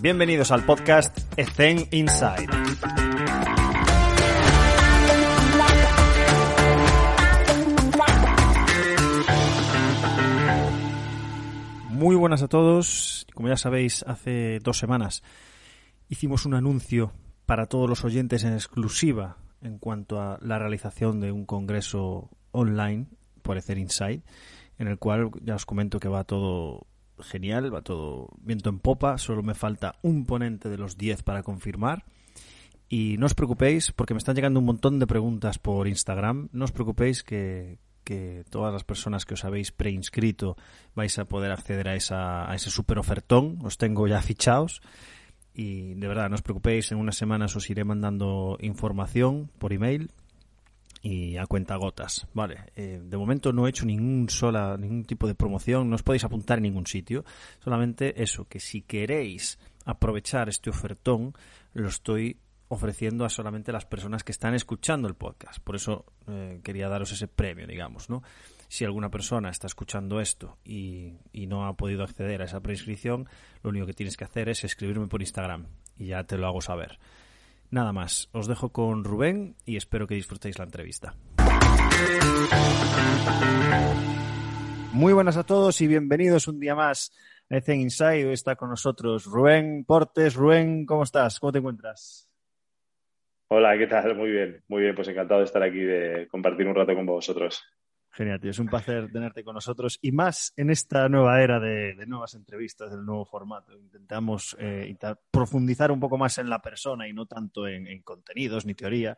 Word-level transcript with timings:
Bienvenidos 0.00 0.52
al 0.52 0.64
podcast 0.64 1.18
Ethen 1.36 1.88
Inside. 1.90 2.46
Muy 11.90 12.14
buenas 12.14 12.42
a 12.42 12.48
todos. 12.48 13.26
Como 13.34 13.48
ya 13.48 13.56
sabéis, 13.56 14.04
hace 14.06 14.60
dos 14.60 14.78
semanas 14.78 15.24
hicimos 16.08 16.46
un 16.46 16.54
anuncio 16.54 17.12
para 17.44 17.66
todos 17.66 17.88
los 17.88 18.04
oyentes 18.04 18.44
en 18.44 18.52
exclusiva 18.52 19.38
en 19.62 19.78
cuanto 19.78 20.20
a 20.20 20.38
la 20.40 20.60
realización 20.60 21.18
de 21.18 21.32
un 21.32 21.44
congreso 21.44 22.30
online 22.52 23.06
por 23.42 23.58
Ether 23.58 23.78
Inside, 23.78 24.22
en 24.78 24.86
el 24.86 24.98
cual 24.98 25.30
ya 25.42 25.56
os 25.56 25.66
comento 25.66 25.98
que 25.98 26.08
va 26.08 26.22
todo 26.22 26.86
genial, 27.22 27.74
va 27.74 27.82
todo 27.82 28.28
viento 28.40 28.70
en 28.70 28.78
popa, 28.78 29.18
solo 29.18 29.42
me 29.42 29.54
falta 29.54 29.96
un 30.02 30.26
ponente 30.26 30.68
de 30.68 30.78
los 30.78 30.96
10 30.96 31.22
para 31.22 31.42
confirmar. 31.42 32.04
Y 32.88 33.16
no 33.18 33.26
os 33.26 33.34
preocupéis, 33.34 33.92
porque 33.92 34.14
me 34.14 34.18
están 34.18 34.34
llegando 34.34 34.60
un 34.60 34.66
montón 34.66 34.98
de 34.98 35.06
preguntas 35.06 35.58
por 35.58 35.88
Instagram, 35.88 36.48
no 36.52 36.64
os 36.64 36.72
preocupéis 36.72 37.22
que, 37.22 37.78
que 38.02 38.44
todas 38.48 38.72
las 38.72 38.84
personas 38.84 39.26
que 39.26 39.34
os 39.34 39.44
habéis 39.44 39.72
preinscrito 39.72 40.56
vais 40.94 41.18
a 41.18 41.26
poder 41.26 41.52
acceder 41.52 41.88
a, 41.88 41.94
esa, 41.94 42.50
a 42.50 42.54
ese 42.54 42.70
super 42.70 42.98
ofertón, 42.98 43.58
os 43.62 43.76
tengo 43.76 44.08
ya 44.08 44.22
fichados. 44.22 44.80
Y 45.52 45.94
de 45.94 46.08
verdad, 46.08 46.30
no 46.30 46.36
os 46.36 46.42
preocupéis, 46.42 46.90
en 46.92 46.98
unas 46.98 47.16
semanas 47.16 47.54
os 47.56 47.68
iré 47.68 47.84
mandando 47.84 48.56
información 48.60 49.50
por 49.58 49.74
email 49.74 50.08
y 51.02 51.36
a 51.36 51.46
cuenta 51.46 51.76
gotas. 51.76 52.26
Vale, 52.34 52.72
eh, 52.76 53.00
de 53.02 53.16
momento 53.16 53.52
no 53.52 53.66
he 53.66 53.70
hecho 53.70 53.86
ningún 53.86 54.28
sola, 54.28 54.76
ningún 54.76 55.04
tipo 55.04 55.26
de 55.26 55.34
promoción, 55.34 55.88
no 55.88 55.96
os 55.96 56.02
podéis 56.02 56.24
apuntar 56.24 56.58
en 56.58 56.64
ningún 56.64 56.86
sitio. 56.86 57.24
Solamente 57.62 58.22
eso, 58.22 58.46
que 58.46 58.60
si 58.60 58.82
queréis 58.82 59.58
aprovechar 59.84 60.48
este 60.48 60.70
ofertón, 60.70 61.34
lo 61.72 61.88
estoy 61.88 62.38
ofreciendo 62.68 63.24
a 63.24 63.30
solamente 63.30 63.72
las 63.72 63.86
personas 63.86 64.22
que 64.22 64.32
están 64.32 64.54
escuchando 64.54 65.08
el 65.08 65.14
podcast. 65.14 65.58
Por 65.60 65.76
eso 65.76 66.04
eh, 66.26 66.60
quería 66.62 66.88
daros 66.88 67.12
ese 67.12 67.26
premio, 67.26 67.66
digamos, 67.66 68.10
¿no? 68.10 68.22
Si 68.68 68.84
alguna 68.84 69.10
persona 69.10 69.48
está 69.48 69.66
escuchando 69.66 70.20
esto 70.20 70.58
y, 70.62 71.14
y 71.32 71.46
no 71.46 71.66
ha 71.66 71.74
podido 71.74 72.04
acceder 72.04 72.42
a 72.42 72.44
esa 72.44 72.60
prescripción, 72.60 73.26
lo 73.62 73.70
único 73.70 73.86
que 73.86 73.94
tienes 73.94 74.18
que 74.18 74.24
hacer 74.24 74.50
es 74.50 74.62
escribirme 74.64 75.06
por 75.06 75.22
Instagram 75.22 75.66
y 75.96 76.08
ya 76.08 76.24
te 76.24 76.36
lo 76.36 76.46
hago 76.46 76.60
saber. 76.60 76.98
Nada 77.70 77.92
más, 77.92 78.30
os 78.32 78.48
dejo 78.48 78.70
con 78.72 79.04
Rubén 79.04 79.54
y 79.66 79.76
espero 79.76 80.06
que 80.06 80.14
disfrutéis 80.14 80.58
la 80.58 80.64
entrevista. 80.64 81.14
Muy 84.92 85.12
buenas 85.12 85.36
a 85.36 85.44
todos 85.44 85.78
y 85.82 85.86
bienvenidos 85.86 86.48
un 86.48 86.60
día 86.60 86.74
más 86.74 87.12
a 87.50 87.58
Ethen 87.58 87.80
Inside. 87.80 88.26
Hoy 88.26 88.32
está 88.32 88.56
con 88.56 88.70
nosotros 88.70 89.26
Rubén 89.26 89.84
Portes. 89.84 90.34
Rubén, 90.34 90.86
¿cómo 90.86 91.02
estás? 91.02 91.38
¿Cómo 91.38 91.52
te 91.52 91.58
encuentras? 91.58 92.30
Hola, 93.48 93.76
¿qué 93.76 93.86
tal? 93.86 94.16
Muy 94.16 94.30
bien, 94.30 94.62
muy 94.68 94.82
bien. 94.82 94.94
Pues 94.94 95.08
encantado 95.08 95.40
de 95.40 95.46
estar 95.46 95.62
aquí, 95.62 95.80
de 95.80 96.26
compartir 96.28 96.66
un 96.66 96.74
rato 96.74 96.94
con 96.94 97.04
vosotros. 97.04 97.62
Genial, 98.18 98.40
tío. 98.40 98.50
Es 98.50 98.58
un 98.58 98.66
placer 98.66 99.12
tenerte 99.12 99.44
con 99.44 99.54
nosotros 99.54 100.00
y 100.02 100.10
más 100.10 100.52
en 100.56 100.70
esta 100.70 101.08
nueva 101.08 101.40
era 101.40 101.60
de, 101.60 101.94
nuevas 102.08 102.34
entrevistas, 102.34 102.90
del 102.90 103.04
nuevo 103.04 103.24
formato. 103.24 103.72
Intentamos 103.78 104.56
eh, 104.58 104.92
profundizar 105.30 105.92
un 105.92 106.00
poco 106.00 106.18
más 106.18 106.36
en 106.38 106.50
la 106.50 106.60
persona 106.60 107.06
y 107.06 107.12
no 107.12 107.26
tanto 107.26 107.68
en, 107.68 107.86
en 107.86 108.02
contenidos 108.02 108.66
ni 108.66 108.74
teoría. 108.74 109.16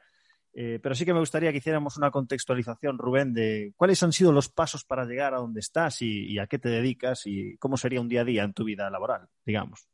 Eh, 0.52 0.80
pero 0.82 0.94
sí 0.94 1.06
que 1.06 1.14
me 1.14 1.20
gustaría 1.20 1.50
que 1.50 1.56
hiciéramos 1.56 1.96
una 1.96 2.10
contextualización, 2.10 2.98
Rubén, 2.98 3.32
de 3.32 3.72
cuáles 3.74 4.02
han 4.02 4.12
sido 4.12 4.32
los 4.32 4.50
pasos 4.50 4.84
para 4.84 5.06
llegar 5.06 5.32
a 5.32 5.38
donde 5.38 5.60
estás 5.60 6.02
y 6.02 6.38
a 6.38 6.46
qué 6.46 6.58
te 6.58 6.68
dedicas 6.68 7.26
y 7.26 7.56
cómo 7.56 7.78
sería 7.78 8.02
un 8.02 8.08
día 8.08 8.20
a 8.20 8.24
día 8.24 8.42
en 8.42 8.52
tu 8.52 8.64
vida 8.64 8.90
laboral, 8.90 9.30
digamos. 9.46 9.88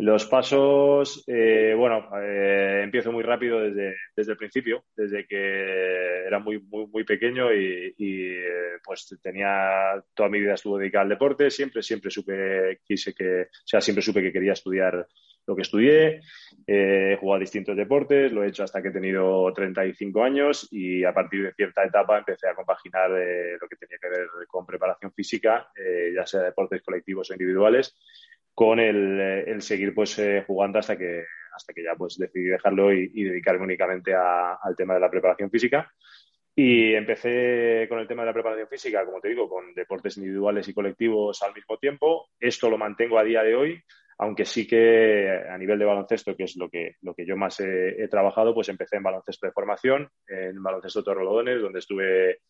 Los 0.00 0.26
pasos, 0.26 1.24
eh, 1.26 1.74
bueno, 1.76 2.08
eh, 2.22 2.82
empiezo 2.84 3.10
muy 3.10 3.24
rápido 3.24 3.58
desde, 3.58 3.96
desde 4.14 4.30
el 4.30 4.38
principio, 4.38 4.84
desde 4.96 5.26
que 5.26 6.24
era 6.24 6.38
muy, 6.38 6.60
muy, 6.60 6.86
muy 6.86 7.02
pequeño 7.02 7.52
y, 7.52 7.96
eh, 7.98 8.78
pues 8.84 9.18
tenía, 9.20 10.00
toda 10.14 10.28
mi 10.28 10.38
vida 10.38 10.54
estuvo 10.54 10.78
dedicada 10.78 11.02
al 11.02 11.08
deporte, 11.08 11.50
siempre, 11.50 11.82
siempre 11.82 12.12
supe, 12.12 12.78
quise 12.84 13.12
que, 13.12 13.42
o 13.42 13.46
sea, 13.64 13.80
siempre 13.80 14.02
supe 14.02 14.22
que 14.22 14.32
quería 14.32 14.52
estudiar 14.52 15.04
lo 15.48 15.56
que 15.56 15.62
estudié, 15.62 16.20
he 16.64 17.16
jugado 17.18 17.38
a 17.38 17.40
distintos 17.40 17.76
deportes, 17.76 18.30
lo 18.30 18.44
he 18.44 18.48
hecho 18.48 18.62
hasta 18.62 18.80
que 18.80 18.88
he 18.88 18.92
tenido 18.92 19.52
35 19.52 20.22
años 20.22 20.68
y 20.70 21.02
a 21.02 21.12
partir 21.12 21.42
de 21.42 21.54
cierta 21.54 21.82
etapa 21.82 22.18
empecé 22.18 22.46
a 22.48 22.54
compaginar 22.54 23.10
lo 23.10 23.66
que 23.66 23.76
tenía 23.76 23.98
que 23.98 24.10
ver 24.10 24.28
con 24.46 24.66
preparación 24.66 25.10
física, 25.12 25.66
ya 26.14 26.26
sea 26.26 26.42
deportes 26.42 26.82
colectivos 26.82 27.30
o 27.30 27.32
individuales 27.32 27.96
con 28.58 28.80
el, 28.80 29.20
el 29.46 29.62
seguir 29.62 29.94
pues 29.94 30.18
eh, 30.18 30.42
jugando 30.44 30.80
hasta 30.80 30.98
que 30.98 31.22
hasta 31.52 31.72
que 31.72 31.84
ya 31.84 31.94
pues 31.94 32.18
decidí 32.18 32.46
dejarlo 32.46 32.92
y, 32.92 33.22
dedicarme 33.22 33.62
únicamente 33.62 34.12
al 34.16 34.74
tema 34.76 34.94
de 34.94 35.00
la 35.00 35.08
preparación 35.08 35.48
física. 35.48 35.88
Y 36.56 36.92
empecé 36.92 37.86
con 37.88 38.00
el 38.00 38.08
tema 38.08 38.22
de 38.22 38.26
la 38.26 38.32
preparación 38.32 38.66
física, 38.66 39.04
como 39.04 39.20
te 39.20 39.28
digo, 39.28 39.48
con 39.48 39.72
deportes 39.74 40.16
individuales 40.16 40.66
y 40.66 40.74
colectivos 40.74 41.40
al 41.44 41.54
mismo 41.54 41.78
tiempo. 41.78 42.30
Esto 42.40 42.68
lo 42.68 42.76
mantengo 42.76 43.16
a 43.16 43.22
día 43.22 43.44
de 43.44 43.54
hoy, 43.54 43.80
aunque 44.18 44.44
sí 44.44 44.66
que 44.66 45.40
a 45.48 45.56
nivel 45.56 45.78
de 45.78 45.84
baloncesto, 45.84 46.36
que 46.36 46.44
es 46.44 46.56
lo 46.56 46.68
que, 46.68 46.96
lo 47.02 47.14
que 47.14 47.26
yo 47.26 47.36
más 47.36 47.60
he, 47.60 48.08
trabajado, 48.08 48.54
pues 48.54 48.68
empecé 48.70 48.96
en 48.96 49.04
baloncesto 49.04 49.46
de 49.46 49.52
formación, 49.52 50.08
en 50.26 50.60
baloncesto 50.60 51.04
Torrelodones, 51.04 51.62
donde 51.62 51.78
estuve 51.78 52.40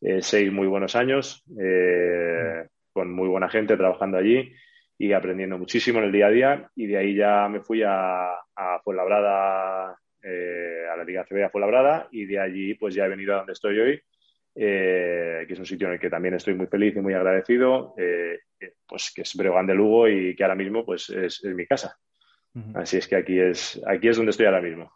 eh, 0.00 0.22
seis 0.22 0.50
muy 0.50 0.66
buenos 0.66 0.96
años, 0.96 1.44
eh, 1.60 2.68
con 2.90 3.12
muy 3.12 3.28
buena 3.28 3.50
gente 3.50 3.76
trabajando 3.76 4.16
allí 4.16 4.50
y 4.98 5.12
aprendiendo 5.12 5.56
muchísimo 5.56 6.00
en 6.00 6.06
el 6.06 6.12
día 6.12 6.26
a 6.26 6.30
día. 6.30 6.70
Y 6.74 6.86
de 6.86 6.96
ahí 6.98 7.14
ya 7.14 7.48
me 7.48 7.60
fui 7.60 7.82
a, 7.84 8.32
a 8.32 8.80
Fuenlabrada, 8.82 9.96
eh, 10.22 10.86
a 10.92 10.96
la 10.96 11.04
Liga 11.04 11.24
CB 11.24 11.44
a 11.44 11.50
Fuenlabrada, 11.50 12.08
y 12.10 12.26
de 12.26 12.40
allí 12.40 12.74
pues 12.74 12.94
ya 12.94 13.06
he 13.06 13.08
venido 13.08 13.34
a 13.34 13.38
donde 13.38 13.52
estoy 13.52 13.78
hoy, 13.78 14.00
eh, 14.56 15.44
que 15.46 15.52
es 15.52 15.58
un 15.58 15.66
sitio 15.66 15.86
en 15.86 15.94
el 15.94 16.00
que 16.00 16.10
también 16.10 16.34
estoy 16.34 16.54
muy 16.54 16.66
feliz 16.66 16.96
y 16.96 17.00
muy 17.00 17.14
agradecido, 17.14 17.94
eh, 17.96 18.40
pues 18.86 19.12
que 19.14 19.22
es 19.22 19.36
Breogán 19.36 19.66
de 19.66 19.74
Lugo 19.74 20.08
y 20.08 20.34
que 20.34 20.42
ahora 20.42 20.56
mismo 20.56 20.84
pues 20.84 21.08
es, 21.10 21.44
es 21.44 21.54
mi 21.54 21.64
casa. 21.64 21.96
Uh 22.54 22.60
-huh. 22.60 22.82
Así 22.82 22.96
es 22.96 23.06
que 23.06 23.16
aquí 23.16 23.38
es, 23.38 23.80
aquí 23.86 24.08
es 24.08 24.16
donde 24.16 24.30
estoy 24.30 24.46
ahora 24.46 24.62
mismo. 24.62 24.90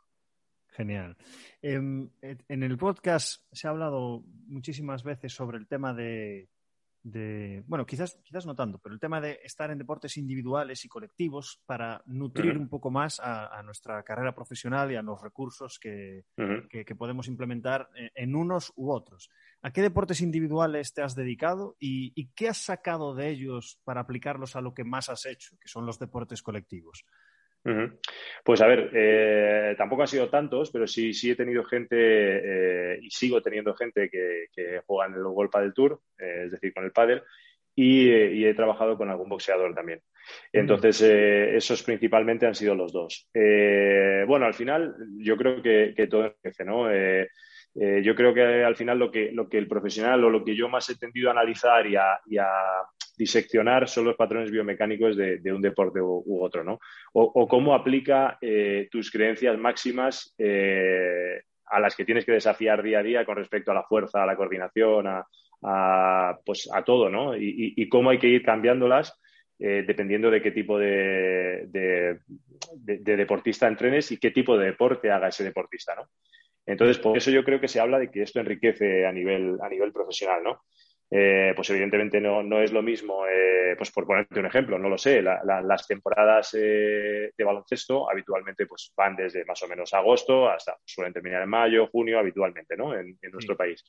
Genial. 0.71 1.17
Eh, 1.61 1.77
en 2.49 2.63
el 2.63 2.77
podcast 2.77 3.45
se 3.53 3.69
ha 3.69 3.71
hablado 3.71 4.25
muchísimas 4.47 5.05
veces 5.05 5.33
sobre 5.33 5.59
el 5.59 5.69
tema 5.69 5.95
de, 5.95 6.49
de, 7.03 7.65
bueno, 7.67 7.85
quizás, 7.85 8.19
quizás 8.23 8.47
no 8.47 8.55
tanto, 8.55 8.79
pero 8.79 8.95
el 8.95 9.01
tema 9.01 9.21
de 9.21 9.41
estar 9.43 9.71
en 9.71 9.79
deportes 9.79 10.17
individuales 10.17 10.85
y 10.85 10.89
colectivos 10.89 11.61
para 11.67 12.03
nutrir 12.07 12.53
uh 12.53 12.59
-huh. 12.59 12.61
un 12.63 12.69
poco 12.69 12.91
más 12.91 13.19
a, 13.21 13.59
a, 13.59 13.63
nuestra 13.63 14.03
carrera 14.03 14.35
profesional 14.35 14.93
y 14.93 14.97
a 14.97 15.03
los 15.03 15.21
recursos 15.21 15.79
que, 15.79 16.25
uh 16.37 16.43
-huh. 16.43 16.69
que, 16.69 16.85
que, 16.85 16.95
podemos 16.95 17.27
implementar 17.27 17.89
en 18.15 18.37
unos 18.37 18.73
u 18.77 18.93
otros. 18.93 19.31
¿A 19.63 19.73
qué 19.73 19.83
deportes 19.83 20.21
individuales 20.21 20.95
te 20.95 21.03
has 21.03 21.15
dedicado 21.15 21.77
y, 21.81 22.13
y 22.15 22.29
qué 22.35 22.49
has 22.49 22.59
sacado 22.59 23.15
de 23.15 23.29
ellos 23.31 23.81
para 23.85 24.01
aplicarlos 24.01 24.57
a 24.57 24.61
lo 24.61 24.75
que 24.75 24.85
más 24.85 25.09
has 25.09 25.27
hecho, 25.27 25.57
que 25.61 25.69
son 25.69 25.87
los 25.87 25.99
deportes 25.99 26.43
colectivos? 26.43 27.05
Pues 28.45 28.61
a 28.61 28.67
ver, 28.67 28.91
eh, 28.93 29.75
tampoco 29.79 30.03
han 30.03 30.09
sido 30.09 30.29
tantos, 30.29 30.71
pero 30.71 30.87
sí, 30.87 31.13
sí 31.15 31.31
he 31.31 31.37
tenido 31.37 31.65
gente 31.65 31.97
eh, 31.97 32.99
y 33.01 33.11
sigo 33.11 33.41
teniendo 33.41 33.75
gente 33.75 34.09
que, 34.11 34.47
que, 34.53 34.81
juega 34.85 35.09
en 35.09 35.15
el 35.15 35.25
Golpa 35.25 35.61
del 35.61 35.73
Tour, 35.73 36.01
eh, 36.19 36.45
es 36.47 36.53
decir, 36.53 36.75
con 36.75 36.85
el 36.85 36.93
pádel, 36.93 37.23
y, 37.75 38.11
y, 38.11 38.45
he 38.45 38.55
trabajado 38.55 38.99
con 38.99 39.11
algún 39.11 39.29
boxeador 39.29 39.75
también. 39.75 40.03
Entonces, 40.53 41.01
eh, 41.03 41.57
esos 41.57 41.83
principalmente 41.83 42.47
han 42.47 42.55
sido 42.55 42.75
los 42.75 42.93
dos. 42.93 43.29
Eh, 43.33 44.25
bueno, 44.27 44.45
al 44.45 44.55
final, 44.55 44.95
yo 45.19 45.37
creo 45.37 45.63
que, 45.63 45.95
que 45.97 46.07
todo 46.07 46.27
empieza, 46.27 46.65
¿no? 46.65 46.89
Yo 47.75 48.15
creo 48.15 48.35
que 48.35 48.65
al 48.65 48.77
final 48.77 48.99
lo 48.99 49.11
que, 49.11 49.33
lo 49.33 49.49
que 49.49 49.57
el 49.57 49.67
profesional 49.67 50.23
o 50.25 50.31
lo 50.31 50.45
que 50.45 50.55
yo 50.55 50.69
más 50.69 50.91
he 50.91 50.99
tendido 50.99 51.29
a 51.29 51.33
analizar 51.33 51.87
y 51.87 51.97
a, 51.97 52.21
y 52.27 52.37
a 52.37 52.47
diseccionar 53.17 53.89
son 53.89 54.07
los 54.07 54.17
patrones 54.17 54.51
biomecánicos 54.51 55.17
de, 55.17 55.53
un 55.53 55.63
deporte 55.63 56.01
u, 56.01 56.43
otro, 56.43 56.65
¿no? 56.65 56.81
O, 57.13 57.47
cómo 57.47 57.75
aplica 57.75 58.39
eh, 58.41 58.89
tus 58.91 59.11
creencias 59.11 59.59
máximas 59.59 60.35
eh, 60.39 61.43
a 61.67 61.81
las 61.81 61.95
que 61.95 62.05
tienes 62.05 62.25
que 62.25 62.33
desafiar 62.33 62.83
día 62.83 63.01
a 63.01 63.03
día 63.03 63.25
con 63.25 63.37
respecto 63.37 63.71
a 63.71 63.75
la 63.75 63.85
fuerza, 63.85 64.23
a 64.23 64.27
la 64.27 64.37
coordinación, 64.37 65.07
a, 65.63 66.39
pues 66.45 66.69
a 66.73 66.83
todo, 66.83 67.09
¿no? 67.09 67.37
Y, 67.37 67.89
cómo 67.89 68.11
hay 68.11 68.19
que 68.19 68.29
ir 68.29 68.43
cambiándolas 68.43 69.19
eh, 69.59 69.85
dependiendo 69.87 70.31
de 70.31 70.43
qué 70.43 70.51
tipo 70.51 70.79
de, 70.79 71.69
deportista 72.75 73.69
entrenes 73.69 74.11
y 74.11 74.19
qué 74.19 74.31
tipo 74.31 74.59
de 74.59 74.67
deporte 74.67 75.11
haga 75.11 75.29
ese 75.29 75.45
deportista, 75.45 75.95
¿no? 75.95 76.09
Entonces, 76.65 76.99
por 76.99 77.17
eso 77.17 77.31
yo 77.31 77.45
creo 77.45 77.61
que 77.61 77.69
se 77.69 77.81
habla 77.81 77.99
de 77.99 78.11
que 78.11 78.23
esto 78.23 78.39
enriquece 78.39 79.05
a 79.05 79.13
nivel, 79.13 79.59
a 79.63 79.69
nivel 79.69 79.93
profesional, 79.93 80.43
¿no? 80.45 80.63
Eh, 81.15 81.53
pues 81.55 81.69
evidentemente 81.69 82.23
no, 82.23 82.43
no, 82.43 82.63
es 82.63 82.73
lo 82.73 82.81
mismo, 82.81 83.27
eh, 83.27 83.75
pues 83.77 83.91
por 83.91 84.07
ponerte 84.07 84.41
un 84.41 84.47
ejemplo, 84.47 84.79
no 84.79 84.89
lo 84.89 84.97
sé, 84.97 85.21
la, 85.21 85.43
la, 85.45 85.61
las 85.61 85.87
temporadas 85.87 86.57
eh, 86.59 87.31
de 87.37 87.45
baloncesto 87.45 88.11
habitualmente 88.11 88.65
pues 88.65 88.95
van 88.97 89.15
desde 89.15 89.45
más 89.45 89.63
o 89.63 89.69
menos 89.69 89.93
agosto 89.93 90.49
hasta, 90.49 90.75
suelen 90.87 91.13
terminar 91.13 91.43
en 91.43 91.51
mayo, 91.51 91.89
junio 91.89 92.19
habitualmente, 92.19 92.79
¿no? 92.79 92.95
En, 92.95 93.19
en 93.21 93.31
nuestro 93.31 93.55
sí. 93.55 93.59
país. 93.59 93.85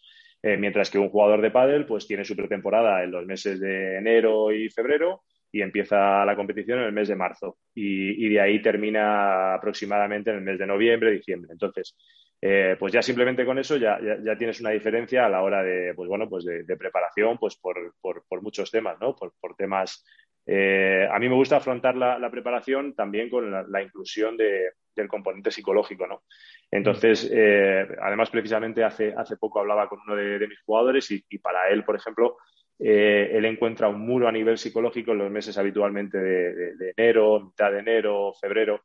Eh, 0.46 0.58
mientras 0.58 0.92
que 0.92 1.00
un 1.00 1.08
jugador 1.08 1.42
de 1.42 1.52
pádel 1.52 1.86
pues 1.86 2.06
tiene 2.06 2.26
su 2.26 2.36
pretemporada 2.36 3.02
en 3.02 3.12
los 3.12 3.26
meses 3.26 3.62
de 3.62 3.98
enero 3.98 4.52
y 4.52 4.70
febrero 4.70 5.24
y 5.50 5.62
empieza 5.62 6.26
la 6.26 6.36
competición 6.36 6.80
en 6.80 6.86
el 6.86 6.92
mes 6.92 7.08
de 7.08 7.16
marzo 7.16 7.60
y, 7.74 8.28
de 8.28 8.42
ahí 8.42 8.62
termina 8.62 9.54
aproximadamente 9.54 10.32
en 10.32 10.38
el 10.38 10.42
mes 10.42 10.60
de 10.60 10.68
noviembre, 10.68 11.12
diciembre. 11.12 11.52
Entonces, 11.54 11.96
eh, 12.46 12.76
pues 12.78 12.92
ya 12.92 13.02
simplemente 13.02 13.46
con 13.46 13.58
eso 13.58 13.78
ya, 13.78 13.98
ya, 14.02 14.38
tienes 14.38 14.60
una 14.60 14.72
diferencia 14.72 15.26
a 15.26 15.30
la 15.30 15.44
hora 15.44 15.64
de, 15.64 15.94
pues 15.96 16.10
bueno, 16.10 16.28
pues 16.28 16.44
de, 16.44 16.76
preparación, 16.76 17.38
pues 17.38 17.56
por, 17.56 17.94
por, 18.02 18.42
muchos 18.42 18.70
temas, 18.70 19.00
¿no? 19.00 19.16
Por, 19.16 19.56
temas. 19.56 20.04
Eh, 20.46 21.08
a 21.10 21.20
mí 21.20 21.30
me 21.30 21.36
gusta 21.36 21.56
afrontar 21.56 21.96
la, 21.96 22.30
preparación 22.30 22.96
también 22.96 23.30
con 23.30 23.50
la, 23.50 23.82
inclusión 23.82 24.36
del 24.36 25.08
componente 25.08 25.52
psicológico, 25.52 26.06
¿no? 26.06 26.24
Entonces, 26.70 27.32
eh, 27.34 27.88
además, 28.02 28.30
precisamente 28.30 28.84
hace, 28.84 29.14
hace 29.16 29.38
poco 29.38 29.62
hablaba 29.62 29.88
con 29.88 30.02
uno 30.06 30.14
de, 30.18 30.46
mis 30.46 30.60
jugadores 30.66 31.10
y, 31.12 31.38
para 31.38 31.70
él, 31.70 31.86
por 31.86 31.96
ejemplo, 31.96 32.36
él 32.78 33.46
encuentra 33.46 33.88
un 33.88 34.02
muro 34.02 34.28
a 34.28 34.34
nivel 34.34 34.58
psicológico 34.58 35.14
en 35.14 35.20
los 35.20 35.32
meses 35.32 35.58
habitualmente 35.58 36.18
de 36.18 36.94
enero, 36.98 37.40
mitad 37.40 37.72
de 37.72 37.80
enero, 37.80 38.34
febrero, 38.34 38.82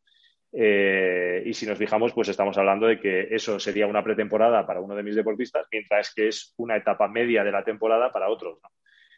eh, 0.52 1.42
y 1.44 1.52
si 1.52 1.66
nos 1.66 1.78
fijamos, 1.78 2.12
pues 2.12 2.28
estamos 2.28 2.56
hablando 2.56 2.86
de 2.86 2.98
que 2.98 3.28
eso 3.30 3.60
sería 3.60 3.86
una 3.86 4.02
pretemporada 4.02 4.66
para 4.66 4.80
uno 4.80 4.94
de 4.94 5.02
mis 5.02 5.14
deportistas, 5.14 5.66
mientras 5.70 6.12
que 6.14 6.28
es 6.28 6.54
una 6.56 6.76
etapa 6.76 7.08
media 7.08 7.44
de 7.44 7.52
la 7.52 7.64
temporada 7.64 8.12
para 8.12 8.28
otros. 8.28 8.58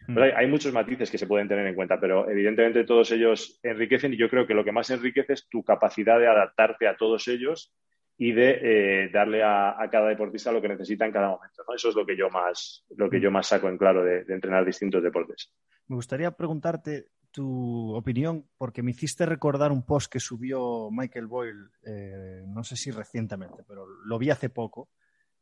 Mm. 0.09 0.19
hay, 0.19 0.47
muchos 0.47 0.73
matices 0.73 1.11
que 1.11 1.19
se 1.19 1.27
pueden 1.27 1.47
tener 1.47 1.67
en 1.67 1.75
cuenta, 1.75 2.01
pero 2.01 2.29
evidentemente 2.29 2.85
todos 2.85 3.13
ellos 3.13 3.61
enriquecen 3.63 4.15
y 4.15 4.17
yo 4.17 4.29
creo 4.29 4.47
que 4.47 4.55
lo 4.55 4.65
que 4.65 4.73
más 4.73 4.91
enriquece 4.91 5.35
es 5.35 5.49
tu 5.49 5.63
capacidad 5.63 6.19
de 6.19 6.27
adaptarte 6.27 6.89
a 6.89 6.97
todos 6.97 7.29
ellos 7.29 7.73
y 8.17 8.33
de 8.33 8.59
eh, 8.63 9.11
darle 9.13 9.43
a, 9.43 9.77
cada 9.91 10.09
deportista 10.09 10.53
lo 10.53 10.61
que 10.61 10.69
necesita 10.69 11.07
en 11.07 11.13
cada 11.13 11.29
momento. 11.29 11.63
Eso 11.75 11.91
es 11.91 11.95
lo 11.95 12.05
que 12.05 12.17
yo 12.17 12.29
más, 12.29 12.85
lo 12.97 13.09
que 13.09 13.21
yo 13.21 13.31
más 13.31 13.47
saco 13.47 13.69
en 13.69 13.79
claro 13.79 14.03
de 14.03 14.25
entrenar 14.29 14.65
distintos 14.65 15.03
deportes. 15.03 15.53
Me 15.87 15.97
gustaría 15.97 16.31
preguntarte, 16.31 17.07
tu 17.31 17.95
opinión 17.95 18.47
porque 18.57 18.83
me 18.83 18.91
hiciste 18.91 19.27
recordar 19.27 19.73
un 19.73 19.85
post 19.85 20.13
que 20.13 20.21
subió 20.21 20.91
Michael 20.91 21.27
Boyle, 21.27 21.69
eh, 21.85 22.43
no 22.47 22.65
sé 22.65 22.77
si 22.77 22.91
recientemente, 22.91 23.63
pero 23.67 23.87
lo 23.87 24.19
vi 24.19 24.31
hace 24.31 24.51
poco, 24.51 24.91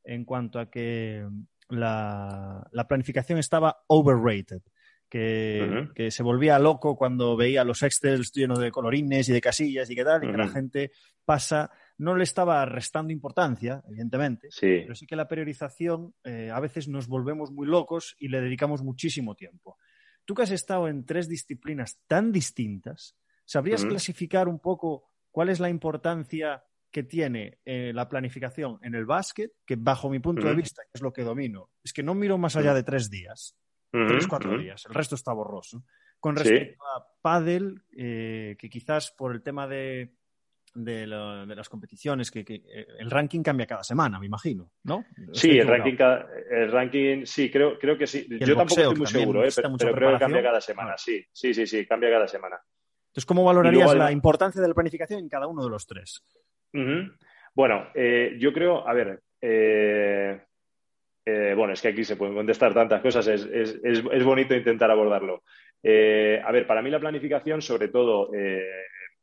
en 0.05 0.25
cuanto 0.25 0.59
a 0.59 0.71
que 0.71 1.27
la, 1.69 2.69
planificación 2.89 3.39
estaba 3.39 3.85
overrated. 3.87 4.63
Que, 5.09 6.11
se 6.11 6.23
volvía 6.23 6.59
loco 6.59 6.97
cuando 6.97 7.35
veía 7.35 7.65
los 7.65 7.83
Excels 7.83 8.31
llenos 8.31 8.59
de 8.59 8.71
colorines 8.71 9.27
y 9.31 9.33
de 9.33 9.41
casillas 9.41 9.89
y 9.89 9.95
qué 9.95 10.05
tal, 10.05 10.25
y 10.25 10.31
que 10.31 10.37
la 10.37 10.49
gente 10.49 10.91
pasa, 11.25 11.71
no 11.97 12.15
le 12.15 12.25
estaba 12.25 12.65
restando 12.67 13.13
importancia, 13.13 13.83
evidentemente, 13.89 14.49
pero 14.61 14.95
sí 14.95 15.07
que 15.07 15.17
la 15.17 15.29
periodización 15.29 16.15
eh, 16.25 16.51
a 16.53 16.61
veces 16.61 16.89
nos 16.89 17.07
volvemos 17.09 17.53
muy 17.53 17.67
locos 17.67 18.17
y 18.19 18.29
le 18.29 18.41
dedicamos 18.43 18.83
muchísimo 18.83 19.35
tiempo. 19.35 19.79
Tú 20.29 20.35
que 20.35 20.43
has 20.43 20.51
estado 20.51 20.89
en 20.89 21.07
tres 21.07 21.27
disciplinas 21.27 22.03
tan 22.07 22.33
distintas, 22.33 23.17
¿sabrías 23.47 23.87
clasificar 23.87 24.47
un 24.47 24.59
poco 24.59 25.09
cuál 25.31 25.49
es 25.49 25.59
la 25.59 25.71
importancia 25.71 26.63
que 26.91 27.03
tiene 27.03 27.61
eh, 27.65 27.93
la 27.95 28.11
planificación 28.11 28.79
en 28.83 28.95
el 28.95 29.07
básquet, 29.07 29.53
que 29.65 29.77
bajo 29.77 30.11
mi 30.11 30.19
punto 30.19 30.47
de 30.47 30.55
vista, 30.55 30.83
que 30.83 30.91
es 30.93 31.01
lo 31.01 31.15
que 31.15 31.23
domino, 31.23 31.71
es 31.83 31.95
que 31.95 32.03
no 32.03 32.15
miro 32.15 32.37
más 32.37 32.57
allá 32.57 32.75
de 32.75 32.83
tres 32.83 33.09
días, 33.09 33.57
tres, 33.91 34.27
cuatro 34.27 34.59
días, 34.59 34.85
el 34.85 34.93
resto 34.93 35.15
está 35.15 35.33
borroso. 35.33 35.83
Con 36.21 36.37
respecto 36.37 36.85
a 36.85 37.07
pádel, 37.23 37.83
eh, 37.97 38.55
que 38.59 38.69
quizás 38.69 39.11
por 39.17 39.35
el 39.35 39.41
tema 39.43 39.67
de, 39.67 40.13
de, 40.85 41.07
las 41.07 41.69
competiciones, 41.69 42.31
que, 42.31 42.41
eh, 42.41 42.87
el 42.99 43.11
ranking 43.11 43.43
cambia 43.43 43.67
cada 43.67 43.83
semana, 43.83 44.19
me 44.19 44.27
imagino, 44.27 44.71
¿no? 44.85 45.05
Sí, 45.33 45.59
el 45.59 45.67
ranking, 45.67 45.97
el 46.51 46.71
ranking, 46.73 47.25
sí, 47.25 47.51
creo, 47.51 47.79
creo 47.79 47.99
que 47.99 48.07
sí. 48.07 48.27
Yo 48.29 48.57
tampoco 48.57 48.81
estoy 48.81 48.97
muy 48.97 49.07
seguro, 49.07 49.45
¿eh? 49.45 49.51
pero, 49.55 49.95
creo 49.95 50.13
que 50.13 50.19
cambia 50.19 50.43
cada 50.43 50.61
semana, 50.61 50.93
ah. 50.93 50.99
sí, 50.99 51.25
sí, 51.33 51.53
sí, 51.53 51.67
sí, 51.67 51.87
cambia 51.87 52.11
cada 52.11 52.29
semana. 52.29 52.57
Entonces, 53.09 53.27
¿cómo 53.27 53.45
valorarías 53.45 53.95
la 53.95 54.13
importancia 54.13 54.61
de 54.61 54.69
la 54.69 54.75
planificación 54.75 55.21
en 55.21 55.29
cada 55.29 55.47
uno 55.47 55.65
de 55.65 55.71
los 55.71 55.87
tres? 55.87 56.23
Bueno, 57.55 57.89
eh, 57.95 58.37
yo 58.39 58.53
creo, 58.53 58.87
a 58.87 58.93
ver, 58.95 59.23
bueno, 61.57 61.73
es 61.73 61.83
que 61.83 61.89
aquí 61.89 62.05
se 62.05 62.17
pueden 62.17 62.35
contestar 62.35 62.75
tantas 62.75 63.03
cosas, 63.03 63.27
es, 63.27 63.45
es, 63.53 63.81
es 63.83 64.25
bonito 64.25 64.55
intentar 64.55 64.91
abordarlo. 64.91 65.43
a 65.83 66.53
ver, 66.53 66.67
para 66.67 66.83
mí 66.83 66.91
la 66.91 67.01
planificación, 67.01 67.63
sobre 67.63 67.89
todo, 67.89 68.31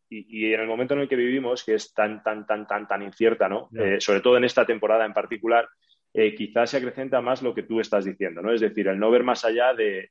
y, 0.09 0.53
en 0.53 0.61
el 0.61 0.67
momento 0.67 0.93
en 0.93 1.01
el 1.01 1.09
que 1.09 1.15
vivimos, 1.15 1.63
que 1.63 1.75
es 1.75 1.93
tan, 1.93 2.21
tan, 2.23 2.45
tan, 2.45 2.67
tan, 2.67 2.87
tan 2.87 3.01
incierta, 3.01 3.49
¿no? 3.49 3.69
Eh, 3.77 3.97
sobre 3.99 4.21
todo 4.21 4.37
en 4.37 4.43
esta 4.43 4.65
temporada 4.65 5.05
en 5.05 5.13
particular, 5.13 5.67
eh, 6.17 6.33
quizás 6.33 6.69
se 6.69 6.77
acrecenta 6.77 7.19
más 7.19 7.41
lo 7.41 7.53
que 7.53 7.63
tú 7.63 7.81
estás 7.81 8.05
diciendo, 8.05 8.41
¿no? 8.41 8.53
Es 8.53 8.61
decir, 8.61 8.87
el 8.87 8.97
no 8.97 9.11
ver 9.11 9.23
más 9.23 9.43
allá 9.43 9.73
de, 9.73 10.09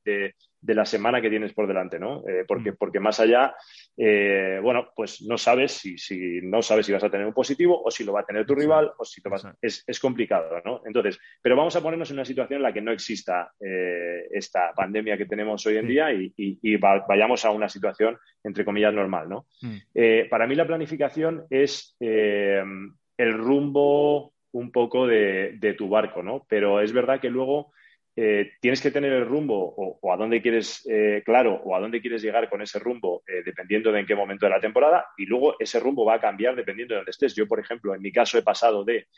la 0.60 0.84
semana 0.84 1.22
que 1.22 1.30
tienes 1.30 1.54
por 1.54 1.66
delante, 1.66 1.98
¿no? 1.98 2.22
Eh, 2.28 2.44
porque, 2.46 2.72
mm. 2.72 2.76
porque 2.78 3.00
más 3.00 3.20
allá, 3.20 3.54
eh, 3.96 4.58
bueno, 4.62 4.90
pues 4.94 5.22
no 5.22 5.38
sabes 5.38 5.72
si, 5.72 5.96
si, 5.96 6.40
no 6.42 6.60
sabes 6.60 6.84
si 6.84 6.92
vas 6.92 7.04
a 7.04 7.10
tener 7.10 7.26
un 7.26 7.32
positivo 7.32 7.82
o 7.82 7.90
si 7.90 8.04
lo 8.04 8.12
va 8.12 8.20
a 8.20 8.26
tener 8.26 8.44
tu 8.44 8.54
rival 8.54 8.92
o 8.98 9.04
si 9.06 9.22
vas, 9.22 9.46
es, 9.62 9.82
es, 9.86 9.98
complicado, 9.98 10.60
¿no? 10.62 10.82
Entonces, 10.84 11.18
pero 11.40 11.56
vamos 11.56 11.74
a 11.74 11.80
ponernos 11.80 12.10
en 12.10 12.16
una 12.16 12.26
situación 12.26 12.58
en 12.58 12.64
la 12.64 12.72
que 12.74 12.82
no 12.82 12.92
exista 12.92 13.52
esta 13.58 14.74
pandemia 14.74 15.16
que 15.16 15.24
tenemos 15.24 15.64
hoy 15.64 15.78
en 15.78 15.88
día 15.88 16.12
y, 16.12 16.76
vayamos 16.76 17.46
a 17.46 17.50
una 17.50 17.70
situación, 17.70 18.18
entre 18.42 18.66
comillas, 18.66 18.92
normal, 18.92 19.30
¿no? 19.30 19.46
Mm. 19.62 20.28
para 20.28 20.46
mí 20.46 20.54
la 20.54 20.66
planificación 20.66 21.46
es 21.48 21.96
el 21.98 23.32
rumbo 23.32 24.33
un 24.54 24.70
poco 24.70 25.06
de, 25.06 25.74
tu 25.76 25.88
barco, 25.88 26.22
¿no? 26.22 26.46
Pero 26.48 26.80
es 26.80 26.92
verdad 26.92 27.20
que 27.20 27.28
luego 27.28 27.72
eh, 28.16 28.52
tienes 28.60 28.80
que 28.80 28.92
tener 28.92 29.12
el 29.12 29.26
rumbo 29.26 29.74
o, 29.76 30.12
a 30.12 30.16
dónde 30.16 30.40
quieres, 30.40 30.86
eh, 30.88 31.22
claro, 31.24 31.60
o 31.64 31.74
a 31.74 31.80
dónde 31.80 32.00
quieres 32.00 32.22
llegar 32.22 32.48
con 32.48 32.62
ese 32.62 32.78
rumbo, 32.78 33.24
eh, 33.26 33.42
dependiendo 33.44 33.90
de 33.90 34.00
en 34.00 34.06
qué 34.06 34.14
momento 34.14 34.46
de 34.46 34.50
la 34.50 34.60
temporada, 34.60 35.06
y 35.16 35.26
luego 35.26 35.56
ese 35.58 35.80
rumbo 35.80 36.04
va 36.04 36.14
a 36.14 36.20
cambiar 36.20 36.54
dependiendo 36.54 36.94
de 36.94 36.98
dónde 36.98 37.10
estés. 37.10 37.34
Yo, 37.34 37.48
por 37.48 37.58
ejemplo, 37.58 37.94
en 37.94 38.00
mi 38.00 38.12
caso 38.12 38.38
he 38.38 38.42
pasado 38.42 38.84
de 38.84 39.08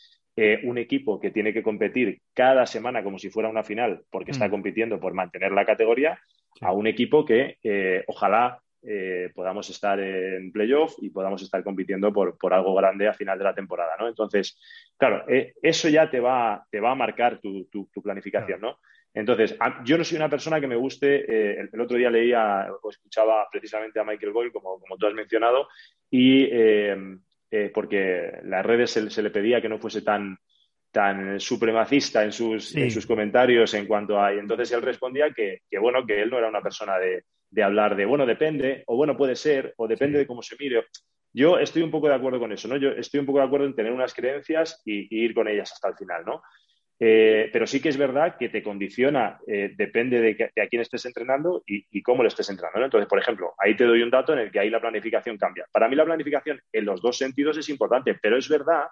un 0.65 0.77
equipo 0.77 1.19
que 1.19 1.31
tiene 1.31 1.55
que 1.55 1.63
competir 1.63 2.21
cada 2.35 2.67
semana 2.67 3.03
como 3.03 3.19
si 3.19 3.31
fuera 3.31 3.49
una 3.49 3.63
final, 3.63 4.03
porque 4.11 4.33
está 4.33 4.49
mm. 4.49 4.51
compitiendo 4.51 5.01
por 5.01 5.15
mantener 5.15 5.53
la 5.53 5.65
categoría, 5.65 6.19
a 6.61 6.73
un 6.73 6.87
equipo 6.87 7.25
que 7.25 7.57
ojalá 8.07 8.61
eh, 8.83 9.31
podamos 9.35 9.69
estar 9.71 9.99
en 9.99 10.53
playoff 10.53 10.95
y 11.01 11.11
podamos 11.11 11.43
estar 11.43 11.65
compitiendo 11.65 12.13
por, 12.13 12.37
algo 12.53 12.75
grande 12.75 13.09
a 13.09 13.15
final 13.15 13.37
de 13.39 13.45
la 13.45 13.55
temporada, 13.55 13.95
¿no? 13.99 14.07
Entonces, 14.07 14.59
claro, 14.97 15.25
eh, 15.29 15.55
eso 15.61 15.89
ya 15.89 16.09
te 16.09 16.21
va, 16.21 16.65
te 16.71 16.79
va 16.79 16.93
a 16.93 16.95
marcar 16.95 17.41
tu, 17.41 17.69
planificación, 18.03 18.61
¿no? 18.61 18.79
Entonces, 19.13 19.57
yo 19.85 19.97
no 19.97 20.05
soy 20.05 20.17
una 20.19 20.29
persona 20.29 20.61
que 20.61 20.67
me 20.67 20.77
guste, 20.77 21.25
eh, 21.27 21.69
el, 21.73 21.81
otro 21.81 21.97
día 21.97 22.11
leía 22.11 22.69
o 22.83 22.91
escuchaba 22.91 23.49
precisamente 23.51 23.99
a 23.99 24.05
Michael 24.05 24.33
Boyle, 24.33 24.53
como, 24.53 24.79
como 24.79 24.97
tú 24.97 25.07
has 25.07 25.15
mencionado, 25.15 25.69
y 26.11 26.49
porque 27.73 28.41
las 28.45 28.65
redes 28.65 28.91
se, 28.91 29.23
le 29.23 29.31
pedía 29.31 29.63
que 29.63 29.69
no 29.69 29.79
fuese 29.79 30.03
tan, 30.03 30.39
tan 30.97 31.39
supremacista 31.39 32.25
en 32.25 32.33
sus, 32.33 32.75
en 32.75 32.91
sus 32.91 33.05
comentarios 33.05 33.75
en 33.75 33.87
cuanto 33.87 34.19
a... 34.19 34.33
Y 34.35 34.39
entonces 34.39 34.73
él 34.73 34.81
respondía 34.81 35.31
que, 35.31 35.61
que, 35.69 35.79
bueno, 35.79 36.07
que 36.07 36.23
él 36.23 36.31
no 36.31 36.39
era 36.39 36.49
una 36.49 36.63
persona 36.63 36.97
de, 36.99 37.25
de 37.51 37.63
hablar 37.63 37.97
de, 37.97 38.07
bueno, 38.07 38.25
depende, 38.25 38.83
o 38.87 38.97
bueno, 38.97 39.15
puede 39.15 39.37
ser, 39.37 39.75
o 39.77 39.87
depende 39.87 40.19
de 40.19 40.27
cómo 40.27 40.41
se 40.41 40.57
mire. 40.59 40.87
Yo 41.35 41.59
estoy 41.59 41.83
un 41.83 41.91
poco 41.91 42.09
de 42.09 42.15
acuerdo 42.15 42.39
con 42.39 42.51
eso, 42.51 42.67
¿no? 42.67 42.79
Yo 42.79 42.93
estoy 42.93 43.21
un 43.21 43.27
poco 43.27 43.41
de 43.41 43.45
acuerdo 43.45 43.67
en 43.67 43.75
tener 43.75 43.93
unas 43.93 44.15
creencias 44.15 44.81
y, 44.87 45.23
ir 45.23 45.35
con 45.35 45.49
ellas 45.49 45.71
hasta 45.71 45.89
el 45.91 45.97
final, 45.97 46.25
¿no? 46.25 46.43
Eh, 46.99 47.51
pero 47.53 47.67
sí 47.67 47.79
que 47.83 47.91
es 47.91 47.99
verdad 47.99 48.39
que 48.39 48.49
te 48.49 48.63
condiciona, 48.63 49.39
eh, 49.47 49.75
depende 49.77 50.19
de, 50.19 50.45
a 50.63 50.67
quién 50.67 50.81
estés 50.81 51.05
entrenando 51.05 51.63
y, 51.67 52.03
cómo 52.03 52.23
lo 52.23 52.29
estés 52.29 52.49
entrenando. 52.49 52.87
Entonces, 52.87 53.07
por 53.07 53.19
ejemplo, 53.19 53.53
ahí 53.59 53.77
te 53.77 53.85
doy 53.85 54.01
un 54.01 54.09
dato 54.09 54.33
en 54.33 54.39
el 54.39 54.51
que 54.51 54.61
ahí 54.61 54.71
la 54.71 54.81
planificación 54.81 55.37
cambia. 55.37 55.67
Para 55.71 55.91
mí 55.91 55.95
la 55.95 56.07
planificación 56.07 56.59
en 56.73 56.87
los 56.87 57.03
dos 57.03 57.19
sentidos 57.19 57.59
es 57.59 57.69
importante, 57.69 58.15
pero 58.15 58.39
es 58.39 58.49
verdad 58.49 58.87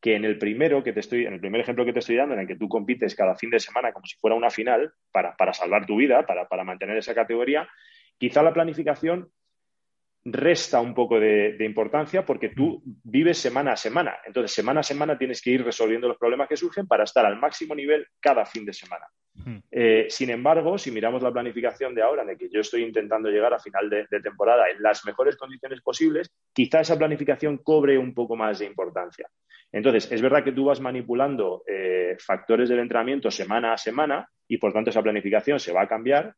que 0.00 0.14
en 0.14 0.24
el 0.24 0.38
primero 0.38 0.82
que 0.82 0.92
te 0.92 1.00
estoy, 1.00 1.26
en 1.26 1.34
el 1.34 1.40
primer 1.40 1.60
ejemplo 1.60 1.84
que 1.84 1.92
te 1.92 2.00
estoy 2.00 2.16
dando, 2.16 2.34
en 2.34 2.40
el 2.40 2.46
que 2.46 2.56
tú 2.56 2.68
compites 2.68 3.14
cada 3.14 3.34
fin 3.34 3.50
de 3.50 3.60
semana 3.60 3.92
como 3.92 4.06
si 4.06 4.16
fuera 4.18 4.36
una 4.36 4.50
final 4.50 4.92
para, 5.10 5.52
salvar 5.52 5.86
tu 5.86 5.96
vida, 5.96 6.26
para, 6.26 6.48
para 6.48 6.64
mantener 6.64 6.96
esa 6.96 7.14
categoría, 7.14 7.68
Quizá 8.18 8.42
la 8.42 8.54
planificación 8.54 9.30
resta 10.28 10.80
un 10.80 10.92
poco 10.92 11.20
de, 11.20 11.56
importancia 11.60 12.24
porque 12.26 12.48
tú 12.48 12.82
vives 12.84 13.38
semana 13.38 13.72
a 13.72 13.76
semana. 13.76 14.16
Entonces, 14.26 14.52
semana 14.52 14.80
a 14.80 14.82
semana 14.82 15.16
tienes 15.16 15.40
que 15.40 15.50
ir 15.50 15.64
resolviendo 15.64 16.08
los 16.08 16.18
problemas 16.18 16.48
que 16.48 16.56
surgen 16.56 16.86
para 16.86 17.04
estar 17.04 17.24
al 17.24 17.38
máximo 17.38 17.74
nivel 17.74 18.06
cada 18.20 18.44
fin 18.44 18.64
de 18.64 18.72
semana. 18.72 19.06
Eh, 19.70 20.06
sin 20.08 20.30
embargo, 20.30 20.78
si 20.78 20.90
miramos 20.90 21.22
la 21.22 21.32
planificación 21.32 21.94
de 21.94 22.02
ahora, 22.02 22.22
en 22.22 22.28
la 22.28 22.34
que 22.36 22.48
yo 22.50 22.60
estoy 22.60 22.82
intentando 22.82 23.28
llegar 23.28 23.54
a 23.54 23.60
final 23.60 23.88
de, 23.88 24.06
temporada 24.20 24.68
en 24.68 24.82
las 24.82 25.04
mejores 25.04 25.36
condiciones 25.36 25.80
posibles, 25.80 26.30
quizá 26.52 26.80
esa 26.80 26.98
planificación 26.98 27.58
cobre 27.58 27.96
un 27.96 28.12
poco 28.12 28.34
más 28.34 28.58
de 28.58 28.66
importancia. 28.66 29.28
Entonces, 29.70 30.10
es 30.10 30.20
verdad 30.22 30.42
que 30.42 30.52
tú 30.52 30.64
vas 30.64 30.80
manipulando 30.80 31.62
eh, 31.66 32.16
factores 32.18 32.68
del 32.68 32.80
entrenamiento 32.80 33.30
semana 33.30 33.74
a 33.74 33.78
semana 33.78 34.28
y 34.48 34.58
por 34.58 34.72
tanto 34.72 34.90
esa 34.90 35.02
planificación 35.02 35.60
se 35.60 35.72
va 35.72 35.82
a 35.82 35.88
cambiar, 35.88 36.34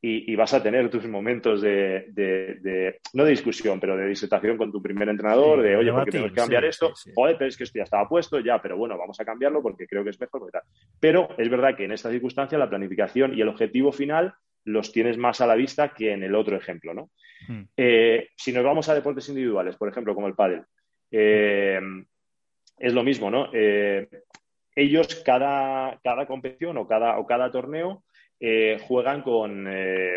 y, 0.00 0.36
vas 0.36 0.54
a 0.54 0.62
tener 0.62 0.88
tus 0.90 1.06
momentos 1.08 1.60
de, 1.60 3.00
no 3.14 3.24
de 3.24 3.30
discusión, 3.30 3.80
pero 3.80 3.96
de 3.96 4.06
disertación 4.06 4.56
con 4.56 4.70
tu 4.70 4.80
primer 4.80 5.08
entrenador, 5.08 5.60
de, 5.60 5.76
oye, 5.76 5.92
porque 5.92 6.12
tenemos 6.12 6.32
que 6.32 6.36
cambiar 6.36 6.64
esto? 6.64 6.92
Joder, 7.14 7.36
pero 7.36 7.48
es 7.48 7.56
que 7.56 7.64
esto 7.64 7.78
ya 7.78 7.84
estaba 7.84 8.08
puesto, 8.08 8.38
ya, 8.38 8.62
pero 8.62 8.76
bueno, 8.76 8.96
vamos 8.96 9.18
a 9.18 9.24
cambiarlo 9.24 9.60
porque 9.60 9.88
creo 9.88 10.04
que 10.04 10.10
es 10.10 10.20
mejor. 10.20 10.50
Pero 11.00 11.28
es 11.36 11.48
verdad 11.48 11.76
que 11.76 11.84
en 11.84 11.92
esta 11.92 12.10
circunstancia 12.10 12.56
la 12.58 12.68
planificación 12.68 13.36
y 13.36 13.40
el 13.40 13.48
objetivo 13.48 13.90
final 13.90 14.34
los 14.64 14.92
tienes 14.92 15.18
más 15.18 15.40
a 15.40 15.46
la 15.46 15.56
vista 15.56 15.92
que 15.92 16.12
en 16.12 16.22
el 16.22 16.34
otro 16.34 16.56
ejemplo, 16.56 16.94
¿no? 16.94 17.10
Hmm. 17.48 17.62
Eh, 17.76 18.28
si 18.36 18.52
nos 18.52 18.64
vamos 18.64 18.88
a 18.88 18.94
deportes 18.94 19.28
individuales, 19.28 19.76
por 19.76 19.88
ejemplo, 19.88 20.14
como 20.14 20.28
el 20.28 20.34
pádel, 20.34 20.62
eh, 21.10 21.80
es 22.78 22.92
lo 22.92 23.02
mismo, 23.02 23.30
¿no? 23.30 23.48
Eh, 23.52 24.08
ellos 24.76 25.22
cada, 25.24 25.98
cada 26.04 26.26
competición 26.26 26.76
o 26.76 26.86
cada, 26.86 27.18
o 27.18 27.26
cada 27.26 27.50
torneo 27.50 28.04
juegan 28.86 29.22
con, 29.22 29.68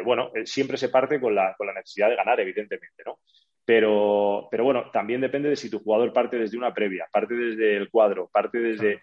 bueno, 0.06 0.32
siempre 0.46 0.78
se 0.78 0.90
parte 0.90 1.20
con 1.20 1.34
la, 1.34 1.56
con 1.58 1.68
la, 1.68 1.74
necesidad 1.74 2.10
de 2.10 2.16
ganar, 2.16 2.40
evidentemente, 2.40 3.04
¿no? 3.06 3.20
Pero, 3.64 4.48
pero 4.50 4.64
bueno, 4.64 4.90
también 4.92 5.22
depende 5.22 5.50
de 5.50 5.56
si 5.56 5.70
tu 5.70 5.80
jugador 5.80 6.12
parte 6.12 6.38
desde 6.38 6.58
una 6.58 6.74
previa, 6.74 7.08
parte 7.12 7.36
desde 7.36 7.78
el 7.78 7.90
cuadro, 7.90 8.30
parte 8.32 8.60
desde... 8.60 9.02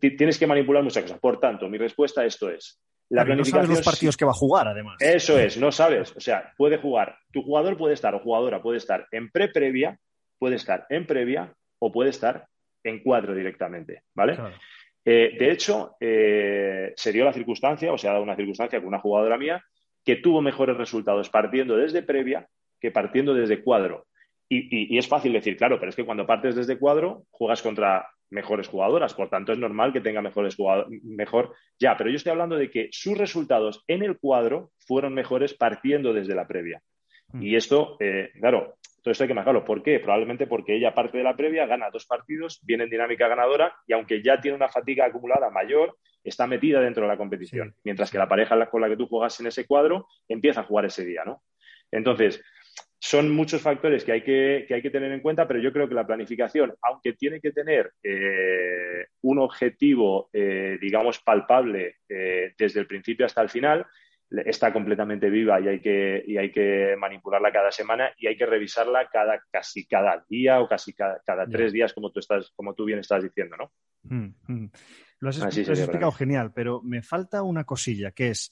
tienes 0.00 0.38
que 0.38 0.46
manipular 0.46 0.82
muchas 0.82 1.02
cosas. 1.02 1.18
Por 1.18 1.38
tanto, 1.38 1.68
mi 1.68 1.78
respuesta 1.78 2.22
a 2.22 2.26
esto 2.26 2.48
es, 2.50 2.80
la 3.12 3.26
planificación, 3.26 3.62
no 3.62 3.66
sabes 3.66 3.78
los 3.78 3.84
partidos 3.84 4.16
que 4.16 4.24
va 4.24 4.30
a 4.30 4.34
jugar, 4.34 4.68
además. 4.68 4.96
Eso 4.98 5.38
es, 5.38 5.58
no 5.58 5.70
sabes. 5.70 6.16
O 6.16 6.20
sea, 6.20 6.54
puede 6.56 6.78
jugar. 6.78 7.18
Tu 7.30 7.42
jugador 7.42 7.76
puede 7.76 7.92
estar 7.92 8.14
o 8.14 8.20
jugadora 8.20 8.62
puede 8.62 8.78
estar 8.78 9.06
en 9.10 9.30
pre-previa, 9.30 9.98
puede 10.38 10.56
estar 10.56 10.86
en 10.88 11.06
previa 11.06 11.52
o 11.78 11.92
puede 11.92 12.08
estar 12.08 12.46
en 12.82 13.02
cuadro 13.02 13.34
directamente, 13.34 14.04
¿vale? 14.14 14.38
Eh, 15.04 15.36
de 15.38 15.50
hecho, 15.50 15.96
eh, 16.00 16.92
se 16.96 17.12
dio 17.12 17.24
la 17.24 17.32
circunstancia, 17.32 17.92
o 17.92 17.98
se 17.98 18.08
ha 18.08 18.12
dado 18.12 18.22
una 18.22 18.36
circunstancia 18.36 18.78
con 18.78 18.88
una 18.88 19.00
jugadora 19.00 19.36
mía 19.36 19.62
que 20.04 20.16
tuvo 20.16 20.40
mejores 20.40 20.76
resultados 20.76 21.30
partiendo 21.30 21.76
desde 21.76 22.02
previa 22.02 22.48
que 22.80 22.90
partiendo 22.90 23.34
desde 23.34 23.62
cuadro. 23.62 24.06
y, 24.48 24.98
es 24.98 25.08
fácil 25.08 25.32
decir, 25.32 25.56
claro, 25.56 25.78
pero 25.78 25.88
es 25.88 25.96
que 25.96 26.04
cuando 26.04 26.26
partes 26.26 26.54
desde 26.54 26.78
cuadro, 26.78 27.24
juegas 27.30 27.62
contra 27.62 28.06
mejores 28.32 28.66
jugadoras, 28.66 29.14
por 29.14 29.28
tanto 29.28 29.52
es 29.52 29.58
normal 29.58 29.92
que 29.92 30.00
tenga 30.00 30.20
mejores 30.20 30.56
jugadores, 30.56 31.00
mejor 31.04 31.54
ya, 31.78 31.96
pero 31.96 32.10
yo 32.10 32.16
estoy 32.16 32.32
hablando 32.32 32.56
de 32.56 32.70
que 32.70 32.88
sus 32.90 33.16
resultados 33.16 33.84
en 33.86 34.02
el 34.02 34.18
cuadro 34.18 34.72
fueron 34.78 35.14
mejores 35.14 35.54
partiendo 35.54 36.12
desde 36.12 36.34
la 36.34 36.48
previa. 36.48 36.82
Mm. 37.28 37.42
Y 37.42 37.56
esto, 37.56 37.96
eh, 38.00 38.30
claro, 38.40 38.74
esto 39.10 39.24
hay 39.24 39.28
que 39.28 39.34
marcarlo. 39.34 39.64
¿Por 39.64 39.82
qué? 39.82 39.98
Probablemente 39.98 40.46
porque 40.46 40.76
ella 40.76 40.94
parte 40.94 41.18
de 41.18 41.24
la 41.24 41.36
previa, 41.36 41.66
gana 41.66 41.90
dos 41.90 42.06
partidos, 42.06 42.60
viene 42.62 42.84
en 42.84 42.90
dinámica 42.90 43.28
ganadora 43.28 43.74
y 43.86 43.92
aunque 43.92 44.22
ya 44.22 44.40
tiene 44.40 44.56
una 44.56 44.68
fatiga 44.68 45.06
acumulada 45.06 45.50
mayor, 45.50 45.96
está 46.22 46.46
metida 46.46 46.80
dentro 46.80 47.02
de 47.02 47.08
la 47.08 47.16
competición. 47.16 47.74
Mientras 47.84 48.10
que 48.10 48.18
la 48.18 48.28
pareja 48.28 48.70
con 48.70 48.80
la 48.80 48.88
que 48.88 48.96
tú 48.96 49.06
juegas 49.06 49.38
en 49.40 49.46
ese 49.46 49.66
cuadro 49.66 50.06
empieza 50.28 50.60
a 50.60 50.64
jugar 50.64 50.84
ese 50.84 51.04
día, 51.04 51.22
¿no? 51.24 51.42
Entonces, 51.90 52.42
son 53.04 53.34
muchos 53.34 53.60
factores 53.60 54.04
que 54.04 54.12
hay 54.12 54.22
que, 54.22 54.66
hay 54.70 54.80
que 54.80 54.90
tener 54.90 55.10
en 55.10 55.20
cuenta, 55.20 55.48
pero 55.48 55.58
yo 55.58 55.72
creo 55.72 55.88
que 55.88 55.94
la 55.94 56.06
planificación, 56.06 56.72
aunque 56.82 57.14
tiene 57.14 57.40
que 57.40 57.50
tener 57.50 57.92
eh, 58.00 59.06
un 59.22 59.40
objetivo, 59.40 60.30
eh, 60.32 60.78
digamos, 60.80 61.18
palpable 61.18 61.96
eh, 62.08 62.54
desde 62.56 62.78
el 62.78 62.86
principio 62.86 63.26
hasta 63.26 63.42
el 63.42 63.50
final, 63.50 63.84
está 64.46 64.72
completamente 64.72 65.28
viva 65.30 65.60
y 65.60 65.68
hay, 65.68 65.80
que, 65.80 66.22
y 66.26 66.36
hay 66.36 66.50
que 66.50 66.96
manipularla 66.98 67.52
cada 67.52 67.70
semana 67.70 68.12
y 68.16 68.26
hay 68.26 68.36
que 68.36 68.46
revisarla 68.46 69.08
cada, 69.12 69.42
casi 69.50 69.86
cada 69.86 70.24
día 70.28 70.60
o 70.60 70.68
casi 70.68 70.94
cada, 70.94 71.46
tres 71.50 71.72
días, 71.72 71.92
como 71.92 72.10
tú, 72.10 72.20
estás, 72.20 72.52
como 72.56 72.74
tú 72.74 72.84
bien 72.84 72.98
estás 72.98 73.22
diciendo, 73.22 73.56
¿no? 73.56 73.72
Mm, 74.04 74.34
mm. 74.46 74.70
Lo 75.20 75.28
has, 75.28 75.56
explicado 75.56 76.10
genial, 76.12 76.52
pero 76.52 76.82
me 76.82 77.02
falta 77.02 77.42
una 77.42 77.64
cosilla, 77.64 78.10
que 78.10 78.30
es, 78.30 78.50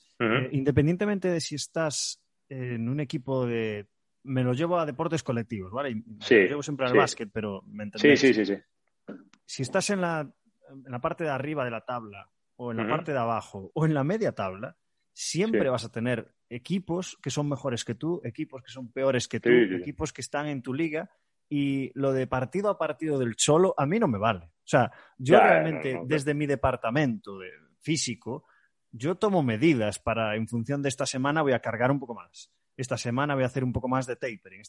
independientemente 0.52 1.28
de 1.28 1.40
si 1.40 1.56
estás 1.56 2.22
en 2.48 2.88
un 2.88 3.00
equipo 3.00 3.46
de 3.46 3.88
me 4.22 4.44
lo 4.44 4.52
llevo 4.52 4.78
a 4.78 4.86
deportes 4.86 5.22
colectivos, 5.22 5.72
¿vale? 5.72 5.94
me 5.94 6.02
lo 6.04 6.46
llevo 6.46 6.62
siempre 6.62 6.86
al 6.86 6.96
básquet, 6.96 7.30
pero 7.32 7.62
¿me 7.66 7.84
entendéis? 7.84 8.20
Sí, 8.20 8.34
sí, 8.34 8.44
sí, 8.44 8.54
sí. 8.54 9.14
Si 9.46 9.62
estás 9.62 9.90
en 9.90 10.00
la, 10.00 10.30
en 10.70 10.92
la 10.92 11.00
parte 11.00 11.24
de 11.24 11.30
arriba 11.30 11.64
de 11.64 11.70
la 11.70 11.84
tabla, 11.84 12.30
o 12.56 12.70
en 12.70 12.76
la 12.76 12.86
parte 12.86 13.12
de 13.12 13.18
abajo, 13.18 13.70
o 13.74 13.86
en 13.86 13.94
la 13.94 14.04
media 14.04 14.32
tabla, 14.32 14.76
siempre 15.12 15.68
vas 15.68 15.84
a 15.84 15.92
tener 15.92 16.34
equipos 16.48 17.18
que 17.22 17.30
son 17.30 17.48
mejores 17.48 17.84
que 17.84 17.94
tú, 17.94 18.20
equipos 18.24 18.62
que 18.62 18.70
son 18.70 18.90
peores 18.90 19.28
que 19.28 19.40
tú, 19.40 19.50
equipos 19.50 20.12
que 20.12 20.20
están 20.20 20.46
en 20.46 20.62
tu 20.62 20.74
liga, 20.74 21.10
y 21.48 21.90
lo 21.94 22.12
de 22.12 22.26
partido 22.26 22.70
a 22.70 22.78
partido 22.78 23.18
del 23.18 23.34
cholo 23.34 23.74
a 23.76 23.86
mí 23.86 23.98
no 23.98 24.06
me 24.06 24.18
vale. 24.18 24.46
O 24.46 24.68
sea, 24.70 24.92
yo 25.18 25.38
realmente 25.38 26.00
desde 26.06 26.34
mi 26.34 26.46
departamento 26.46 27.38
de 27.38 27.50
físico, 27.80 28.44
yo 28.92 29.16
tomo 29.16 29.42
medidas 29.42 29.98
para, 29.98 30.36
en 30.36 30.46
función 30.46 30.82
de 30.82 30.88
esta 30.88 31.06
semana, 31.06 31.42
voy 31.42 31.52
a 31.52 31.60
cargar 31.60 31.90
un 31.90 31.98
poco 31.98 32.14
más 32.14 32.52
esta 32.80 32.96
semana 32.96 33.34
voy 33.34 33.44
a 33.44 33.46
hacer 33.46 33.62
un 33.62 33.72
poco 33.72 33.88
más 33.88 34.06
de 34.06 34.16
tapering, 34.16 34.62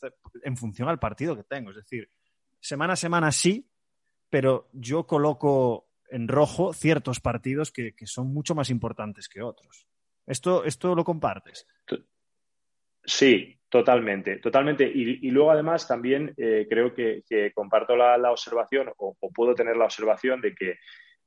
en 0.43 0.57
función 0.57 0.89
al 0.89 0.99
partido 0.99 1.35
que 1.35 1.43
tengo. 1.43 1.71
Es 1.71 1.77
decir, 1.77 2.09
semana 2.59 2.93
a 2.93 2.97
semana 2.97 3.31
sí, 3.31 3.69
pero 4.29 4.69
yo 4.73 5.07
coloco 5.07 5.89
en 6.09 6.27
rojo 6.27 6.73
ciertos 6.73 7.21
partidos 7.21 7.71
que, 7.71 7.93
son 8.03 8.33
mucho 8.33 8.53
más 8.53 8.69
importantes 8.69 9.29
que 9.29 9.41
otros. 9.41 9.87
¿Esto, 10.31 10.63
esto 10.63 10.95
lo 10.95 11.03
compartes? 11.03 11.67
Sí, 13.03 13.59
totalmente, 13.67 14.37
totalmente. 14.37 14.89
Y, 14.89 15.29
luego 15.29 15.51
además 15.51 15.85
también 15.85 16.33
eh, 16.37 16.67
creo 16.69 16.93
que, 16.93 17.51
comparto 17.53 17.97
la, 17.97 18.31
observación 18.31 18.93
o, 18.95 19.17
puedo 19.35 19.53
tener 19.53 19.75
la 19.75 19.83
observación 19.83 20.39
de 20.39 20.55
que 20.55 20.77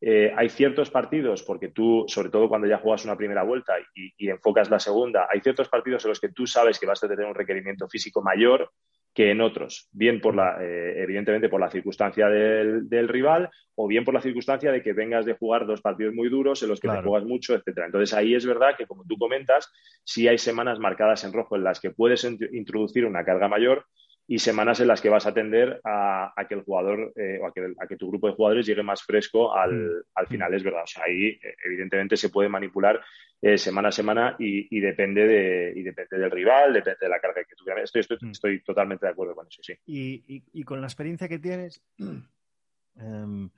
eh, 0.01 0.33
hay 0.35 0.49
ciertos 0.49 0.89
partidos, 0.89 1.43
porque 1.43 1.69
tú, 1.69 2.07
sobre 2.09 2.31
todo 2.31 2.49
cuando 2.49 2.67
ya 2.67 2.79
juegas 2.79 3.05
una 3.05 3.15
primera 3.15 3.43
vuelta 3.43 3.75
y, 3.95 4.31
enfocas 4.31 4.71
la 4.71 4.81
segunda, 4.81 5.29
hay 5.31 5.41
ciertos 5.43 5.69
partidos 5.69 6.03
en 6.07 6.09
los 6.09 6.21
que 6.21 6.31
tú 6.31 6.47
sabes 6.47 6.79
que 6.79 6.87
vas 6.87 7.05
a 7.05 7.09
tener 7.09 7.27
un 7.27 7.35
requerimiento 7.35 7.87
físico 7.87 8.23
mayor 8.23 8.71
que 9.15 9.31
en 9.31 9.41
otros, 9.41 9.89
bien 9.93 10.21
por 10.21 10.35
la, 10.35 10.59
eh, 10.61 11.03
evidentemente 11.03 11.49
por 11.49 11.61
la 11.61 11.71
circunstancia 11.71 12.29
del, 12.29 13.09
rival 13.09 13.49
o 13.77 13.87
bien 13.87 14.05
por 14.05 14.13
la 14.13 14.21
circunstancia 14.21 14.73
de 14.73 14.83
que 14.83 14.93
vengas 14.93 15.25
de 15.25 15.35
jugar 15.35 15.67
dos 15.67 15.81
partidos 15.81 16.15
muy 16.15 16.29
duros 16.29 16.63
en 16.63 16.69
los 16.69 16.81
que 16.81 16.89
te 16.89 17.01
juegas 17.01 17.25
mucho, 17.25 17.55
etcétera. 17.55 17.87
Entonces 17.87 18.13
ahí 18.13 18.35
es 18.35 18.45
verdad 18.45 18.77
que, 18.77 18.87
como 18.87 19.05
tú 19.05 19.17
comentas, 19.17 19.73
sí 20.03 20.27
hay 20.27 20.39
semanas 20.39 20.81
marcadas 20.81 21.23
en 21.23 21.33
rojo 21.33 21.55
en 21.55 21.63
las 21.63 21.81
que 21.81 21.91
puedes 21.91 22.25
introducir 22.25 23.07
una 23.07 23.25
carga 23.25 23.47
mayor 23.47 23.87
y 24.27 24.39
semanas 24.39 24.81
en 24.81 24.89
las 24.89 25.03
que 25.03 25.11
vas 25.11 25.27
a 25.27 25.31
atender 25.31 25.81
a, 25.85 26.33
que 26.49 26.55
el 26.55 26.63
jugador 26.63 27.13
eh, 27.17 27.39
o 27.43 27.47
a 27.47 27.87
que, 27.87 27.97
tu 27.97 28.09
grupo 28.09 28.27
de 28.27 28.35
jugadores 28.35 28.67
llegue 28.67 28.83
más 28.83 29.03
fresco 29.03 29.55
al, 29.55 29.73
mm. 29.73 30.03
al, 30.15 30.27
final, 30.27 30.55
es 30.55 30.63
verdad. 30.63 30.85
O 30.85 30.87
sea, 30.87 31.05
ahí 31.05 31.27
eh, 31.27 31.57
evidentemente 31.65 32.17
se 32.17 32.31
puede 32.31 32.49
manipular 32.49 33.03
eh, 33.43 33.59
semana 33.59 33.89
a 33.89 33.93
semana 33.93 34.37
y, 34.39 34.81
depende 34.81 35.27
de, 35.27 35.73
y 35.77 35.83
depende 35.83 36.17
del 36.17 36.31
rival, 36.31 36.73
depende 36.73 37.01
de 37.03 37.09
la 37.09 37.21
carga 37.21 37.45
que 37.45 37.55
tú 37.55 37.65
Estoy, 37.83 38.01
estoy, 38.01 38.17
mm. 38.21 38.31
estoy 38.31 38.63
totalmente 38.63 39.05
de 39.05 39.13
acuerdo 39.13 39.35
con 39.35 39.47
eso, 39.47 39.63
sí. 39.63 39.75
Y, 39.85 40.65
con 40.65 40.81
la 40.81 40.87
experiencia 40.87 41.29
que 41.29 41.39
tienes, 41.39 41.83
em, 42.97 43.51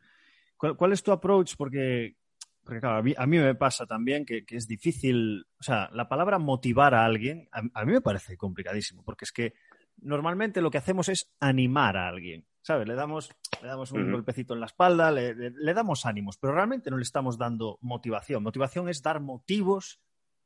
¿cuál, 0.56 0.92
es 0.92 1.02
tu 1.04 1.12
approach? 1.12 1.54
Porque, 1.56 2.16
porque 2.64 2.80
claro, 2.80 2.96
a 3.16 3.26
mí, 3.26 3.38
me 3.38 3.54
pasa 3.54 3.86
también 3.86 4.26
que, 4.26 4.44
es 4.50 4.66
difícil, 4.66 5.46
o 5.60 5.62
sea, 5.62 5.88
la 5.92 6.08
palabra 6.08 6.40
motivar 6.40 6.92
a 6.92 7.04
alguien, 7.04 7.48
a 7.52 7.84
mí 7.84 7.92
me 7.92 8.00
parece 8.00 8.36
complicadísimo, 8.36 9.04
porque 9.04 9.26
es 9.26 9.30
que 9.30 9.54
normalmente 9.98 10.60
lo 10.60 10.70
que 10.70 10.78
hacemos 10.78 11.08
es 11.08 11.30
animar 11.40 11.96
a 11.96 12.08
alguien, 12.08 12.46
¿sabes? 12.62 12.86
Le 12.86 12.94
damos, 12.94 13.30
le 13.62 13.68
damos 13.68 13.92
un 13.92 14.10
golpecito 14.10 14.54
en 14.54 14.60
la 14.60 14.66
espalda, 14.66 15.10
le, 15.10 15.74
damos 15.74 16.06
ánimos, 16.06 16.38
pero 16.38 16.54
realmente 16.54 16.90
no 16.90 16.96
le 16.96 17.02
estamos 17.02 17.38
dando 17.38 17.78
motivación. 17.80 18.42
Motivación 18.42 18.88
es 18.88 19.02
dar 19.02 19.20
motivos 19.20 20.00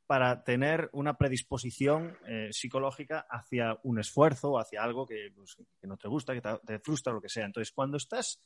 para 0.06 0.42
tener 0.42 0.90
una 0.92 1.16
predisposición 1.16 2.16
eh, 2.26 2.48
psicológica 2.52 3.26
hacia 3.30 3.78
un 3.84 4.00
esfuerzo, 4.00 4.58
hacia 4.58 4.82
algo 4.82 5.06
que, 5.06 5.32
pues, 5.34 5.56
no 5.82 5.96
te 5.96 6.08
gusta, 6.08 6.34
que 6.34 6.40
te, 6.40 6.78
frustra, 6.80 7.12
lo 7.12 7.20
que 7.20 7.28
sea. 7.28 7.46
Entonces, 7.46 7.72
cuando 7.72 7.96
estás, 7.96 8.40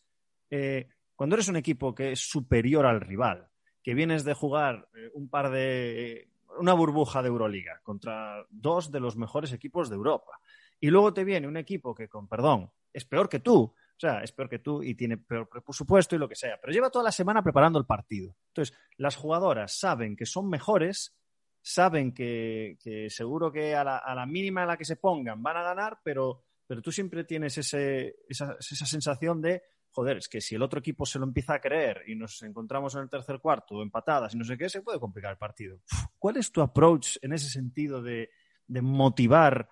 eh, 0.50 0.88
cuando 1.14 1.37
eres 1.37 1.49
un 1.49 1.56
equipo 1.56 1.94
que 1.94 2.12
es 2.12 2.20
superior 2.20 2.84
al 2.84 3.00
rival, 3.00 3.49
que 3.82 3.94
vienes 3.94 4.25
de 4.25 4.34
jugar 4.34 4.88
eh, 4.94 5.11
un 5.14 5.28
par 5.28 5.50
de, 5.50 6.28
una 6.58 6.75
burbuja 6.75 7.23
de 7.23 7.28
Euroliga 7.28 7.80
contra 7.82 8.44
dos 8.50 8.90
de 8.90 9.00
los 9.00 9.16
mejores 9.16 9.52
equipos 9.52 9.88
de 9.88 9.96
Europa, 9.96 10.40
y 10.84 10.88
luego 10.88 11.14
te 11.14 11.24
viene 11.24 11.48
un 11.48 11.56
equipo 11.56 11.94
que, 11.94 12.10
con 12.10 12.28
perdón, 12.28 12.70
es 12.92 13.06
peor 13.06 13.26
que 13.26 13.40
tú, 13.40 13.62
o 13.62 13.96
sea, 13.96 14.18
es 14.22 14.32
peor 14.32 14.50
que 14.50 14.58
tú 14.58 14.82
y 14.82 14.94
tiene 14.94 15.16
peor 15.16 15.48
presupuesto 15.48 16.14
y 16.14 16.18
lo 16.18 16.28
que 16.28 16.34
sea, 16.34 16.60
pero 16.60 16.74
lleva 16.74 16.90
toda 16.90 17.06
la 17.06 17.10
semana 17.10 17.42
preparando 17.42 17.78
el 17.78 17.86
partido. 17.86 18.36
Entonces, 18.48 18.76
las 18.98 19.16
jugadoras 19.16 19.78
saben 19.78 20.14
que 20.14 20.26
son 20.26 20.50
mejores, 20.50 21.16
saben 21.62 22.12
que, 22.12 22.76
seguro 23.08 23.50
que 23.50 23.74
a 23.74 23.82
la, 23.82 24.26
mínima 24.26 24.60
en 24.60 24.68
la 24.68 24.76
que 24.76 24.84
se 24.84 24.96
pongan 24.96 25.42
van 25.42 25.56
a 25.56 25.62
ganar, 25.62 26.00
pero, 26.04 26.42
pero 26.66 26.82
tú 26.82 26.92
siempre 26.92 27.24
tienes 27.24 27.56
ese, 27.56 28.16
esa, 28.28 28.54
esa 28.60 28.84
sensación 28.84 29.40
de, 29.40 29.62
joder, 29.88 30.18
es 30.18 30.28
que 30.28 30.42
si 30.42 30.54
el 30.54 30.60
otro 30.60 30.80
equipo 30.80 31.06
se 31.06 31.18
lo 31.18 31.24
empieza 31.24 31.54
a 31.54 31.60
creer 31.62 32.02
y 32.06 32.14
nos 32.14 32.42
encontramos 32.42 32.94
en 32.94 33.00
el 33.00 33.08
tercer 33.08 33.38
cuarto 33.40 33.80
empatadas 33.80 34.34
y 34.34 34.36
no 34.36 34.44
sé 34.44 34.58
qué, 34.58 34.68
se 34.68 34.82
puede 34.82 35.00
complicar 35.00 35.30
el 35.30 35.38
partido. 35.38 35.78
¿Cuál 36.18 36.36
es 36.36 36.52
tu 36.52 36.60
approach 36.60 37.16
en 37.22 37.32
ese 37.32 37.48
sentido 37.48 38.02
de, 38.02 38.28
de 38.66 38.82
motivar 38.82 39.70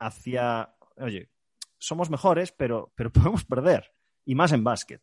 hacia, 0.00 0.74
oye, 0.96 1.28
somos 1.78 2.10
mejores, 2.10 2.52
pero, 2.52 2.92
pero 2.96 3.10
podemos 3.12 3.44
perder, 3.44 3.92
y 4.24 4.34
más 4.34 4.52
en 4.52 4.64
básquet. 4.64 5.00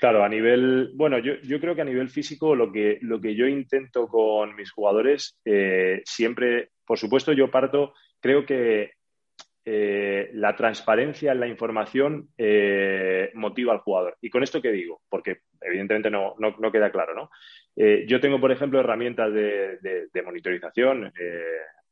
Claro, 0.00 0.24
a 0.24 0.30
nivel, 0.30 0.92
bueno, 0.94 1.18
yo, 1.18 1.60
creo 1.60 1.74
que 1.74 1.82
a 1.82 1.84
nivel 1.84 2.08
físico 2.08 2.54
lo 2.54 2.72
que, 2.72 2.98
lo 3.02 3.20
que 3.20 3.34
yo 3.34 3.46
intento 3.46 4.08
con 4.08 4.56
mis 4.56 4.72
jugadores, 4.72 5.38
eh, 5.44 6.00
siempre, 6.06 6.70
por 6.86 6.96
supuesto, 6.96 7.34
yo 7.34 7.50
parto, 7.50 7.92
creo 8.18 8.46
que 8.46 8.92
eh, 9.66 10.30
la 10.32 10.56
transparencia 10.56 11.32
en 11.32 11.40
la 11.40 11.48
información 11.48 12.30
eh, 12.38 13.30
motiva 13.34 13.74
al 13.74 13.80
jugador. 13.80 14.16
¿Y 14.22 14.30
con 14.30 14.42
esto 14.42 14.62
qué 14.62 14.72
digo? 14.72 15.02
Porque 15.06 15.40
evidentemente 15.60 16.10
no, 16.10 16.34
no, 16.38 16.72
queda 16.72 16.90
claro, 16.90 17.14
¿no? 17.14 17.30
Yo 17.76 18.20
tengo, 18.20 18.40
por 18.40 18.52
ejemplo, 18.52 18.80
herramientas 18.80 19.32
de, 19.32 20.08
de 20.12 20.22
monitorización 20.22 21.12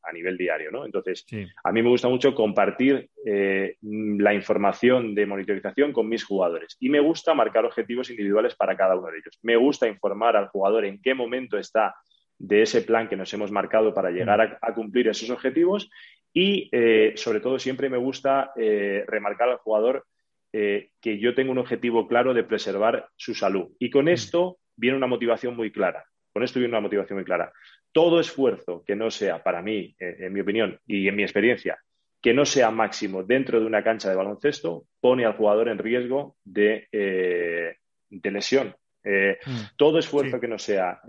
a 0.02 0.12
nivel 0.12 0.36
diario, 0.36 0.70
¿no? 0.70 0.84
Entonces, 0.84 1.26
a 1.64 1.72
mí 1.72 1.82
me 1.82 1.88
gusta 1.88 2.08
mucho 2.08 2.34
compartir 2.34 3.10
la 3.22 4.34
información 4.34 5.14
de 5.14 5.26
monitorización 5.26 5.92
con 5.92 6.08
mis 6.08 6.24
jugadores 6.24 6.76
y 6.80 6.88
me 6.88 7.00
gusta 7.00 7.34
marcar 7.34 7.64
objetivos 7.64 8.10
individuales 8.10 8.54
para 8.54 8.76
cada 8.76 8.96
uno 8.96 9.08
de 9.08 9.18
ellos. 9.18 9.38
Me 9.42 9.56
gusta 9.56 9.86
informar 9.88 10.36
al 10.36 10.48
jugador 10.48 10.84
en 10.84 11.00
qué 11.02 11.14
momento 11.14 11.58
está 11.58 11.94
de 12.38 12.62
ese 12.62 12.82
plan 12.82 13.08
que 13.08 13.16
nos 13.16 13.32
hemos 13.34 13.50
marcado 13.50 13.92
para 13.92 14.10
llegar 14.10 14.58
a, 14.60 14.74
cumplir 14.74 15.08
esos 15.08 15.30
objetivos 15.30 15.90
y 16.32 16.68
eh, 16.72 17.12
sobre 17.16 17.40
todo 17.40 17.58
siempre 17.58 17.90
me 17.90 17.96
gusta 17.96 18.52
eh, 18.56 19.04
remarcar 19.06 19.48
al 19.48 19.58
jugador 19.58 20.06
eh, 20.52 20.90
que 21.00 21.18
yo 21.18 21.34
tengo 21.34 21.52
un 21.52 21.58
objetivo 21.58 22.06
claro 22.06 22.32
de 22.34 22.44
preservar 22.44 23.08
su 23.16 23.34
salud. 23.34 23.68
Y 23.78 23.90
con 23.90 24.08
esto 24.08 24.58
viene 24.76 24.96
una 24.96 25.06
motivación 25.06 25.56
muy 25.56 25.72
clara. 25.72 26.04
Con 26.32 26.44
esto 26.44 26.60
viene 26.60 26.72
una 26.72 26.80
motivación 26.80 27.18
muy 27.18 27.24
clara. 27.24 27.52
Todo 27.92 28.20
esfuerzo 28.20 28.84
que 28.86 28.96
no 28.96 29.10
sea, 29.10 29.42
para 29.42 29.62
mí, 29.62 29.94
en 29.98 30.32
mi 30.32 30.40
opinión 30.40 30.78
y 30.86 31.08
en 31.08 31.16
mi 31.16 31.22
experiencia, 31.22 31.78
que 32.20 32.34
no 32.34 32.44
sea 32.44 32.70
máximo 32.70 33.22
dentro 33.22 33.60
de 33.60 33.66
una 33.66 33.82
cancha 33.82 34.10
de 34.10 34.16
baloncesto, 34.16 34.84
pone 35.00 35.24
al 35.24 35.36
jugador 35.36 35.68
en 35.68 35.78
riesgo 35.78 36.36
de, 36.44 36.88
lesión. 38.10 38.74
Mm. 39.04 39.76
Todo 39.76 39.98
esfuerzo 39.98 40.40
que 40.40 40.48
no 40.48 40.58
sea 40.58 41.00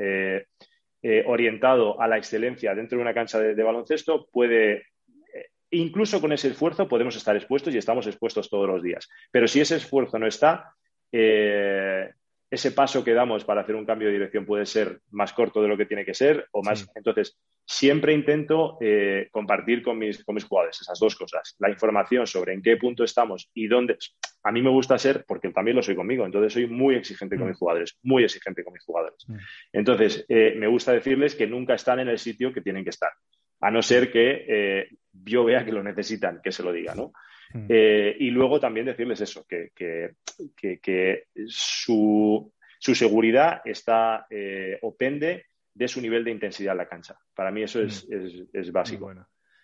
eh, 1.01 1.23
orientado 1.27 2.01
a 2.01 2.09
la 2.09 2.17
excelencia 2.17 2.75
dentro 2.75 2.97
de 2.97 3.03
una 3.03 3.13
cancha 3.13 3.39
de, 3.39 3.63
baloncesto 3.63 4.27
puede, 4.33 4.73
eh, 4.73 5.47
incluso 5.71 6.19
con 6.19 6.33
ese 6.33 6.49
esfuerzo 6.49 6.89
podemos 6.89 7.15
estar 7.15 7.37
expuestos 7.37 7.73
y 7.73 7.77
estamos 7.77 8.05
expuestos 8.05 8.49
todos 8.49 8.67
los 8.67 8.83
días. 8.83 9.07
Pero 9.31 9.47
si 9.47 9.61
ese 9.61 9.77
esfuerzo 9.77 10.19
no 10.19 10.27
está, 10.27 10.73
eh, 11.13 12.11
ese 12.51 12.71
paso 12.71 13.03
que 13.03 13.13
damos 13.13 13.45
para 13.45 13.61
hacer 13.61 13.75
un 13.75 13.85
cambio 13.85 14.07
de 14.07 14.15
dirección 14.15 14.45
puede 14.45 14.65
ser 14.65 15.01
más 15.11 15.33
corto 15.33 15.61
de 15.61 15.67
lo 15.67 15.77
que 15.77 15.85
tiene 15.85 16.03
que 16.03 16.15
ser 16.15 16.47
o 16.51 16.63
más. 16.63 16.89
Entonces, 16.95 17.37
siempre 17.63 18.13
intento 18.13 18.77
eh, 18.81 19.27
compartir 19.31 19.83
con 19.83 19.99
mis, 19.99 20.23
con 20.23 20.33
mis 20.33 20.45
jugadores 20.45 20.81
esas 20.81 20.97
dos 20.99 21.15
cosas. 21.15 21.55
La 21.59 21.69
información 21.69 22.25
sobre 22.25 22.53
en 22.53 22.63
qué 22.63 22.77
punto 22.77 23.03
estamos 23.03 23.49
y 23.53 23.67
dónde. 23.67 23.97
A 24.43 24.51
mí 24.51 24.61
me 24.63 24.71
gusta 24.71 24.97
ser, 24.97 25.25
porque 25.27 25.49
también 25.49 25.75
lo 25.75 25.83
soy 25.83 25.95
conmigo, 25.95 26.25
entonces 26.25 26.53
soy 26.53 26.65
muy 26.65 26.95
exigente 26.95 27.35
con 27.35 27.45
mm. 27.45 27.49
mis 27.49 27.57
jugadores, 27.57 27.99
muy 28.01 28.23
exigente 28.23 28.63
con 28.63 28.73
mis 28.73 28.83
jugadores. 28.83 29.23
Mm. 29.27 29.37
Entonces, 29.73 30.25
eh, 30.27 30.55
me 30.57 30.67
gusta 30.67 30.93
decirles 30.93 31.35
que 31.35 31.45
nunca 31.45 31.75
están 31.75 31.99
en 31.99 32.07
el 32.07 32.17
sitio 32.17 32.51
que 32.51 32.61
tienen 32.61 32.83
que 32.83 32.89
estar, 32.89 33.11
a 33.61 33.69
no 33.69 33.83
ser 33.83 34.11
que 34.11 34.45
eh, 34.47 34.89
yo 35.11 35.43
vea 35.43 35.63
que 35.63 35.71
lo 35.71 35.83
necesitan, 35.83 36.39
que 36.41 36.51
se 36.51 36.63
lo 36.63 36.71
diga, 36.71 36.95
¿no? 36.95 37.11
Mm. 37.53 37.65
Eh, 37.69 38.15
y 38.19 38.29
luego 38.29 38.59
también 38.59 38.85
decirles 38.85 39.21
eso, 39.21 39.45
que, 39.47 39.71
que, 39.75 41.23
su, 41.47 42.53
su, 42.79 42.95
seguridad 42.95 43.61
está 43.65 44.27
eh, 44.29 44.77
o 44.81 44.95
pende 44.95 45.45
de 45.73 45.87
su 45.87 46.01
nivel 46.01 46.23
de 46.23 46.31
intensidad 46.31 46.73
en 46.73 46.77
la 46.77 46.87
cancha. 46.87 47.17
Para 47.33 47.51
mí 47.51 47.63
eso 47.63 47.81
es, 47.81 48.07
mm. 48.07 48.49
es, 48.53 48.71
básico. 48.71 49.11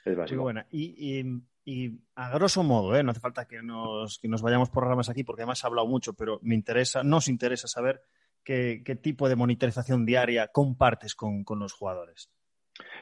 Es 0.04 0.16
básico. 0.16 0.42
buena. 0.42 0.66
Y, 0.72 1.24
y, 1.66 2.00
a 2.16 2.30
grosso 2.32 2.64
modo, 2.64 2.96
¿eh? 2.96 3.04
no 3.04 3.12
hace 3.12 3.20
falta 3.20 3.48
que 3.48 3.62
nos, 3.62 4.20
que 4.20 4.28
nos 4.28 4.42
vayamos 4.42 4.70
por 4.70 4.86
ramas 4.86 5.10
aquí, 5.10 5.24
porque 5.24 5.42
además 5.42 5.64
he 5.64 5.68
hablado 5.68 5.88
mucho, 5.88 6.14
pero 6.14 6.40
me 6.44 6.56
interesa, 6.56 7.04
nos 7.04 7.28
interesa 7.28 7.68
saber 7.68 8.02
qué, 8.44 8.82
qué 8.86 8.96
tipo 8.96 9.28
de 9.28 9.36
monitorización 9.36 10.06
diaria 10.06 10.48
compartes 10.48 11.16
con, 11.16 11.44
con 11.44 11.60
los 11.60 11.74
jugadores. 11.74 12.32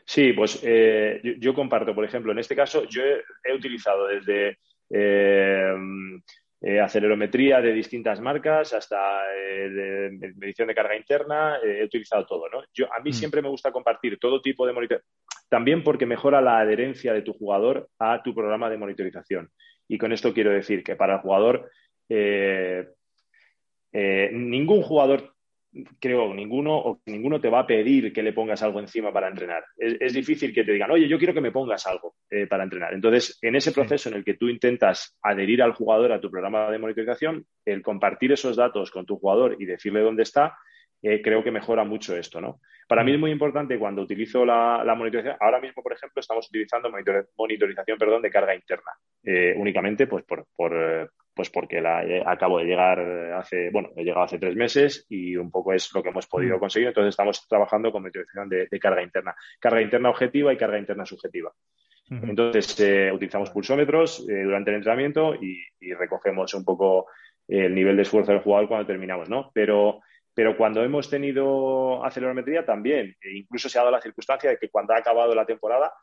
Sí, 0.06 0.34
pues 0.34 0.60
eh, 0.64 1.22
yo, 1.40 1.54
comparto, 1.54 1.96
por 1.96 2.06
ejemplo, 2.06 2.32
en 2.32 2.40
este 2.40 2.56
caso 2.56 2.84
yo 2.88 3.02
he 3.04 3.54
utilizado 3.54 4.08
desde 4.08 4.60
acelerometría 6.82 7.62
de 7.62 7.74
distintas 7.74 8.22
marcas 8.22 8.74
hasta 8.74 9.24
eh, 9.36 10.10
medición 10.36 10.68
de 10.68 10.76
carga 10.76 10.96
interna, 10.96 11.58
he 11.64 11.84
utilizado 11.84 12.26
todo. 12.26 12.50
¿no? 12.50 12.64
Yo, 12.74 12.86
a 12.94 13.02
mí 13.02 13.10
mm. 13.12 13.14
siempre 13.14 13.42
me 13.42 13.50
gusta 13.50 13.72
compartir 13.72 14.18
todo 14.20 14.42
tipo 14.42 14.66
de 14.66 14.74
monitor, 14.74 15.04
también 15.50 15.84
porque 15.84 16.06
mejora 16.06 16.42
la 16.42 16.60
adherencia 16.60 17.14
de 17.14 17.22
tu 17.22 17.34
jugador 17.34 17.90
a 18.00 18.22
tu 18.24 18.34
programa 18.34 18.70
de 18.70 18.78
monitorización. 18.78 19.50
Y 19.88 19.98
con 19.98 20.14
esto 20.14 20.34
quiero 20.34 20.52
decir 20.52 20.84
que 20.84 20.96
para 20.96 21.16
el 21.16 21.20
jugador, 21.22 21.70
ningún 23.92 24.82
jugador 24.82 25.33
creo 26.00 26.34
ninguno 26.34 26.78
o 26.78 27.02
ninguno 27.06 27.40
te 27.40 27.50
va 27.50 27.60
a 27.60 27.68
pedir 27.68 28.14
que 28.14 28.24
le 28.24 28.34
pongas 28.34 28.62
algo 28.62 28.80
encima 28.80 29.12
para 29.12 29.28
entrenar. 29.28 29.64
Es, 29.78 30.14
difícil 30.14 30.54
que 30.54 30.64
te 30.64 30.74
digan, 30.74 30.92
oye, 30.92 31.08
yo 31.08 31.18
quiero 31.18 31.34
que 31.34 31.42
me 31.42 31.52
pongas 31.52 31.88
algo 31.88 32.16
eh, 32.30 32.48
para 32.48 32.64
entrenar. 32.64 32.94
Entonces, 32.94 33.38
en 33.42 33.56
ese 33.56 33.72
proceso 33.72 34.10
en 34.10 34.16
el 34.16 34.24
que 34.24 34.36
tú 34.36 34.50
intentas 34.50 35.18
adherir 35.22 35.62
al 35.62 35.74
jugador 35.74 36.12
a 36.12 36.22
tu 36.22 36.30
programa 36.30 36.70
de 36.70 36.80
monitorización, 36.80 37.46
el 37.66 37.82
compartir 37.82 38.32
esos 38.32 38.56
datos 38.56 38.92
con 38.92 39.06
tu 39.06 39.18
jugador 39.18 39.58
y 39.60 39.66
decirle 39.66 40.02
dónde 40.02 40.24
está, 40.24 40.58
eh, 41.02 41.22
creo 41.22 41.44
que 41.44 41.52
mejora 41.52 41.84
mucho 41.84 42.16
esto, 42.16 42.40
¿no? 42.40 42.62
Para 42.88 43.04
mí 43.04 43.14
es 43.14 43.20
muy 43.20 43.32
importante 43.32 43.80
cuando 43.80 44.02
utilizo 44.02 44.46
la, 44.46 44.84
monitorización, 44.96 45.38
ahora 45.40 45.60
mismo, 45.60 45.82
por 45.82 45.94
ejemplo, 45.94 46.20
estamos 46.20 46.48
utilizando 46.48 46.90
monitorización 47.38 47.98
perdón, 47.98 48.22
de 48.22 48.30
carga 48.30 48.56
interna, 48.56 48.92
eh, 49.24 49.54
únicamente 49.58 50.08
pues 50.08 50.24
por, 50.26 50.46
pues 51.34 51.50
porque 51.50 51.82
la, 51.82 52.04
eh, 52.04 52.24
acabo 52.26 52.60
de 52.60 52.66
llegar 52.66 53.00
hace, 53.34 53.70
bueno, 53.72 53.90
he 53.96 54.04
llegado 54.04 54.24
hace 54.24 54.40
tres 54.40 54.56
meses 54.56 55.06
y 55.10 55.36
un 55.36 55.50
poco 55.50 55.74
es 55.74 55.94
lo 55.94 56.04
que 56.04 56.10
hemos 56.10 56.28
podido 56.28 56.58
mm. 56.58 56.60
conseguir. 56.60 56.88
Entonces 56.90 57.10
estamos 57.10 57.48
trabajando 57.48 57.92
con 57.92 58.04
monitorización 58.04 58.50
de, 58.50 58.80
carga 58.80 59.02
interna. 59.02 59.36
Carga 59.60 59.82
interna 59.82 60.10
objetiva 60.10 60.54
y 60.54 60.58
carga 60.58 60.78
interna 60.78 61.06
subjetiva. 61.06 61.52
Entonces 62.10 62.80
eh, 62.82 63.12
utilizamos 63.12 63.50
pulsómetros 63.50 64.28
eh, 64.30 64.44
durante 64.44 64.70
el 64.70 64.76
entrenamiento 64.76 65.34
y, 65.34 65.58
recogemos 65.98 66.54
un 66.54 66.64
poco 66.64 67.08
el 67.48 67.74
nivel 67.74 67.96
de 67.96 68.04
esfuerzo 68.04 68.32
del 68.32 68.42
jugador 68.42 68.68
cuando 68.68 68.86
terminamos, 68.86 69.30
¿no? 69.30 69.52
Pero, 69.54 70.02
pero 70.34 70.56
cuando 70.56 70.84
hemos 70.84 71.10
tenido 71.10 72.04
acelerometría 72.06 72.66
también, 72.66 73.16
e 73.22 73.38
incluso 73.38 73.68
se 73.68 73.78
ha 73.78 73.82
dado 73.82 73.92
la 73.92 74.02
circunstancia 74.02 74.50
de 74.50 74.58
que 74.58 74.70
cuando 74.70 74.94
ha 74.94 74.98
acabado 74.98 75.34
la 75.34 75.46
temporada, 75.46 75.94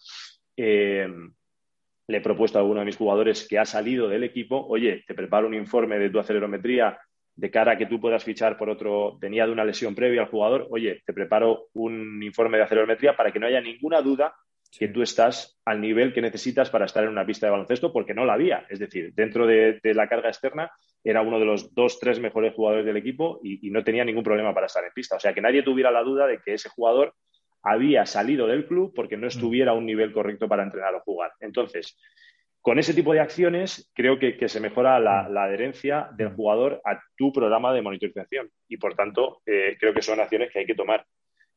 le 2.10 2.18
he 2.18 2.20
propuesto 2.20 2.58
a 2.58 2.60
alguno 2.60 2.80
de 2.80 2.86
mis 2.86 2.96
jugadores 2.96 3.46
que 3.48 3.58
ha 3.58 3.64
salido 3.64 4.08
del 4.08 4.24
equipo, 4.24 4.66
oye, 4.68 5.04
te 5.06 5.14
preparo 5.14 5.46
un 5.46 5.54
informe 5.54 5.98
de 5.98 6.10
tu 6.10 6.18
acelerometría 6.18 6.98
de 7.36 7.50
cara 7.50 7.72
a 7.72 7.78
que 7.78 7.86
tú 7.86 8.00
puedas 8.00 8.24
fichar 8.24 8.58
por 8.58 8.68
otro, 8.68 9.16
tenía 9.20 9.46
de 9.46 9.52
una 9.52 9.64
lesión 9.64 9.94
previa 9.94 10.22
al 10.22 10.28
jugador, 10.28 10.66
oye, 10.70 11.02
te 11.06 11.12
preparo 11.12 11.68
un 11.74 12.22
informe 12.22 12.58
de 12.58 12.64
acelerometría 12.64 13.16
para 13.16 13.32
que 13.32 13.38
no 13.38 13.46
haya 13.46 13.60
ninguna 13.60 14.02
duda 14.02 14.34
que 14.76 14.88
tú 14.88 15.02
estás 15.02 15.58
al 15.64 15.80
nivel 15.80 16.12
que 16.12 16.20
necesitas 16.20 16.70
para 16.70 16.84
estar 16.84 17.02
en 17.02 17.10
una 17.10 17.26
pista 17.26 17.46
de 17.46 17.52
baloncesto, 17.52 17.92
porque 17.92 18.14
no 18.14 18.24
la 18.24 18.34
había. 18.34 18.66
Es 18.68 18.78
decir, 18.78 19.12
dentro 19.14 19.46
de, 19.46 19.80
la 19.82 20.08
carga 20.08 20.28
externa 20.28 20.70
era 21.02 21.22
uno 21.22 21.40
de 21.40 21.44
los 21.44 21.74
dos, 21.74 21.98
tres 21.98 22.20
mejores 22.20 22.54
jugadores 22.54 22.86
del 22.86 22.96
equipo 22.96 23.40
y, 23.42 23.66
y 23.66 23.70
no 23.70 23.82
tenía 23.82 24.04
ningún 24.04 24.22
problema 24.22 24.54
para 24.54 24.66
estar 24.66 24.84
en 24.84 24.92
pista. 24.92 25.16
O 25.16 25.20
sea, 25.20 25.32
que 25.32 25.40
nadie 25.40 25.64
tuviera 25.64 25.90
la 25.90 26.02
duda 26.02 26.26
de 26.26 26.38
que 26.38 26.54
ese 26.54 26.68
jugador 26.68 27.14
había 27.62 28.06
salido 28.06 28.46
del 28.46 28.66
club 28.66 28.92
porque 28.94 29.16
no 29.16 29.26
mm. 29.26 29.28
estuviera 29.28 29.72
a 29.72 29.74
un 29.74 29.86
nivel 29.86 30.12
correcto 30.12 30.48
para 30.48 30.62
entrenar 30.62 30.94
o 30.94 31.00
jugar. 31.00 31.32
Entonces, 31.40 31.98
con 32.60 32.78
ese 32.78 32.94
tipo 32.94 33.12
de 33.12 33.20
acciones 33.20 33.90
creo 33.94 34.18
que, 34.18 34.36
se 34.48 34.60
mejora 34.60 35.00
la, 35.00 35.28
mm. 35.28 35.36
adherencia 35.36 36.08
del 36.16 36.30
mm. 36.30 36.36
jugador 36.36 36.80
a 36.84 37.00
tu 37.16 37.32
programa 37.32 37.72
de 37.72 37.82
monitorización 37.82 38.50
y, 38.68 38.76
por 38.76 38.94
tanto, 38.94 39.42
eh, 39.46 39.76
creo 39.78 39.94
que 39.94 40.02
son 40.02 40.20
acciones 40.20 40.50
que 40.52 40.60
hay 40.60 40.66
que 40.66 40.74
tomar. 40.74 41.04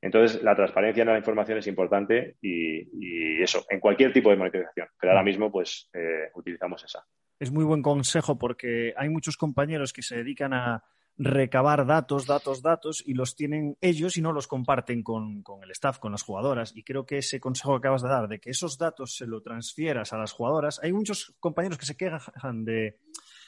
Entonces, 0.02 0.44
la 0.44 0.56
transparencia 0.56 1.04
en 1.04 1.08
la 1.08 1.18
información 1.18 1.60
es 1.60 1.68
importante 1.68 2.36
y, 2.42 3.42
eso, 3.42 3.66
en 3.70 3.80
cualquier 3.80 4.12
tipo 4.12 4.30
de 4.30 4.36
monitorización. 4.36 4.88
Pero 5.00 5.12
ahora 5.12 5.24
mismo, 5.24 5.50
pues, 5.50 5.90
eh, 5.94 6.30
utilizamos 6.36 6.84
esa. 6.84 7.06
Es 7.40 7.52
muy 7.52 7.64
buen 7.64 7.82
consejo 7.82 8.38
porque 8.38 8.94
hay 8.98 9.08
muchos 9.08 9.38
compañeros 9.38 9.94
que 9.94 10.02
se 10.02 10.18
dedican 10.18 10.54
a, 10.54 10.84
recabar 11.18 11.86
datos, 11.86 12.26
datos, 12.26 12.62
datos 12.62 13.04
y 13.06 13.14
los 13.14 13.36
tienen 13.36 13.78
ellos 13.82 14.18
y 14.18 14.22
no 14.22 14.32
los 14.32 14.48
comparten 14.48 15.04
con, 15.04 15.44
el 15.62 15.72
staff, 15.72 16.00
con 16.00 16.12
las 16.12 16.24
jugadoras. 16.24 16.76
Y 16.76 16.84
creo 16.84 17.06
que 17.06 17.20
ese 17.20 17.40
consejo 17.40 17.74
que 17.74 17.88
acabas 17.88 18.02
de 18.02 18.10
dar, 18.10 18.28
de 18.28 18.40
que 18.40 18.50
esos 18.50 18.78
datos 18.78 19.16
se 19.16 19.28
lo 19.28 19.42
transfieras 19.42 20.14
a 20.14 20.18
las 20.18 20.32
jugadoras, 20.32 20.80
hay 20.82 20.92
muchos 20.92 21.36
compañeros 21.40 21.78
que 21.78 21.86
se 21.86 21.96
quejan 21.96 22.66
de, 22.66 23.00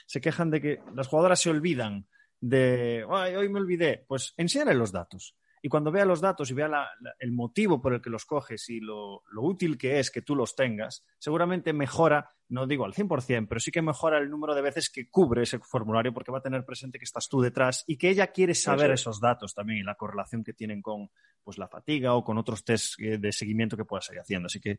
se 0.05 0.21
quejan 0.21 0.51
de 0.51 0.61
que 0.61 0.79
las 0.93 1.07
jugadoras 1.07 1.39
se 1.39 1.49
olvidan 1.49 2.07
de, 2.39 3.05
Ay, 3.09 3.35
hoy 3.35 3.49
me 3.49 3.59
olvidé, 3.59 4.05
pues 4.07 4.33
enséñale 4.37 4.75
los 4.75 4.91
datos. 4.91 5.35
Y 5.65 5.67
cuando 5.67 5.91
vea 5.91 6.05
los 6.05 6.21
datos 6.21 6.51
y 6.51 6.53
vea 6.53 6.69
el 7.17 7.31
motivo 7.31 7.81
por 7.81 7.95
el 7.95 7.99
que 7.99 8.11
los 8.11 8.23
coges 8.25 8.69
y 8.69 8.81
lo, 8.81 9.23
útil 9.35 9.79
que 9.79 9.97
es 9.97 10.11
que 10.11 10.21
tú 10.21 10.35
los 10.35 10.55
tengas, 10.55 11.03
seguramente 11.17 11.73
mejora, 11.73 12.35
no 12.49 12.67
digo 12.67 12.85
al 12.85 12.93
100%, 12.93 13.47
pero 13.49 13.59
sí 13.59 13.71
que 13.71 13.81
mejora 13.81 14.19
el 14.19 14.29
número 14.29 14.53
de 14.53 14.61
veces 14.61 14.91
que 14.91 15.09
cubre 15.09 15.41
ese 15.41 15.57
formulario 15.57 16.13
porque 16.13 16.31
va 16.31 16.37
a 16.37 16.43
tener 16.43 16.63
presente 16.65 16.99
que 16.99 17.05
estás 17.05 17.27
tú 17.27 17.41
detrás 17.41 17.83
y 17.87 17.97
que 17.97 18.11
ella 18.11 18.27
quiere 18.27 18.53
saber 18.53 18.91
esos 18.91 19.19
datos 19.19 19.55
también 19.55 19.79
y 19.79 19.83
la 19.83 19.95
correlación 19.95 20.43
que 20.43 20.53
tienen 20.53 20.83
con 20.83 21.09
pues, 21.43 21.57
la 21.57 21.67
fatiga 21.67 22.13
o 22.13 22.23
con 22.23 22.37
otros 22.37 22.63
test 22.63 22.99
eh, 22.99 23.17
de 23.17 23.31
seguimiento 23.31 23.75
que 23.75 23.85
puedas 23.85 24.07
ir 24.11 24.19
haciendo. 24.19 24.45
Así 24.45 24.59
que 24.59 24.77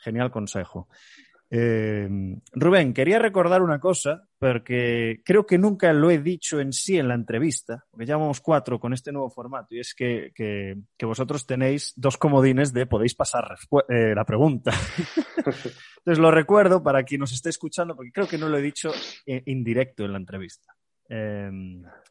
genial 0.00 0.30
consejo. 0.30 0.88
Eh, 1.56 2.08
Rubén, 2.52 2.92
quería 2.92 3.20
recordar 3.20 3.62
una 3.62 3.78
cosa, 3.78 4.26
porque 4.40 5.20
creo 5.24 5.46
que 5.46 5.56
nunca 5.56 5.92
lo 5.92 6.10
he 6.10 6.18
dicho 6.18 6.58
en 6.58 6.72
sí 6.72 6.98
en 6.98 7.06
la 7.06 7.14
entrevista, 7.14 7.84
porque 7.92 8.06
llevamos 8.06 8.40
cuatro 8.40 8.80
con 8.80 8.92
este 8.92 9.12
nuevo 9.12 9.30
formato, 9.30 9.76
y 9.76 9.78
es 9.78 9.94
que, 9.94 10.32
que, 10.34 10.76
que 10.98 11.06
vosotros 11.06 11.46
tenéis 11.46 11.92
dos 11.94 12.18
comodines 12.18 12.72
de 12.72 12.86
podéis 12.86 13.14
pasar 13.14 13.56
eh, 13.88 14.14
la 14.16 14.24
pregunta. 14.24 14.72
Entonces 15.36 16.18
lo 16.18 16.32
recuerdo 16.32 16.82
para 16.82 17.04
quien 17.04 17.20
nos 17.20 17.32
esté 17.32 17.50
escuchando, 17.50 17.94
porque 17.94 18.10
creo 18.10 18.26
que 18.26 18.38
no 18.38 18.48
lo 18.48 18.58
he 18.58 18.62
dicho 18.62 18.90
indirecto 19.24 20.04
en 20.04 20.10
la 20.10 20.18
entrevista. 20.18 20.74
Eh, 21.08 21.52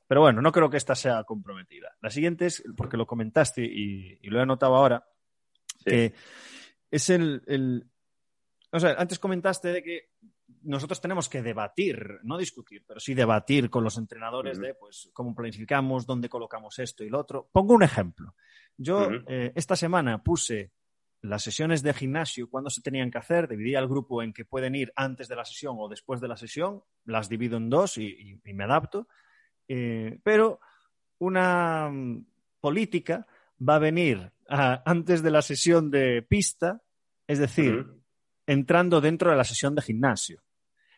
pero 0.08 0.22
bueno, 0.22 0.42
no 0.42 0.54
creo 0.54 0.70
que 0.70 0.78
esta 0.78 0.96
sea 0.96 1.26
comprometida. 1.26 1.90
La 2.00 2.12
siguiente 2.12 2.46
es, 2.46 2.64
porque 2.78 2.96
lo 2.96 3.06
comentaste 3.06 3.62
y, 3.66 4.20
y 4.22 4.30
lo 4.30 4.40
he 4.40 4.44
anotado 4.44 4.78
ahora, 4.78 5.06
sí. 5.80 5.84
que 5.84 6.14
es 6.90 7.10
el, 7.10 7.42
el, 7.48 7.88
o 8.74 8.80
sea, 8.80 8.96
antes 8.98 9.20
comentaste 9.20 9.68
de 9.68 9.84
que 9.84 10.10
nosotros 10.64 11.00
tenemos 11.00 11.30
que 11.30 11.44
debatir, 11.44 12.20
no 12.24 12.40
discutir, 12.40 12.84
pero 12.88 13.00
sí 13.00 13.14
debatir 13.14 13.70
con 13.70 13.84
los 13.84 13.98
entrenadores 13.98 14.58
uh 14.58 14.62
-huh. 14.62 14.66
de 14.66 14.74
pues 14.74 15.12
cómo 15.14 15.36
planificamos, 15.36 16.08
dónde 16.08 16.28
colocamos 16.28 16.80
esto 16.80 17.04
y 17.04 17.10
lo 17.10 17.20
otro. 17.20 17.50
Pongo 17.52 17.76
un 17.76 17.84
ejemplo. 17.84 18.36
Yo 18.76 18.98
uh 18.98 19.12
-huh. 19.12 19.26
eh, 19.28 19.52
esta 19.56 19.76
semana 19.76 20.24
puse 20.24 20.72
las 21.22 21.44
sesiones 21.44 21.84
de 21.84 21.94
gimnasio, 21.94 22.50
cuándo 22.50 22.72
se 22.72 22.82
tenían 22.82 23.12
que 23.12 23.20
hacer, 23.20 23.48
dividí 23.48 23.76
al 23.76 23.88
grupo 23.88 24.24
en 24.24 24.34
que 24.34 24.44
pueden 24.44 24.74
ir 24.76 24.92
antes 24.96 25.28
de 25.28 25.36
la 25.36 25.46
sesión 25.46 25.76
o 25.78 25.88
después 25.88 26.20
de 26.20 26.28
la 26.28 26.36
sesión, 26.36 26.82
las 27.06 27.30
divido 27.30 27.58
en 27.58 27.70
dos 27.70 27.98
y, 28.00 28.08
y, 28.08 28.42
y 28.44 28.54
me 28.54 28.64
adapto. 28.64 29.08
Eh, 29.68 30.20
pero 30.24 30.60
una 31.20 31.90
um, 31.90 32.26
política 32.60 33.28
va 33.60 33.76
a 33.76 33.80
venir 33.80 34.32
a, 34.50 34.82
antes 34.84 35.22
de 35.22 35.32
la 35.32 35.42
sesión 35.42 35.92
de 35.92 36.24
pista, 36.24 36.82
es 37.28 37.38
decir, 37.38 37.76
uh 37.76 37.84
-huh 37.84 38.03
entrando 38.46 39.02
dentro 39.02 39.32
de 39.32 39.38
la 39.38 39.44
sesión 39.44 39.76
de 39.76 39.82
gimnasio. 39.82 40.42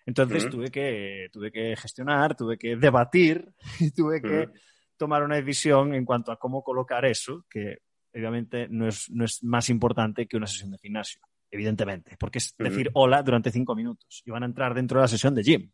Entonces 0.05 0.43
uh 0.43 0.47
-huh. 0.47 0.51
tuve, 0.51 0.71
que, 0.71 1.29
tuve 1.31 1.51
que 1.51 1.75
gestionar, 1.75 2.35
tuve 2.35 2.57
que 2.57 2.75
debatir 2.75 3.53
y 3.79 3.91
tuve 3.91 4.21
que 4.21 4.39
uh 4.39 4.51
-huh. 4.51 4.61
tomar 4.97 5.23
una 5.23 5.35
decisión 5.35 5.93
en 5.93 6.05
cuanto 6.05 6.31
a 6.31 6.37
cómo 6.37 6.63
colocar 6.63 7.05
eso, 7.05 7.45
que 7.49 7.79
obviamente 8.13 8.67
no 8.69 8.87
es, 8.87 9.09
no 9.09 9.25
es 9.25 9.43
más 9.43 9.69
importante 9.69 10.27
que 10.27 10.37
una 10.37 10.47
sesión 10.47 10.71
de 10.71 10.77
gimnasio, 10.77 11.21
evidentemente, 11.49 12.15
porque 12.19 12.37
es 12.37 12.55
decir 12.57 12.87
uh 12.87 12.91
-huh. 12.91 13.01
hola 13.03 13.23
durante 13.23 13.51
cinco 13.51 13.75
minutos 13.75 14.21
y 14.25 14.31
van 14.31 14.43
a 14.43 14.45
entrar 14.45 14.73
dentro 14.73 14.99
de 14.99 15.03
la 15.03 15.07
sesión 15.07 15.35
de 15.35 15.43
gym. 15.43 15.71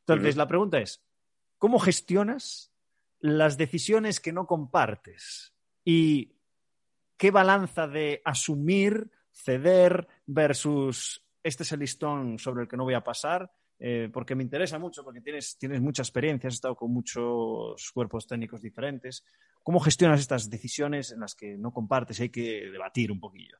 Entonces, 0.00 0.36
la 0.36 0.48
pregunta 0.48 0.78
es, 0.78 1.04
¿cómo 1.58 1.78
gestionas 1.78 2.72
las 3.20 3.58
decisiones 3.58 4.18
que 4.18 4.32
no 4.32 4.46
compartes? 4.46 5.54
¿Y 5.84 6.36
qué 7.16 7.30
balanza 7.30 7.86
de 7.86 8.22
asumir 8.24 9.10
ceder 9.30 10.08
versus 10.32 11.24
este 11.42 11.62
es 11.62 11.72
el 11.72 11.80
listón 11.80 12.38
sobre 12.38 12.62
el 12.62 12.68
que 12.68 12.76
no 12.76 12.84
voy 12.84 12.94
a 12.94 13.02
pasar, 13.02 13.50
eh, 13.78 14.08
porque 14.12 14.34
me 14.34 14.42
interesa 14.42 14.78
mucho, 14.78 15.02
porque 15.02 15.20
tienes, 15.20 15.56
tienes 15.58 15.80
mucha 15.80 16.02
experiencia, 16.02 16.48
has 16.48 16.54
estado 16.54 16.76
con 16.76 16.92
muchos 16.92 17.90
cuerpos 17.92 18.26
técnicos 18.26 18.60
diferentes. 18.60 19.24
¿Cómo 19.62 19.80
gestionas 19.80 20.20
estas 20.20 20.48
decisiones 20.48 21.12
en 21.12 21.20
las 21.20 21.34
que 21.34 21.56
no 21.56 21.72
compartes 21.72 22.20
y 22.20 22.24
hay 22.24 22.28
que 22.28 22.70
debatir 22.70 23.10
un 23.10 23.20
poquillo? 23.20 23.58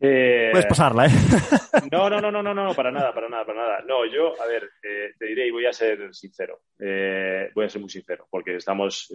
Eh... 0.00 0.48
Puedes 0.50 0.66
pasarla, 0.66 1.06
¿eh? 1.06 1.10
No, 1.92 2.08
no, 2.08 2.20
no, 2.20 2.30
no, 2.30 2.42
no, 2.42 2.54
no, 2.54 2.74
para 2.74 2.90
nada, 2.90 3.12
para 3.12 3.28
nada, 3.28 3.44
para 3.44 3.60
nada. 3.60 3.84
No, 3.86 4.06
yo, 4.06 4.40
a 4.40 4.46
ver, 4.46 4.70
eh, 4.82 5.12
te 5.18 5.26
diré 5.26 5.46
y 5.46 5.50
voy 5.50 5.66
a 5.66 5.72
ser 5.72 6.12
sincero. 6.14 6.62
Eh, 6.78 7.50
voy 7.54 7.66
a 7.66 7.68
ser 7.68 7.80
muy 7.80 7.90
sincero, 7.90 8.26
porque 8.30 8.56
estamos 8.56 9.12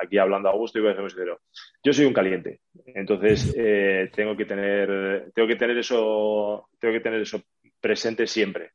aquí 0.00 0.18
hablando 0.18 0.48
a 0.48 0.54
gusto 0.54 0.78
y 0.78 0.82
voy 0.82 0.90
a 0.90 0.94
ser 0.94 1.02
muy 1.02 1.10
sincero. 1.10 1.40
Yo 1.82 1.92
soy 1.92 2.06
un 2.06 2.12
caliente, 2.12 2.60
entonces 2.86 3.54
tengo 4.12 4.36
que 4.36 4.44
tener, 4.44 5.30
tengo 5.34 5.48
que 5.48 5.56
tener 5.56 5.76
eso, 5.78 6.68
tengo 6.78 6.94
que 6.94 7.00
tener 7.00 7.20
eso 7.20 7.42
presente 7.80 8.26
siempre. 8.26 8.72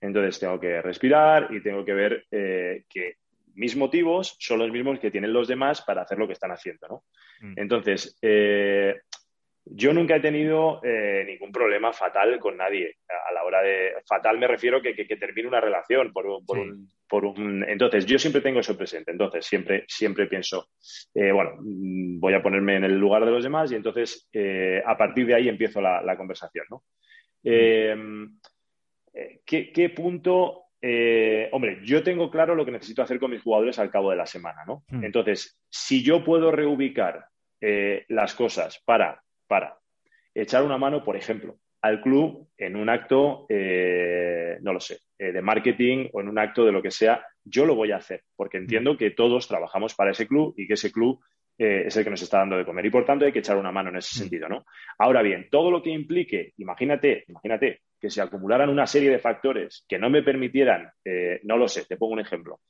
Entonces 0.00 0.38
tengo 0.38 0.58
que 0.58 0.82
respirar 0.82 1.48
y 1.50 1.62
tengo 1.62 1.84
que 1.84 1.94
ver 1.94 2.24
que 2.30 3.16
mis 3.56 3.74
motivos 3.74 4.36
son 4.38 4.58
los 4.58 4.70
mismos 4.70 5.00
que 5.00 5.10
tienen 5.10 5.32
los 5.32 5.48
demás 5.48 5.82
para 5.82 6.02
hacer 6.02 6.18
lo 6.18 6.26
que 6.26 6.34
están 6.34 6.52
haciendo, 6.52 6.86
¿no? 6.88 7.04
Mm. 7.40 7.54
Entonces, 7.56 8.16
eh, 8.22 8.94
yo 9.66 9.92
nunca 9.92 10.16
he 10.16 10.20
tenido 10.20 10.80
eh, 10.82 11.24
ningún 11.26 11.52
problema 11.52 11.92
fatal 11.92 12.38
con 12.38 12.56
nadie. 12.56 12.96
A 13.08 13.32
la 13.32 13.44
hora 13.44 13.62
de. 13.62 13.94
Fatal 14.06 14.38
me 14.38 14.46
refiero 14.46 14.80
que, 14.80 14.94
que, 14.94 15.06
que 15.06 15.16
termine 15.16 15.48
una 15.48 15.60
relación 15.60 16.12
por, 16.12 16.24
por, 16.46 16.56
sí. 16.56 16.62
un, 16.62 16.90
por, 17.08 17.24
un, 17.24 17.64
Entonces, 17.68 18.06
yo 18.06 18.18
siempre 18.18 18.40
tengo 18.40 18.60
eso 18.60 18.76
presente. 18.76 19.10
Entonces, 19.10 19.44
siempre, 19.44 19.84
siempre 19.88 20.26
pienso, 20.26 20.68
eh, 21.14 21.32
bueno, 21.32 21.56
mm, 21.58 22.20
voy 22.20 22.34
a 22.34 22.42
ponerme 22.42 22.76
en 22.76 22.84
el 22.84 22.98
lugar 22.98 23.24
de 23.24 23.30
los 23.32 23.42
demás 23.42 23.72
y 23.72 23.74
entonces 23.74 24.28
eh, 24.32 24.82
a 24.84 24.96
partir 24.96 25.26
de 25.26 25.34
ahí 25.34 25.48
empiezo 25.48 25.80
la, 25.80 26.00
la 26.02 26.16
conversación, 26.16 26.66
¿no? 26.70 26.84
Mm. 27.42 28.38
¿qué, 29.44 29.72
¿qué, 29.72 29.90
punto 29.90 30.66
eh, 30.80 31.48
hombre, 31.52 31.80
yo 31.82 32.02
tengo 32.02 32.30
claro 32.30 32.54
lo 32.54 32.64
que 32.64 32.70
necesito 32.70 33.02
hacer 33.02 33.18
con 33.18 33.30
mis 33.30 33.42
jugadores 33.42 33.78
al 33.78 33.90
cabo 33.90 34.10
de 34.10 34.16
la 34.16 34.26
semana, 34.26 34.64
¿no? 34.66 34.84
Mm. 34.88 35.04
Entonces, 35.04 35.58
si 35.68 36.02
yo 36.02 36.22
puedo 36.22 36.50
reubicar 36.52 37.26
eh, 37.60 38.04
las 38.08 38.34
cosas 38.34 38.82
para 38.84 39.22
para 39.46 39.78
echar 40.34 40.62
una 40.62 40.78
mano, 40.78 41.04
por 41.04 41.16
ejemplo, 41.16 41.58
al 41.82 42.00
club 42.00 42.48
en 42.56 42.76
un 42.76 42.88
acto, 42.88 43.46
eh, 43.48 44.58
no 44.60 44.72
lo 44.72 44.80
sé, 44.80 44.98
eh, 45.18 45.32
de 45.32 45.42
marketing 45.42 46.08
o 46.12 46.20
en 46.20 46.28
un 46.28 46.38
acto 46.38 46.64
de 46.64 46.72
lo 46.72 46.82
que 46.82 46.90
sea, 46.90 47.24
yo 47.44 47.64
lo 47.64 47.74
voy 47.74 47.92
a 47.92 47.96
hacer, 47.96 48.22
porque 48.34 48.58
entiendo 48.58 48.96
que 48.96 49.10
todos 49.10 49.46
trabajamos 49.46 49.94
para 49.94 50.10
ese 50.10 50.26
club 50.26 50.54
y 50.56 50.66
que 50.66 50.74
ese 50.74 50.90
club 50.90 51.20
eh, 51.58 51.84
es 51.86 51.96
el 51.96 52.04
que 52.04 52.10
nos 52.10 52.20
está 52.20 52.38
dando 52.38 52.56
de 52.58 52.66
comer. 52.66 52.84
Y 52.84 52.90
por 52.90 53.04
tanto 53.04 53.24
hay 53.24 53.32
que 53.32 53.38
echar 53.38 53.56
una 53.56 53.72
mano 53.72 53.88
en 53.90 53.96
ese 53.96 54.18
sentido, 54.18 54.48
¿no? 54.48 54.66
Ahora 54.98 55.22
bien, 55.22 55.48
todo 55.50 55.70
lo 55.70 55.82
que 55.82 55.90
implique, 55.90 56.52
imagínate, 56.58 57.24
imagínate 57.28 57.80
que 57.98 58.10
se 58.10 58.20
acumularan 58.20 58.68
una 58.68 58.86
serie 58.86 59.10
de 59.10 59.18
factores 59.18 59.84
que 59.88 59.98
no 59.98 60.10
me 60.10 60.22
permitieran, 60.22 60.90
eh, 61.04 61.40
no 61.44 61.56
lo 61.56 61.66
sé, 61.66 61.86
te 61.86 61.96
pongo 61.96 62.12
un 62.12 62.20
ejemplo. 62.20 62.60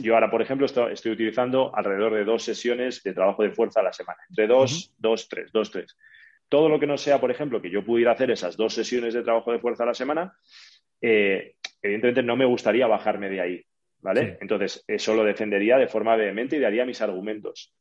Yo 0.00 0.14
ahora, 0.14 0.30
por 0.30 0.42
ejemplo, 0.42 0.66
estoy, 0.66 0.92
estoy, 0.92 1.12
utilizando 1.12 1.74
alrededor 1.74 2.14
de 2.14 2.24
dos 2.24 2.42
sesiones 2.42 3.02
de 3.02 3.12
trabajo 3.12 3.42
de 3.42 3.50
fuerza 3.50 3.80
a 3.80 3.84
la 3.84 3.92
semana, 3.92 4.18
entre 4.28 4.46
dos, 4.46 4.72
uh 4.72 4.76
-huh. 4.76 4.94
dos, 4.98 5.28
tres, 5.28 5.52
dos, 5.52 5.70
tres. 5.70 5.96
Todo 6.48 6.68
lo 6.68 6.80
que 6.80 6.86
no 6.86 6.96
sea, 6.96 7.20
por 7.20 7.30
ejemplo, 7.30 7.60
que 7.60 7.70
yo 7.70 7.84
pudiera 7.84 8.12
hacer 8.12 8.30
esas 8.30 8.56
dos 8.56 8.74
sesiones 8.74 9.14
de 9.14 9.22
trabajo 9.22 9.52
de 9.52 9.58
fuerza 9.58 9.82
a 9.82 9.86
la 9.86 9.94
semana, 9.94 10.32
eh, 11.00 11.54
evidentemente 11.82 12.22
no 12.22 12.36
me 12.36 12.44
gustaría 12.44 12.86
bajarme 12.86 13.28
de 13.28 13.40
ahí, 13.40 13.64
¿vale? 14.00 14.22
Sí. 14.22 14.36
Entonces, 14.40 14.84
eso 14.86 15.14
lo 15.14 15.24
defendería 15.24 15.76
de 15.76 15.88
forma 15.88 16.16
vehemente 16.16 16.56
y 16.56 16.60
daría 16.60 16.86
mis 16.86 17.02
argumentos. 17.02 17.74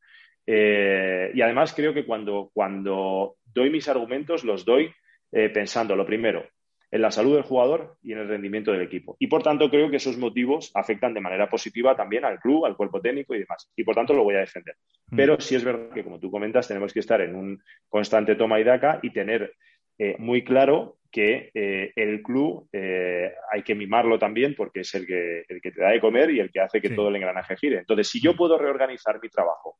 Eh, 0.45 1.31
y 1.33 1.41
además 1.41 1.73
creo 1.73 1.93
que 1.93 2.05
cuando, 2.05 2.51
cuando 2.53 3.37
doy 3.45 3.69
mis 3.69 3.87
argumentos, 3.89 4.43
los 4.43 4.63
doy 4.63 4.89
eh, 5.31 5.49
pensando, 5.49 5.95
lo 5.95 6.05
primero, 6.05 6.47
en 6.89 7.01
la 7.01 7.11
salud 7.11 7.35
del 7.35 7.43
jugador 7.43 7.97
y 8.01 8.13
en 8.13 8.19
el 8.19 8.27
rendimiento 8.27 8.71
del 8.71 8.81
equipo. 8.81 9.17
Y 9.19 9.27
por 9.27 9.43
tanto, 9.43 9.69
creo 9.69 9.89
que 9.89 9.97
esos 9.97 10.17
motivos 10.17 10.71
afectan 10.73 11.13
de 11.13 11.21
manera 11.21 11.49
positiva 11.49 11.95
también 11.95 12.23
al 12.23 12.39
club, 12.39 12.65
al 12.65 12.77
cuerpo 12.77 13.01
técnico 13.01 13.35
y 13.35 13.39
demás. 13.39 13.69
Y 13.75 13.83
por 13.83 13.95
tanto, 13.95 14.13
lo 14.13 14.23
voy 14.23 14.35
a 14.35 14.39
defender. 14.39 14.75
Mm. 15.07 15.15
Pero 15.15 15.39
sí 15.39 15.55
es 15.55 15.63
verdad 15.63 15.89
que, 15.93 16.03
como 16.03 16.19
tú 16.19 16.31
comentas, 16.31 16.67
tenemos 16.67 16.93
que 16.93 17.01
estar 17.01 17.19
en 17.21 17.35
un 17.35 17.61
constante 17.89 18.35
toma 18.35 18.59
y 18.59 18.63
daca 18.63 18.99
y 19.01 19.11
tener 19.11 19.53
eh, 19.97 20.15
muy 20.19 20.43
claro 20.43 20.97
que 21.11 21.51
eh, 21.53 21.91
el 21.95 22.21
club 22.21 22.67
eh, 22.71 23.33
hay 23.51 23.63
que 23.63 23.75
mimarlo 23.75 24.19
también 24.19 24.55
porque 24.55 24.81
es 24.81 24.93
el 24.95 25.07
que, 25.07 25.45
el 25.47 25.61
que 25.61 25.71
te 25.71 25.81
da 25.81 25.89
de 25.89 26.01
comer 26.01 26.29
y 26.31 26.39
el 26.39 26.51
que 26.51 26.59
hace 26.59 26.81
que 26.81 26.89
sí. 26.89 26.95
todo 26.95 27.09
el 27.09 27.15
engranaje 27.15 27.57
gire. 27.57 27.79
Entonces, 27.79 28.07
si 28.07 28.21
yo 28.21 28.33
mm. 28.33 28.37
puedo 28.37 28.57
reorganizar 28.57 29.19
mi 29.21 29.27
trabajo 29.27 29.77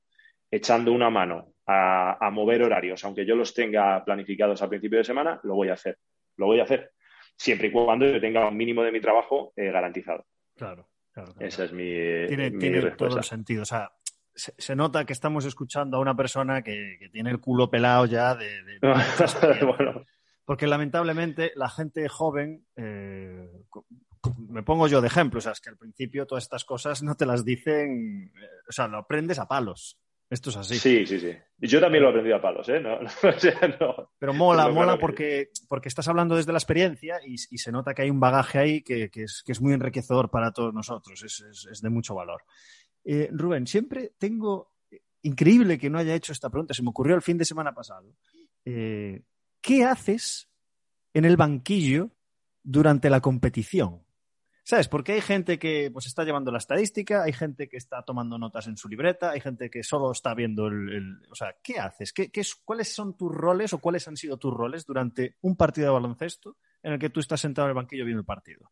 echando 0.50 0.92
una 0.92 1.10
mano 1.10 1.54
a, 1.66 2.26
a 2.26 2.32
mover 2.32 2.64
horarios, 2.64 3.04
aunque 3.06 3.26
yo 3.26 3.36
los 3.36 3.54
tenga 3.54 4.04
planificados 4.04 4.62
al 4.62 4.70
principio 4.70 4.98
de 4.98 5.04
semana, 5.04 5.40
lo 5.44 5.56
voy 5.56 5.70
a 5.70 5.74
hacer. 5.74 5.98
Lo 6.38 6.46
voy 6.46 6.60
a 6.60 6.64
hacer 6.64 6.92
siempre 7.38 7.68
y 7.68 7.72
cuando 7.72 8.06
yo 8.06 8.20
tenga 8.20 8.48
un 8.48 8.58
mínimo 8.58 8.84
de 8.84 8.92
mi 8.92 9.00
trabajo 9.00 9.54
eh, 9.56 9.72
garantizado. 9.72 10.26
Claro, 10.56 10.90
claro, 11.12 11.34
claro. 11.34 11.48
Esa 11.48 11.66
es 11.66 11.72
mi, 11.72 11.86
tiene, 12.28 12.52
mi 12.52 12.60
tiene 12.60 12.82
respuesta. 12.82 13.08
todo 13.08 13.18
el 13.20 13.24
sentido. 13.24 13.62
O 13.62 13.66
sea, 13.66 13.92
se, 14.34 14.54
se, 14.58 14.76
nota 14.76 15.06
que 15.06 15.14
estamos 15.14 15.46
escuchando 15.46 15.98
a 15.98 16.00
una 16.00 16.16
persona 16.16 16.62
que, 16.64 16.98
que 17.00 17.10
tiene 17.10 17.30
el 17.30 17.40
culo 17.40 17.70
pelado 17.70 18.06
ya 18.06 18.36
de... 18.36 18.64
de 18.64 18.80
bueno. 19.66 20.04
Porque 20.48 20.66
lamentablemente 20.66 21.52
la 21.56 21.70
gente 21.70 22.08
joven, 22.08 22.66
eh, 22.78 23.50
me 24.50 24.64
pongo 24.64 24.88
yo 24.88 25.02
de 25.02 25.08
ejemplo, 25.08 25.40
o 25.40 25.42
sea, 25.42 25.52
es 25.52 25.60
que 25.60 25.70
al 25.70 25.78
principio 25.78 26.26
todas 26.26 26.46
estas 26.46 26.64
cosas 26.64 27.04
no 27.04 27.16
te 27.16 27.26
las 27.26 27.44
dicen, 27.44 28.32
eh, 28.34 28.48
o 28.70 28.72
sea, 28.72 28.88
lo 28.88 28.98
aprendes 28.98 29.40
a 29.40 29.48
palos. 29.48 30.00
Esto 30.30 30.50
es 30.50 30.58
así. 30.58 30.78
Sí, 30.78 31.06
sí, 31.06 31.20
sí. 31.20 31.32
Y 31.60 31.68
yo 31.68 31.80
también 31.80 32.04
lo 32.04 32.10
he 32.10 32.12
aprendido 32.12 32.36
a 32.36 32.42
palos, 32.42 32.68
¿eh? 32.68 32.80
No, 32.82 33.00
no, 33.02 33.08
o 33.08 33.40
sea, 33.40 33.78
no. 33.80 34.12
Pero 34.20 34.34
mola, 34.34 34.68
mola 34.70 34.98
porque, 34.98 35.52
porque 35.70 35.88
estás 35.88 36.08
hablando 36.08 36.36
desde 36.36 36.52
la 36.52 36.58
experiencia 36.58 37.20
y, 37.26 37.36
y, 37.36 37.58
se 37.58 37.72
nota 37.72 37.94
que 37.94 38.02
hay 38.02 38.10
un 38.10 38.20
bagaje 38.20 38.60
ahí 38.60 38.82
que, 38.82 39.10
que, 39.10 39.24
es, 39.24 39.42
que 39.46 39.54
es, 39.54 39.62
muy 39.62 39.74
enriquecedor 39.74 40.30
para 40.30 40.52
todos 40.52 40.74
nosotros, 40.74 41.24
es, 41.24 41.40
es, 41.40 41.68
es 41.72 41.82
de 41.82 41.90
mucho 41.90 42.14
valor. 42.14 42.44
Eh, 43.06 43.30
Rubén, 43.32 43.66
siempre 43.68 44.12
tengo, 44.18 44.74
increíble 45.22 45.78
que 45.78 45.90
no 45.90 46.00
haya 46.00 46.16
hecho 46.16 46.32
esta 46.32 46.50
pregunta, 46.50 46.74
se 46.74 46.84
me 46.84 46.90
ocurrió 46.90 47.16
el 47.16 47.22
fin 47.22 47.38
de 47.38 47.46
semana 47.46 47.74
pasado. 47.74 48.14
Eh, 48.66 49.22
¿Qué 49.62 49.84
haces 49.84 50.50
en 51.14 51.26
el 51.26 51.38
banquillo 51.38 52.12
durante 52.64 53.10
la 53.10 53.22
competición? 53.22 54.04
¿Sabes? 54.68 54.90
Porque 54.90 55.14
hay 55.14 55.22
gente 55.22 55.58
que 55.58 55.90
pues 55.94 56.08
está 56.08 56.26
llevando 56.26 56.52
la 56.52 56.58
estadística, 56.58 57.24
hay 57.24 57.32
gente 57.32 57.70
que 57.70 57.78
está 57.78 58.02
tomando 58.02 58.38
notas 58.38 58.68
en 58.68 58.76
su 58.76 58.90
libreta, 58.90 59.32
hay 59.32 59.40
gente 59.40 59.70
que 59.70 59.82
solo 59.82 60.12
está 60.12 60.34
viendo 60.34 60.68
el... 60.68 61.22
o 61.32 61.36
sea, 61.36 61.56
¿qué 61.64 61.80
haces? 61.80 62.12
¿Qué, 62.12 62.30
qué 62.32 62.42
¿Cuáles 62.66 62.94
son 62.94 63.16
tus 63.16 63.34
roles 63.34 63.72
o 63.72 63.78
cuáles 63.78 64.06
han 64.10 64.18
sido 64.18 64.36
tus 64.36 64.54
roles 64.54 64.86
durante 64.86 65.38
un 65.40 65.56
partido 65.56 65.88
de 65.88 65.94
baloncesto 65.94 66.58
en 66.84 66.92
el 66.92 67.00
que 67.00 67.10
tú 67.10 67.22
estás 67.22 67.40
sentado 67.40 67.68
en 67.68 67.70
el 67.70 67.76
banquillo 67.76 68.04
viendo 68.04 68.20
el 68.20 68.26
partido? 68.26 68.70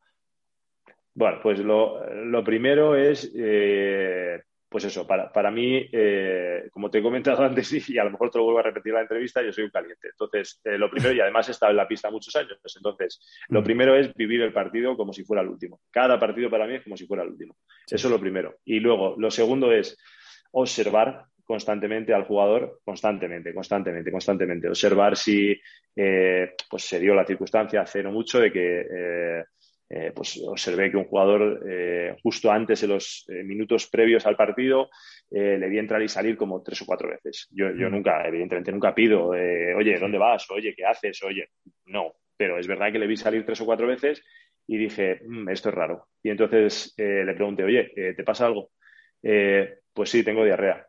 Bueno, 1.14 1.40
pues 1.42 1.60
lo, 1.60 2.44
primero 2.44 2.98
es 2.98 3.32
eh, 3.34 4.44
pues 4.76 4.84
eso, 4.84 5.08
para, 5.08 5.32
para 5.32 5.52
mí, 5.52 5.88
eh, 5.90 6.68
como 6.70 6.92
te 6.92 6.98
he 6.98 7.02
comentado 7.02 7.42
antes 7.46 7.90
y 7.90 7.98
a 7.98 8.04
lo 8.04 8.12
mejor 8.12 8.30
te 8.30 8.40
lo 8.40 8.44
vuelvo 8.44 8.60
a 8.60 8.64
repetir 8.64 8.90
en 8.90 8.96
la 8.96 9.02
entrevista, 9.04 9.42
yo 9.42 9.54
soy 9.54 9.64
un 9.64 9.70
caliente. 9.70 10.10
Entonces, 10.10 10.60
eh, 10.66 10.78
lo 10.78 10.92
primero, 10.92 11.14
y 11.14 11.22
además 11.22 11.48
he 11.48 11.52
estado 11.52 11.70
en 11.70 11.78
la 11.78 11.88
pista 11.88 12.12
muchos 12.12 12.36
años, 12.36 12.60
entonces, 12.76 13.22
lo 13.48 13.62
mm. 13.62 13.64
primero 13.64 13.96
es 13.96 14.14
vivir 14.16 14.42
el 14.42 14.52
partido 14.52 14.98
como 14.98 15.14
si 15.14 15.24
fuera 15.24 15.44
el 15.44 15.48
último. 15.48 15.80
Cada 15.90 16.20
partido 16.20 16.50
para 16.50 16.68
mí 16.68 16.76
es 16.76 16.84
como 16.84 16.98
si 16.98 17.08
fuera 17.08 17.24
el 17.24 17.30
último. 17.30 17.56
Eso 17.90 18.08
es 18.08 18.12
lo 18.12 18.20
primero. 18.20 18.58
Y 18.66 18.82
luego, 18.82 19.16
lo 19.18 19.32
segundo 19.32 19.72
es 19.72 19.98
observar 20.52 21.24
constantemente 21.46 22.14
al 22.14 22.26
jugador, 22.26 22.82
constantemente, 22.84 23.54
constantemente, 23.54 24.12
constantemente. 24.12 24.68
Observar 24.68 25.16
si 25.16 25.58
eh, 25.96 26.54
pues 26.70 26.84
se 26.84 27.00
dio 27.00 27.16
la 27.16 27.26
circunstancia 27.26 27.80
hace 27.80 28.04
no 28.04 28.12
mucho 28.12 28.42
de 28.42 28.52
que 28.52 28.82
eh, 28.82 29.44
pues 30.16 30.42
observé 30.46 30.90
que 30.90 30.98
un 30.98 31.06
jugador 31.06 31.64
eh, 31.70 32.16
justo 32.24 32.52
antes 32.52 32.82
de 32.82 32.88
los 32.88 33.26
eh, 33.30 33.44
minutos 33.44 33.88
previos 33.88 34.26
al 34.26 34.36
partido 34.36 34.90
le 35.30 35.68
vi 35.70 35.80
entrar 35.80 36.02
y 36.02 36.08
salir 36.08 36.38
como 36.38 36.62
tres 36.62 36.82
o 36.82 36.86
cuatro 36.86 37.10
veces. 37.10 37.48
Yo, 37.52 37.72
yo 37.72 37.90
mm. 37.90 37.92
nunca, 37.92 38.26
evidentemente, 38.28 38.72
nunca 38.72 38.96
pido, 38.96 39.30
oye, 39.30 39.98
¿dónde 40.00 40.18
vas? 40.18 40.50
Oye, 40.52 40.74
¿qué 40.76 40.86
haces? 40.86 41.22
Oye, 41.24 41.50
no. 41.86 42.14
Pero 42.38 42.58
es 42.58 42.68
verdad 42.68 42.92
que 42.92 43.00
le 43.00 43.08
vi 43.08 43.18
salir 43.18 43.46
tres 43.46 43.60
o 43.62 43.66
cuatro 43.66 43.88
veces 43.88 44.24
y 44.68 44.78
dije, 44.78 45.20
mm, 45.26 45.50
esto 45.50 45.70
es 45.70 45.76
raro. 45.76 46.08
Y 46.24 46.30
entonces 46.30 46.94
le 46.98 47.34
pregunté, 47.34 47.64
oye, 47.64 47.92
¿te 48.16 48.24
pasa 48.24 48.46
algo? 48.46 48.72
pues 49.22 50.10
sí, 50.10 50.24
tengo 50.24 50.46
diarrea. 50.46 50.88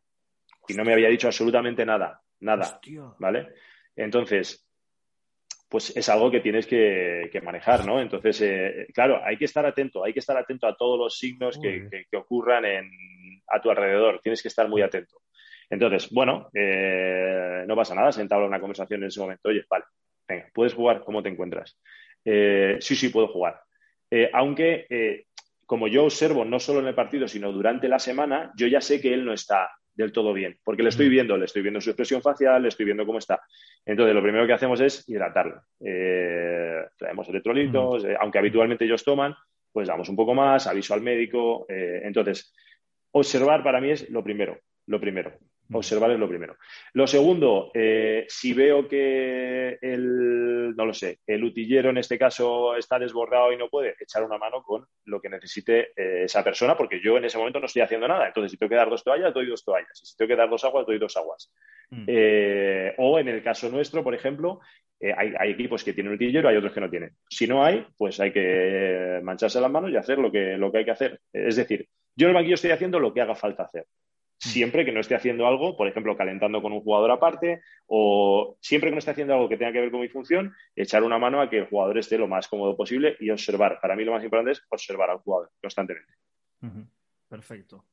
Y 0.69 0.75
no 0.75 0.85
me 0.85 0.93
había 0.93 1.09
dicho 1.09 1.27
absolutamente 1.27 1.85
nada, 1.85 2.21
nada. 2.41 2.81
¿Vale? 3.19 3.49
Entonces, 3.97 4.66
pues 5.69 5.97
es 5.97 6.09
algo 6.09 6.31
que 6.31 6.41
tienes 6.41 6.67
que, 6.67 7.41
manejar, 7.43 7.85
¿no? 7.85 8.01
Entonces, 8.01 8.41
eh, 8.43 8.87
claro, 8.95 9.21
hay 9.25 9.37
que 9.37 9.47
estar 9.47 9.67
atento, 9.67 10.05
hay 10.05 10.13
que 10.13 10.21
estar 10.21 10.37
atento 10.37 10.67
a 10.67 10.77
todos 10.77 10.99
los 10.99 11.19
signos 11.19 11.59
que, 11.61 12.07
ocurran 12.17 12.65
a 13.49 13.61
tu 13.61 13.71
alrededor, 13.71 14.21
tienes 14.23 14.43
que 14.43 14.49
estar 14.49 14.69
muy 14.69 14.83
atento. 14.83 15.23
Entonces, 15.69 16.11
bueno, 16.11 16.49
eh, 16.55 17.65
no 17.67 17.75
pasa 17.75 17.95
nada, 17.95 18.13
se 18.13 18.23
entabla 18.23 18.47
una 18.47 18.61
conversación 18.61 19.03
en 19.03 19.09
ese 19.09 19.21
momento, 19.21 19.49
oye, 19.49 19.65
vale, 19.69 19.85
venga, 20.29 20.49
¿puedes 20.55 20.75
jugar? 20.75 21.03
¿Cómo 21.05 21.23
te 21.23 21.29
encuentras? 21.29 21.79
Eh, 22.25 22.77
sí, 22.81 22.95
sí, 22.95 23.09
puedo 23.09 23.29
jugar. 23.29 23.61
aunque, 24.33 25.27
como 25.67 25.89
yo 25.89 26.05
observo 26.05 26.45
no 26.45 26.61
solo 26.61 26.79
en 26.79 26.87
el 26.87 26.95
partido, 26.95 27.27
sino 27.27 27.51
durante 27.51 27.89
la 27.89 27.99
semana, 27.99 28.53
yo 28.57 28.69
ya 28.69 28.81
sé 28.81 29.01
que 29.01 29.13
él 29.13 29.25
no 29.25 29.33
está 29.33 29.69
del 29.97 30.13
todo 30.13 30.33
bien, 30.33 30.59
porque 30.63 30.83
le 30.83 30.91
estoy 30.91 31.09
viendo, 31.09 31.37
le 31.37 31.47
estoy 31.47 31.63
viendo 31.63 31.81
su 31.81 31.91
expresión 31.91 32.23
facial, 32.23 32.63
le 32.63 32.69
estoy 32.69 32.85
viendo 32.85 33.07
cómo 33.07 33.19
está. 33.19 33.41
Entonces, 33.87 34.15
lo 34.17 34.23
primero 34.23 34.47
que 34.49 34.53
hacemos 34.53 34.81
es 34.81 35.09
hidratarlo. 35.09 35.63
Eh, 35.81 36.85
traemos 36.99 37.29
electrolitos, 37.29 38.05
eh, 38.05 38.17
aunque 38.19 38.39
habitualmente 38.39 38.85
ellos 38.85 39.05
toman, 39.05 39.35
pues 39.73 39.87
damos 39.87 40.09
un 40.09 40.17
poco 40.17 40.35
más, 40.35 40.67
aviso 40.67 40.93
al 40.93 41.03
médico. 41.03 41.67
Eh, 41.69 42.01
entonces, 42.03 42.53
observar 43.13 43.63
para 43.63 43.81
mí 43.81 43.91
es 43.91 44.11
lo 44.11 44.25
primero, 44.25 44.59
lo 44.87 45.01
primero. 45.01 45.33
Observar 45.73 46.11
es 46.13 46.19
lo 46.19 46.29
primero. 46.29 46.57
Lo 46.93 47.07
segundo, 47.07 47.71
eh, 47.75 48.25
si 48.29 48.53
veo 48.53 48.87
que 48.87 49.79
el, 49.83 50.77
no 50.77 50.87
lo 50.87 50.95
sé, 50.95 51.19
el 51.27 51.43
utillero 51.43 51.91
en 51.91 51.99
este 51.99 52.19
caso 52.19 52.77
está 52.77 52.99
desbordado 52.99 53.53
y 53.53 53.57
no 53.57 53.69
puede, 53.69 53.95
echar 53.99 54.23
una 54.23 54.39
mano 54.39 54.63
con 54.63 54.87
lo 55.05 55.21
que 55.21 55.29
necesite 55.29 55.93
eh, 55.97 56.25
esa 56.25 56.45
persona, 56.45 56.77
porque 56.77 57.01
yo 57.03 57.17
en 57.17 57.25
ese 57.25 57.39
momento 57.39 57.59
no 57.59 57.67
estoy 57.67 57.83
haciendo 57.83 58.07
nada. 58.07 58.29
Entonces, 58.29 58.53
si 58.53 58.59
tengo 58.59 58.71
que 58.71 58.77
dar 58.77 58.91
dos 58.91 59.03
toallas, 59.03 59.35
doy 59.35 59.47
dos 59.47 59.65
toallas. 59.65 60.01
Y 60.03 60.07
si 60.07 60.17
tengo 60.17 60.29
que 60.29 60.37
dar 60.37 60.49
dos 60.49 60.65
aguas, 60.65 60.87
doy 60.87 60.99
dos 60.99 61.17
aguas. 61.17 61.53
Mm. 61.91 62.05
Eh, 62.07 62.95
o 62.99 63.19
en 63.19 63.29
el 63.29 63.43
caso 63.43 63.69
nuestro, 63.69 64.05
por 64.05 64.15
ejemplo, 64.15 64.61
hay, 65.17 65.35
hay, 65.39 65.51
equipos 65.51 65.85
que 65.85 65.93
tienen 65.93 66.15
utillero, 66.15 66.49
hay 66.49 66.57
otros 66.57 66.73
que 66.73 66.81
no 66.81 66.91
tienen. 66.91 67.11
Si 67.29 67.47
no 67.47 67.65
hay, 67.65 67.87
pues 67.99 68.19
hay 68.21 68.33
que 68.33 69.21
mancharse 69.23 69.61
las 69.61 69.71
manos 69.71 69.91
y 69.91 69.97
hacer 69.97 70.19
lo 70.19 70.31
que, 70.31 70.57
lo 70.57 70.71
que 70.71 70.79
hay 70.79 70.85
que 70.85 70.91
hacer. 70.93 71.21
Es 71.33 71.57
decir, 71.57 71.89
yo 72.17 72.27
en 72.27 72.31
el 72.31 72.35
banquillo 72.35 72.55
estoy 72.55 72.71
haciendo 72.71 72.99
lo 72.99 73.13
que 73.13 73.21
haga 73.21 73.35
falta 73.35 73.65
hacer. 73.65 73.87
Mm. 74.45 74.49
siempre 74.49 74.85
que 74.85 74.93
no 74.93 75.01
esté 75.01 75.15
haciendo 75.15 75.47
algo, 75.47 75.77
por 75.77 75.89
ejemplo, 75.89 76.17
calentando 76.17 76.61
con 76.61 76.73
un 76.73 76.81
jugador 76.81 77.11
aparte, 77.11 77.63
o 77.87 78.57
siempre 78.61 78.91
que 78.91 78.95
no 78.95 78.99
esté 78.99 79.13
haciendo 79.13 79.35
algo 79.35 79.49
que 79.49 79.57
tenga 79.57 79.73
que 79.73 79.81
ver 79.81 79.91
con 79.91 80.01
mi 80.01 80.09
función, 80.09 80.55
echar 80.75 81.03
una 81.03 81.19
mano 81.19 81.41
a 81.41 81.49
que 81.49 81.59
el 81.59 81.67
jugador 81.67 81.99
esté 81.99 82.19
lo 82.19 82.29
más 82.29 82.49
cómodo 82.49 82.77
posible 82.77 83.17
y 83.21 83.31
observar. 83.31 83.79
Para 83.81 83.97
mí 83.97 84.05
lo 84.05 84.13
más 84.13 84.23
importante 84.23 84.53
es 84.53 84.63
observar 84.69 85.11
al 85.11 85.19
jugador 85.19 85.51
constantemente. 85.61 86.13
Perfecto. 87.29 87.87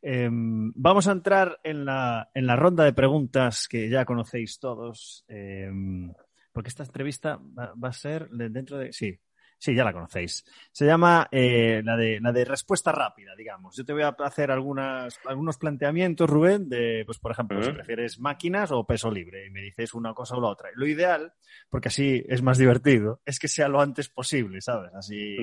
Em, 0.00 0.72
vamos 0.74 1.06
a 1.06 1.12
entrar 1.12 1.60
en 1.62 1.84
la, 1.84 2.30
en 2.34 2.46
la, 2.46 2.56
ronda 2.56 2.84
de 2.84 2.92
preguntas 2.92 3.68
que 3.68 3.88
ya 3.88 4.04
conocéis 4.04 4.58
todos, 4.58 5.24
em, 5.28 6.12
porque 6.52 6.68
esta 6.68 6.82
entrevista 6.82 7.36
va, 7.36 7.72
va, 7.74 7.88
a 7.88 7.92
ser 7.92 8.28
dentro 8.28 8.78
de... 8.78 8.92
Sí, 8.92 9.18
Sí, 9.62 9.76
ya 9.76 9.84
la 9.84 9.92
conocéis. 9.92 10.44
Se 10.72 10.84
llama 10.84 11.28
eh, 11.30 11.82
la, 11.84 11.96
de, 11.96 12.18
la 12.20 12.32
de 12.32 12.44
respuesta 12.44 12.90
rápida, 12.90 13.36
digamos. 13.36 13.76
Yo 13.76 13.84
te 13.84 13.92
voy 13.92 14.02
a 14.02 14.08
hacer 14.08 14.50
algunas, 14.50 15.20
algunos 15.24 15.56
planteamientos, 15.56 16.28
Rubén, 16.28 16.68
de, 16.68 17.04
pues, 17.06 17.20
por 17.20 17.30
ejemplo, 17.30 17.62
si 17.62 17.70
prefieres 17.70 18.18
máquinas 18.18 18.72
o 18.72 18.84
peso 18.84 19.08
libre, 19.08 19.46
y 19.46 19.50
me 19.50 19.60
dices 19.60 19.94
una 19.94 20.14
cosa 20.14 20.34
o 20.34 20.40
la 20.40 20.48
otra. 20.48 20.70
Lo 20.74 20.84
ideal, 20.84 21.32
porque 21.70 21.90
así 21.90 22.24
es 22.28 22.42
más 22.42 22.58
divertido, 22.58 23.20
es 23.24 23.38
que 23.38 23.46
sea 23.46 23.68
lo 23.68 23.80
antes 23.80 24.08
posible, 24.08 24.60
¿sabes? 24.60 24.92
Así 24.94 25.36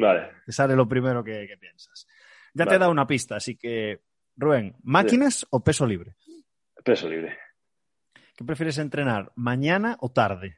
te 0.45 0.51
sale 0.51 0.75
lo 0.75 0.85
primero 0.85 1.23
que, 1.23 1.55
piensas. 1.57 2.05
Ya 2.53 2.65
te 2.65 2.75
he 2.75 2.77
dado 2.77 2.91
una 2.91 3.07
pista, 3.07 3.37
así 3.37 3.55
que, 3.55 4.01
Rubén, 4.35 4.75
¿máquinas 4.83 5.47
o 5.49 5.63
peso 5.63 5.87
libre? 5.87 6.17
Peso 6.83 7.07
libre. 7.07 7.37
¿Qué 8.35 8.43
prefieres 8.43 8.79
entrenar, 8.79 9.31
mañana 9.35 9.95
o 10.01 10.11
tarde? 10.11 10.57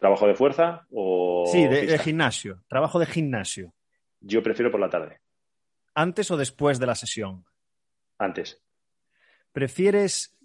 ¿Trabajo 0.00 0.26
de 0.26 0.34
fuerza 0.34 0.86
o.? 0.90 1.44
Sí, 1.46 1.68
de, 1.68 1.98
gimnasio. 1.98 2.64
Trabajo 2.68 2.98
de 2.98 3.04
gimnasio. 3.04 3.74
Yo 4.20 4.42
prefiero 4.42 4.70
por 4.70 4.80
la 4.80 4.88
tarde. 4.88 5.20
¿Antes 5.94 6.30
o 6.30 6.38
después 6.38 6.80
de 6.80 6.86
la 6.86 6.94
sesión? 6.94 7.44
Antes. 8.18 8.62
¿Prefieres.? 9.52 10.38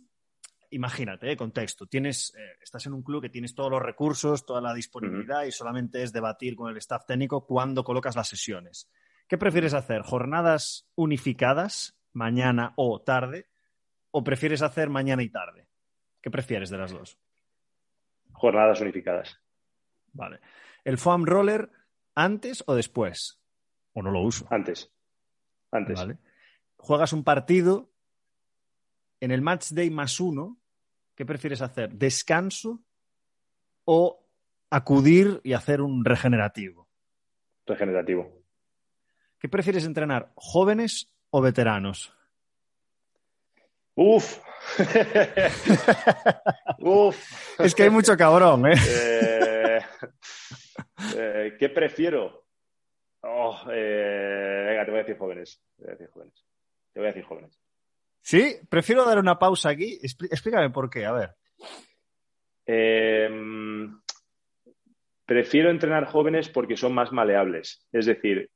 Imagínate, 0.72 1.32
eh, 1.32 1.38
contexto. 1.38 1.86
Tienes, 1.86 2.36
eh, 2.36 2.58
estás 2.62 2.86
en 2.86 2.94
un 2.94 3.02
club 3.02 3.22
que 3.22 3.30
tienes 3.30 3.56
todos 3.56 3.72
los 3.72 3.82
recursos, 3.82 4.46
toda 4.46 4.60
la 4.60 4.74
disponibilidad 4.74 5.46
y 5.46 5.52
solamente 5.52 6.04
es 6.04 6.12
debatir 6.12 6.58
con 6.58 6.70
el 6.70 6.78
staff 6.78 7.06
técnico 7.06 7.46
cuándo 7.46 7.86
colocas 7.86 8.18
las 8.18 8.28
sesiones. 8.28 8.92
¿Qué 9.26 9.38
prefieres 9.38 9.74
hacer? 9.74 10.02
¿Jornadas 10.02 10.90
unificadas, 10.96 11.98
mañana 12.12 12.74
o 12.76 13.02
tarde? 13.02 13.48
¿O 14.12 14.22
prefieres 14.22 14.62
hacer 14.62 14.90
mañana 14.90 15.24
y 15.24 15.30
tarde? 15.30 15.70
¿Qué 16.22 16.30
prefieres 16.30 16.70
de 16.70 16.78
las 16.78 16.92
dos? 16.92 17.18
Jornadas 18.34 18.82
unificadas. 18.82 19.40
Vale. 20.16 20.40
¿El 20.84 20.98
foam 20.98 21.26
roller 21.26 21.70
antes 22.16 22.64
o 22.68 22.74
después? 22.74 23.40
¿O 23.94 24.02
no 24.02 24.12
lo 24.12 24.22
uso? 24.22 24.48
Antes. 24.50 24.92
Antes. 25.72 26.00
Vale. 26.00 26.18
Juegas 26.78 27.14
un 27.14 27.24
partido 27.24 27.92
en 29.20 29.32
el 29.32 29.42
match 29.42 29.72
day 29.72 29.90
más 29.90 30.20
uno. 30.20 30.58
¿Qué 31.16 31.26
prefieres 31.26 31.62
hacer? 31.62 31.94
¿Descanso 31.94 32.82
o 33.86 34.26
acudir 34.70 35.42
y 35.44 35.54
hacer 35.54 35.82
un 35.82 36.04
regenerativo? 36.04 36.88
Regenerativo. 37.66 38.42
¿Qué 39.40 39.50
prefieres 39.50 39.86
entrenar? 39.86 40.32
¿Jóvenes 40.36 41.12
o 41.30 41.42
veteranos? 41.42 42.14
Uf. 43.96 44.40
Uf. 46.80 47.60
Es 47.60 47.74
que 47.74 47.84
hay 47.84 47.90
mucho 47.90 48.18
cabrón, 48.18 48.68
¿eh? 48.68 48.76
eh 48.90 49.80
eh, 51.18 51.56
¿Qué 51.58 51.70
prefiero? 51.70 52.44
Oh, 53.22 53.58
eh, 53.72 54.66
venga, 54.68 54.86
te 54.86 54.92
voy 54.92 55.00
a 55.00 55.04
decir 55.04 55.18
jóvenes. 55.18 55.62
Te 55.78 55.84
voy 55.84 55.92
a 55.92 55.96
decir 55.96 56.10
jóvenes. 56.10 56.46
Te 56.94 57.00
voy 57.00 57.08
a 57.08 57.12
decir 57.12 57.24
jóvenes. 57.24 57.60
Sí, 58.22 58.58
prefiero 58.70 59.06
dar 59.06 59.20
una 59.20 59.40
pausa 59.40 59.70
aquí. 59.70 60.00
Explícame 60.02 60.72
por 60.72 60.90
qué, 60.90 61.06
a 61.06 61.12
ver. 61.12 61.36
Em, 62.66 64.02
prefiero 65.26 65.70
entrenar 65.70 66.06
jóvenes 66.06 66.50
porque 66.50 66.76
son 66.76 66.94
más 66.94 67.12
maleables. 67.12 67.86
Es 67.92 68.08
decir, 68.08 68.50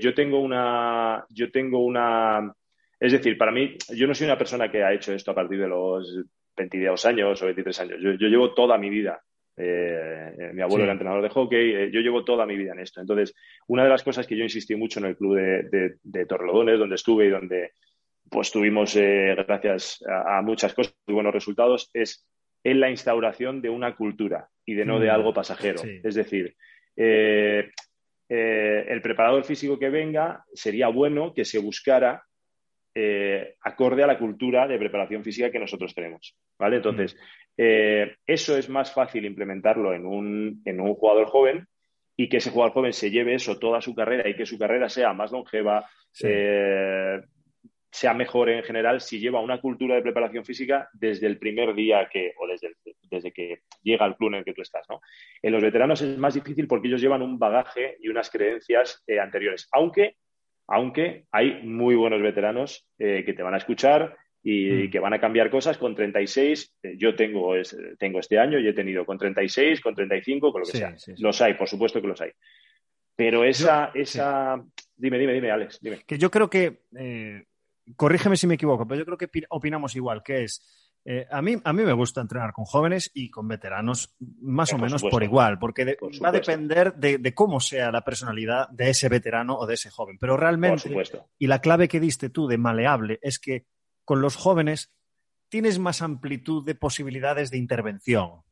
yo 0.00 0.14
tengo 0.14 0.40
una. 0.40 1.26
Yo 1.30 1.50
tengo 1.50 1.84
una. 1.84 2.54
Es 3.00 3.12
decir, 3.12 3.38
para 3.38 3.52
mí, 3.52 3.76
yo 3.94 4.06
no 4.06 4.14
soy 4.14 4.26
una 4.26 4.38
persona 4.38 4.70
que 4.70 4.82
ha 4.82 4.92
hecho 4.92 5.12
esto 5.12 5.30
a 5.30 5.34
partir 5.34 5.60
de 5.60 5.68
los 5.68 6.24
22 6.56 7.04
años 7.06 7.40
o 7.40 7.44
23 7.46 7.80
años. 7.80 7.98
Yo, 8.00 8.28
llevo 8.28 8.54
toda 8.54 8.76
mi 8.76 8.90
vida 8.90 9.22
eh, 9.60 10.34
eh, 10.38 10.52
mi 10.52 10.62
abuelo 10.62 10.84
era 10.84 10.92
entrenador 10.92 11.20
de 11.20 11.30
hockey, 11.30 11.74
eh, 11.74 11.90
yo 11.90 12.00
llevo 12.00 12.24
toda 12.24 12.46
mi 12.46 12.56
vida 12.56 12.72
en 12.72 12.78
esto. 12.78 13.00
Entonces, 13.00 13.34
una 13.66 13.82
de 13.82 13.90
las 13.90 14.04
cosas 14.04 14.24
que 14.24 14.36
yo 14.36 14.44
insistí 14.44 14.76
mucho 14.76 15.00
en 15.00 15.06
el 15.06 15.16
club 15.16 15.34
de, 15.34 15.96
de, 16.00 16.26
Torrelodones, 16.26 16.78
donde 16.78 16.94
estuve 16.94 17.26
y 17.26 17.30
donde 17.30 17.72
pues 18.30 18.52
tuvimos, 18.52 18.94
gracias 18.94 20.04
a, 20.06 20.42
muchas 20.42 20.74
cosas, 20.74 20.94
muy 21.06 21.14
buenos 21.14 21.34
resultados, 21.34 21.90
es 21.92 22.24
en 22.62 22.78
la 22.78 22.90
instauración 22.90 23.60
de 23.60 23.70
una 23.70 23.96
cultura 23.96 24.48
y 24.64 24.74
de 24.74 24.84
no 24.84 25.00
de 25.00 25.08
mm. 25.08 25.10
algo 25.10 25.34
pasajero. 25.34 25.82
Es 26.04 26.14
decir, 26.14 26.54
el 26.94 27.72
preparador 29.02 29.42
físico 29.44 29.76
que 29.78 29.88
venga 29.88 30.44
sería 30.52 30.86
bueno 30.88 31.32
que 31.34 31.44
se 31.44 31.58
buscara 31.58 32.22
eh, 32.94 33.54
acorde 33.62 34.02
a 34.02 34.06
la 34.06 34.18
cultura 34.18 34.66
de 34.66 34.78
preparación 34.78 35.22
física 35.22 35.50
que 35.50 35.58
nosotros 35.58 35.94
tenemos. 35.94 36.36
¿vale? 36.58 36.76
Entonces, 36.76 37.16
mm. 37.56 38.12
eso 38.26 38.56
es 38.56 38.68
más 38.68 38.92
fácil 38.92 39.24
implementarlo 39.24 39.94
en 39.94 40.06
un, 40.06 40.62
en 40.64 40.80
un 40.80 40.94
jugador 40.94 41.26
joven 41.28 41.66
y 42.16 42.28
que 42.28 42.38
ese 42.38 42.50
jugador 42.50 42.72
joven 42.72 42.92
se 42.92 43.10
lleve 43.10 43.34
eso 43.34 43.58
toda 43.58 43.80
su 43.80 43.94
carrera 43.94 44.28
y 44.28 44.34
que 44.34 44.44
su 44.44 44.58
carrera 44.58 44.88
sea 44.88 45.12
más 45.12 45.30
longeva, 45.30 45.88
sea 47.90 48.12
mejor 48.14 48.50
en 48.50 48.62
general 48.62 49.00
si 49.00 49.18
lleva 49.18 49.40
una 49.40 49.60
cultura 49.60 49.94
de 49.94 50.02
preparación 50.02 50.44
física 50.44 50.88
desde 50.92 51.26
el 51.26 51.38
primer 51.38 51.74
día 51.74 52.08
que, 52.12 52.34
o 52.38 52.46
desde, 52.46 52.74
desde 53.10 53.32
que 53.32 53.60
llega 53.82 54.04
al 54.04 54.16
club 54.16 54.30
en 54.30 54.38
el 54.38 54.44
que 54.44 54.52
tú 54.52 54.62
estás. 54.62 54.84
¿no? 54.88 55.00
En 55.42 55.52
los 55.52 55.62
veteranos 55.62 56.02
es 56.02 56.18
más 56.18 56.34
difícil 56.34 56.66
porque 56.66 56.88
ellos 56.88 57.00
llevan 57.00 57.22
un 57.22 57.38
bagaje 57.38 57.96
y 58.00 58.08
unas 58.08 58.30
creencias 58.30 59.02
eh, 59.06 59.20
anteriores, 59.20 59.68
aunque, 59.72 60.16
aunque 60.68 61.24
hay 61.32 61.62
muy 61.62 61.94
buenos 61.94 62.22
veteranos 62.22 62.86
eh, 62.98 63.24
que 63.24 63.32
te 63.32 63.42
van 63.42 63.54
a 63.54 63.58
escuchar 63.58 64.16
y, 64.42 64.70
mm. 64.70 64.90
que 64.90 65.00
van 65.00 65.14
a 65.14 65.20
cambiar 65.20 65.50
cosas 65.50 65.78
con 65.78 65.94
36. 65.94 66.74
Eh, 66.82 66.94
yo 66.96 67.16
tengo, 67.16 67.54
tengo 67.98 68.20
este 68.20 68.38
año 68.38 68.58
y 68.58 68.68
he 68.68 68.72
tenido 68.74 69.04
con 69.04 69.18
36, 69.18 69.80
con 69.80 69.94
35, 69.94 70.52
con 70.52 70.60
lo 70.60 70.66
que 70.66 70.78
sea. 70.78 70.94
Los 71.16 71.40
hay, 71.40 71.54
por 71.54 71.68
supuesto 71.68 72.00
que 72.00 72.08
los 72.08 72.20
hay. 72.20 72.30
Pero 73.16 73.42
esa, 73.44 73.90
esa... 73.94 74.62
Dime, 74.94 75.18
dime, 75.18 75.32
dime, 75.32 75.50
Alex, 75.50 75.80
dime. 75.80 76.02
Que 76.06 76.18
yo 76.18 76.30
creo 76.30 76.48
que 76.48 76.82
corrígeme 77.96 78.36
si 78.36 78.46
me 78.46 78.54
equivoco, 78.54 78.86
pero 78.86 78.98
yo 79.00 79.04
creo 79.04 79.18
que 79.18 79.28
opinamos 79.48 79.96
igual, 79.96 80.22
que 80.22 80.44
es, 80.44 80.87
eh, 81.04 81.26
a, 81.30 81.40
mí, 81.40 81.56
a 81.64 81.72
mí 81.72 81.82
me 81.84 81.92
gusta 81.92 82.20
entrenar 82.20 82.52
con 82.52 82.64
jóvenes 82.64 83.10
y 83.14 83.30
con 83.30 83.48
veteranos 83.48 84.14
más 84.40 84.72
o 84.72 84.78
menos 84.78 85.02
por 85.02 85.22
igual, 85.22 85.58
porque 85.58 85.96
va 86.22 86.28
a 86.28 86.32
depender 86.32 86.94
de, 86.94 87.34
cómo 87.34 87.60
sea 87.60 87.90
la 87.90 88.04
personalidad 88.04 88.68
de 88.70 88.90
ese 88.90 89.08
veterano 89.08 89.56
o 89.56 89.66
de 89.66 89.74
ese 89.74 89.90
joven. 89.90 90.18
Pero 90.20 90.36
realmente, 90.36 90.90
y 91.38 91.46
la 91.46 91.60
clave 91.60 91.88
que 91.88 92.00
diste 92.00 92.28
tú 92.28 92.46
de 92.46 92.58
maleable 92.58 93.18
es 93.22 93.38
que 93.38 93.66
con 94.04 94.20
los 94.20 94.36
jóvenes 94.36 94.92
tienes 95.48 95.78
más 95.78 96.02
amplitud 96.02 96.64
de 96.64 96.74
posibilidades 96.74 97.50
de 97.50 97.58
intervención. 97.58 98.42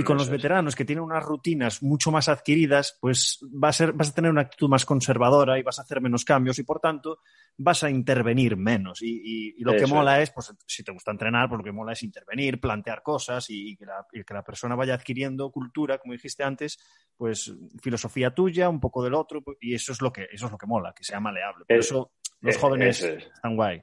Y 0.00 0.02
con 0.02 0.16
los 0.16 0.30
veteranos 0.30 0.74
que 0.74 0.86
tienen 0.86 1.04
unas 1.04 1.22
rutinas 1.22 1.82
mucho 1.82 2.10
más 2.10 2.30
adquiridas, 2.30 2.96
pues 3.02 3.38
va 3.42 3.68
a 3.68 3.72
ser, 3.72 3.92
vas 3.92 4.08
a 4.08 4.14
tener 4.14 4.30
una 4.30 4.40
actitud 4.40 4.66
más 4.66 4.86
conservadora 4.86 5.58
y 5.58 5.62
vas 5.62 5.78
a 5.78 5.82
hacer 5.82 6.00
menos 6.00 6.24
cambios 6.24 6.58
y 6.58 6.62
por 6.62 6.80
tanto 6.80 7.18
vas 7.58 7.84
a 7.84 7.90
intervenir 7.90 8.56
menos. 8.56 9.02
Y, 9.02 9.62
lo 9.62 9.76
que 9.76 9.86
mola 9.86 10.22
es. 10.22 10.30
pues 10.30 10.54
si 10.66 10.82
te 10.82 10.90
gusta 10.90 11.10
entrenar, 11.10 11.50
pues 11.50 11.58
lo 11.58 11.64
que 11.64 11.72
mola 11.72 11.92
es 11.92 12.02
intervenir, 12.02 12.58
plantear 12.58 13.02
cosas 13.02 13.44
y, 13.50 13.76
que 13.76 13.84
la, 13.84 14.42
persona 14.42 14.74
vaya 14.74 14.94
adquiriendo 14.94 15.50
cultura, 15.50 15.98
como 15.98 16.14
dijiste 16.14 16.44
antes, 16.44 16.78
pues 17.14 17.52
filosofía 17.82 18.30
tuya, 18.30 18.70
un 18.70 18.80
poco 18.80 19.04
del 19.04 19.12
otro, 19.12 19.42
y 19.60 19.74
eso 19.74 19.92
es 19.92 20.00
lo 20.00 20.10
que, 20.10 20.28
eso 20.32 20.46
es 20.46 20.52
lo 20.52 20.56
que 20.56 20.66
mola, 20.66 20.94
que 20.96 21.04
sea 21.04 21.20
maleable. 21.20 21.66
Por 21.68 21.76
eso 21.76 22.12
los 22.40 22.56
jóvenes 22.56 23.02
están 23.02 23.54
guay. 23.54 23.82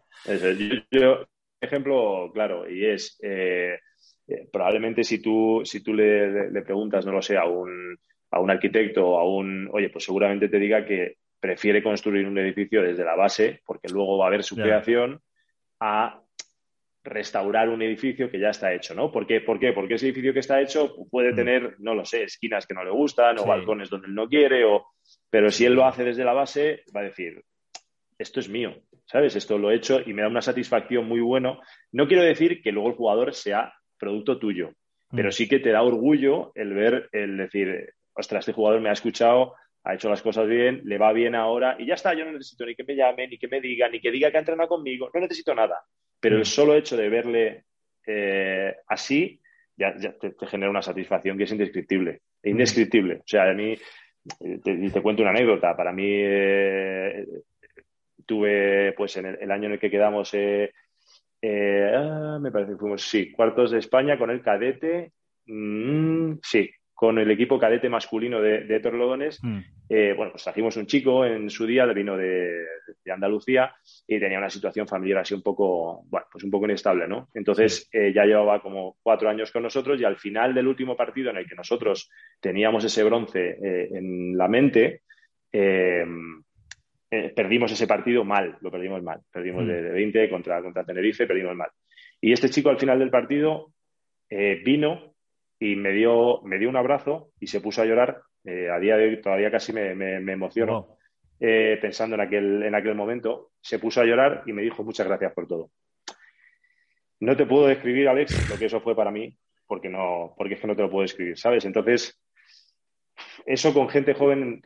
Yo, 0.90 1.28
ejemplo 1.62 2.32
claro, 2.34 2.68
y 2.68 2.88
es 2.88 3.20
eh, 3.22 3.80
eh, 4.28 4.48
probablemente 4.52 5.04
si 5.04 5.22
tú, 5.22 5.62
si 5.64 5.82
tú 5.82 5.94
le, 5.94 6.50
preguntas, 6.64 7.06
no 7.06 7.14
lo 7.14 7.22
sé, 7.22 7.38
a 7.38 7.46
un, 7.46 7.98
a 8.32 8.40
un 8.40 8.52
arquitecto 8.52 9.08
o 9.08 9.20
a 9.20 9.24
un, 9.24 9.70
oye, 9.72 9.90
pues 9.90 10.04
seguramente 10.04 10.50
te 10.50 10.60
diga 10.60 10.86
que 10.86 11.18
prefiere 11.40 11.82
construir 11.82 12.28
un 12.28 12.38
edificio 12.38 12.82
desde 12.82 13.06
la 13.06 13.16
base, 13.16 13.62
porque 13.66 13.88
luego 13.90 14.18
va 14.18 14.26
a 14.26 14.28
haber 14.28 14.44
su 14.44 14.56
creación, 14.56 15.22
a 15.80 16.22
restaurar 17.04 17.70
un 17.70 17.82
edificio 17.82 18.30
que 18.30 18.40
ya 18.40 18.50
está 18.50 18.74
hecho, 18.74 18.94
¿no? 18.94 19.12
¿Por 19.12 19.26
qué? 19.26 19.40
¿Por 19.40 19.60
qué? 19.60 19.72
Porque 19.72 19.94
ese 19.94 20.08
edificio 20.08 20.34
que 20.34 20.40
está 20.40 20.60
hecho 20.60 20.94
puede 21.10 21.32
mm. 21.32 21.36
tener, 21.36 21.76
no 21.80 21.96
lo 21.96 22.04
sé, 22.04 22.24
esquinas 22.24 22.68
que 22.68 22.74
no 22.74 22.84
le 22.84 22.92
gustan 22.92 23.40
o 23.40 23.46
balcones 23.46 23.90
donde 23.90 24.08
él 24.08 24.16
no 24.16 24.28
quiere, 24.28 24.66
o... 24.66 24.88
pero 25.30 25.50
si 25.50 25.64
él 25.66 25.74
lo 25.74 25.86
hace 25.86 26.04
desde 26.04 26.26
la 26.26 26.34
base, 26.34 26.84
va 26.94 27.02
a 27.02 27.06
decir, 27.06 27.42
esto 28.18 28.40
es 28.40 28.50
mío, 28.50 28.76
¿sabes? 29.06 29.36
Esto 29.36 29.58
lo 29.58 29.72
he 29.72 29.76
hecho 29.76 30.02
y 30.06 30.14
me 30.14 30.22
da 30.22 30.28
una 30.28 30.42
satisfacción 30.42 31.08
muy 31.08 31.22
bueno. 31.22 31.62
No 31.92 32.08
quiero 32.08 32.24
decir 32.24 32.62
que 32.62 32.72
luego 32.72 32.90
el 32.90 32.96
jugador 32.96 33.34
sea 33.34 33.74
producto 33.98 34.38
tuyo. 34.38 34.72
Pero 35.12 35.30
mm. 35.30 35.32
sí 35.32 35.48
que 35.48 35.60
te 35.60 35.72
da 35.72 35.84
orgullo 35.84 36.52
el 36.56 36.74
ver, 36.74 37.10
el 37.12 37.38
decir, 37.38 37.94
ostras, 38.14 38.42
este 38.42 38.54
jugador 38.54 38.82
me 38.82 38.90
ha 38.90 38.94
escuchado, 38.94 39.56
ha 39.84 39.94
hecho 39.94 40.10
las 40.10 40.22
cosas 40.22 40.48
bien, 40.48 40.82
le 40.84 40.98
va 40.98 41.14
bien 41.14 41.36
ahora 41.36 41.76
y 41.80 41.86
ya 41.86 41.94
está, 41.94 42.14
yo 42.14 42.26
no 42.26 42.32
necesito 42.32 42.66
ni 42.66 42.76
que 42.76 42.84
me 42.84 42.96
llame, 42.96 43.28
ni 43.28 43.38
que 43.38 43.48
me 43.48 43.62
diga, 43.62 43.88
ni 43.90 44.02
que 44.02 44.12
diga 44.12 44.32
que 44.32 44.38
ha 44.38 44.42
entrenado 44.42 44.70
conmigo, 44.70 45.10
no 45.14 45.20
necesito 45.22 45.56
nada. 45.56 45.82
Pero 46.20 46.36
el 46.36 46.42
mm. 46.42 46.46
solo 46.46 46.76
hecho 46.76 46.98
de 46.98 47.10
verle 47.10 47.66
eh, 48.06 48.76
así 48.88 49.40
ya, 49.78 49.96
te, 49.96 50.34
genera 50.48 50.72
una 50.72 50.82
satisfacción 50.82 51.38
que 51.38 51.44
es 51.44 51.52
indescriptible, 51.52 52.22
mm. 52.44 52.50
indescriptible. 52.50 53.16
O 53.18 53.28
sea, 53.28 53.50
a 53.50 53.54
mí, 53.54 53.74
eh, 54.40 54.60
te, 54.64 54.90
te 54.90 55.02
cuento 55.02 55.22
una 55.22 55.32
anécdota, 55.32 55.76
para 55.78 55.94
mí 55.94 56.10
eh, 56.10 57.26
tuve, 58.26 58.94
pues 58.94 59.18
en 59.18 59.26
el, 59.26 59.52
año 59.52 59.68
en 59.68 59.74
el 59.74 59.80
que 59.80 59.92
quedamos 59.92 60.34
eh, 60.34 60.74
ah, 61.44 62.40
me 62.42 62.52
parece 62.52 62.74
que 62.74 62.78
fuimos, 62.78 63.02
sí, 63.02 63.32
cuartos 63.32 63.72
de 63.72 63.80
España 63.80 64.18
con 64.18 64.30
el 64.30 64.42
cadete, 64.42 65.12
mm, 65.46 66.34
sí, 66.42 66.70
con 66.98 67.20
el 67.20 67.30
equipo 67.30 67.60
cadete 67.60 67.90
masculino 67.90 68.42
de, 68.42 68.62
de 68.62 68.80
Torlodones. 68.80 69.40
Mm. 69.44 69.60
Eh, 69.88 70.14
bueno, 70.18 70.32
pues 70.32 70.44
trajimos 70.44 70.78
un 70.78 70.88
chico 70.88 71.26
en 71.26 71.48
su 71.48 71.68
día, 71.68 71.86
vino 71.86 72.18
de, 72.18 72.66
de, 73.06 73.12
Andalucía 73.12 73.72
y 74.08 74.20
tenía 74.20 74.40
una 74.40 74.50
situación 74.50 74.88
familiar 74.88 75.20
así 75.20 75.36
un 75.36 75.44
poco, 75.44 76.06
bueno, 76.08 76.26
pues 76.32 76.44
un 76.44 76.50
poco 76.50 76.66
inestable, 76.66 77.08
¿no? 77.08 77.30
Entonces 77.36 77.88
eh, 77.92 78.12
ya 78.12 78.26
llevaba 78.26 78.64
como 78.64 78.98
cuatro 79.04 79.30
años 79.30 79.52
con 79.52 79.62
nosotros 79.62 80.02
y 80.02 80.06
al 80.06 80.18
final 80.18 80.56
del 80.56 80.68
último 80.68 80.98
partido 80.98 81.30
en 81.30 81.38
el 81.38 81.48
que 81.48 81.54
nosotros 81.54 82.10
teníamos 82.42 82.84
ese 82.84 83.04
bronce 83.04 83.58
en 83.62 84.36
la 84.36 84.48
mente, 84.48 85.04
eh, 87.10 87.32
perdimos 87.34 87.72
ese 87.72 87.88
partido 87.88 88.26
mal, 88.26 88.58
lo 88.62 88.70
perdimos 88.70 89.02
mal. 89.02 89.22
Perdimos 89.32 89.64
mm. 89.64 89.68
de, 89.68 89.82
20 89.92 90.30
contra, 90.30 90.62
contra 90.62 90.84
Tenerife, 90.84 91.26
perdimos 91.26 91.56
mal. 91.56 91.70
Y 92.20 92.34
este 92.34 92.50
chico 92.50 92.70
al 92.70 92.80
final 92.80 93.00
del 93.00 93.10
partido 93.10 93.74
eh, 94.30 94.62
vino 94.64 95.16
y 95.60 95.76
me 95.76 95.92
dio, 95.92 96.42
me 96.44 96.58
dio 96.58 96.70
un 96.70 96.76
abrazo 96.76 97.32
y 97.40 97.48
se 97.48 97.62
puso 97.62 97.82
a 97.82 97.86
llorar. 97.86 98.22
Eh, 98.44 98.70
a 98.70 98.80
día 98.80 98.98
de 98.98 99.08
hoy 99.08 99.22
todavía 99.22 99.52
casi 99.52 99.74
me, 99.74 99.96
me, 99.96 100.32
emociono 100.32 100.98
pensando 101.40 102.16
en 102.16 102.22
aquel, 102.22 102.64
en 102.64 102.76
aquel 102.76 102.96
momento. 102.96 103.52
Se 103.62 103.80
puso 103.80 104.02
a 104.02 104.06
llorar 104.06 104.44
y 104.46 104.54
me 104.54 104.62
dijo 104.62 104.84
muchas 104.84 105.08
gracias 105.08 105.34
por 105.34 105.48
todo. 105.48 105.72
No 107.20 107.36
te 107.36 107.46
puedo 107.46 107.68
describir, 107.68 108.08
Alex, 108.08 108.50
lo 108.50 108.58
que 108.58 108.66
eso 108.66 108.82
fue 108.82 108.96
para 108.96 109.12
mí, 109.12 109.36
porque, 109.66 109.90
no, 109.90 110.34
porque 110.38 110.54
es 110.56 110.60
que 110.60 110.68
no 110.68 110.76
te 110.76 110.84
lo 110.84 110.90
puedo 110.90 111.02
describir, 111.02 111.38
¿sabes? 111.38 111.66
Entonces, 111.66 112.20
eso 113.46 113.74
con 113.74 113.90
gente 113.90 114.14
joven 114.14 114.62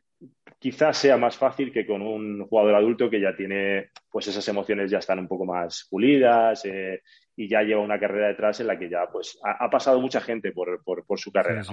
quizás 0.61 0.95
sea 0.95 1.17
más 1.17 1.35
fácil 1.35 1.71
que 1.71 1.87
con 1.87 2.03
un 2.03 2.45
jugador 2.45 2.75
adulto 2.75 3.09
que 3.09 3.19
ya 3.19 3.35
tiene, 3.35 3.89
pues 4.11 4.27
esas 4.27 4.47
emociones 4.47 4.91
ya 4.91 4.99
están 4.99 5.17
un 5.17 5.27
poco 5.27 5.43
más 5.43 5.87
pulidas 5.89 6.63
eh, 6.65 7.01
y 7.35 7.49
ya 7.49 7.63
lleva 7.63 7.81
una 7.81 7.99
carrera 7.99 8.27
detrás 8.27 8.59
en 8.59 8.67
la 8.67 8.77
que 8.77 8.87
ya 8.87 9.07
pues 9.11 9.39
ha, 9.43 9.69
pasado 9.71 9.99
mucha 9.99 10.21
gente 10.21 10.51
por, 10.51 10.83
su 11.17 11.31
carrera. 11.31 11.63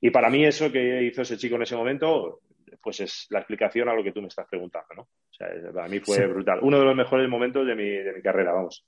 y 0.00 0.10
para 0.10 0.30
mí 0.30 0.44
eso 0.44 0.72
que 0.72 1.02
hizo 1.02 1.20
ese 1.20 1.36
chico 1.36 1.56
en 1.56 1.62
ese 1.62 1.76
momento, 1.76 2.40
pues 2.82 3.00
es 3.00 3.26
la 3.28 3.40
explicación 3.40 3.90
a 3.90 3.94
lo 3.94 4.02
que 4.02 4.12
tú 4.12 4.22
me 4.22 4.28
estás 4.28 4.46
preguntando, 4.48 4.94
¿no? 4.96 5.02
O 5.02 5.34
sea, 5.34 5.48
para 5.74 5.88
mí 5.88 6.00
fue 6.00 6.26
brutal. 6.26 6.60
Uno 6.62 6.78
de 6.78 6.84
los 6.86 6.96
mejores 6.96 7.28
momentos 7.28 7.66
de 7.66 7.74
mi, 7.74 7.90
de 7.90 8.14
mi 8.14 8.22
carrera, 8.22 8.52
vamos. 8.52 8.86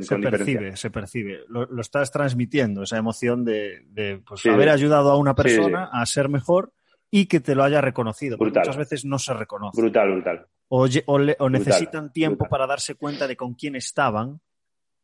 se 0.00 0.18
percibe, 0.18 0.76
se 0.76 0.90
percibe. 0.90 1.40
Lo, 1.48 1.80
estás 1.80 2.10
transmitiendo, 2.10 2.82
esa 2.82 2.98
emoción 2.98 3.42
de, 3.42 4.20
pues, 4.26 4.44
haber 4.44 4.68
ayudado 4.68 5.10
a 5.10 5.16
una 5.16 5.34
persona 5.34 5.88
a 5.90 6.04
ser 6.04 6.28
mejor 6.28 6.72
y 7.10 7.26
que 7.26 7.40
te 7.40 7.54
lo 7.54 7.64
haya 7.64 7.80
reconocido. 7.80 8.38
Porque 8.38 8.58
muchas 8.58 8.76
veces 8.76 9.04
no 9.04 9.18
se 9.18 9.34
reconoce. 9.34 9.80
Brutal, 9.80 10.12
brutal. 10.12 10.46
O, 10.68 11.48
necesitan 11.48 12.12
tiempo 12.12 12.48
para 12.48 12.66
darse 12.66 12.96
cuenta 12.96 13.26
de 13.28 13.36
con 13.36 13.54
quién 13.54 13.76
estaban 13.76 14.40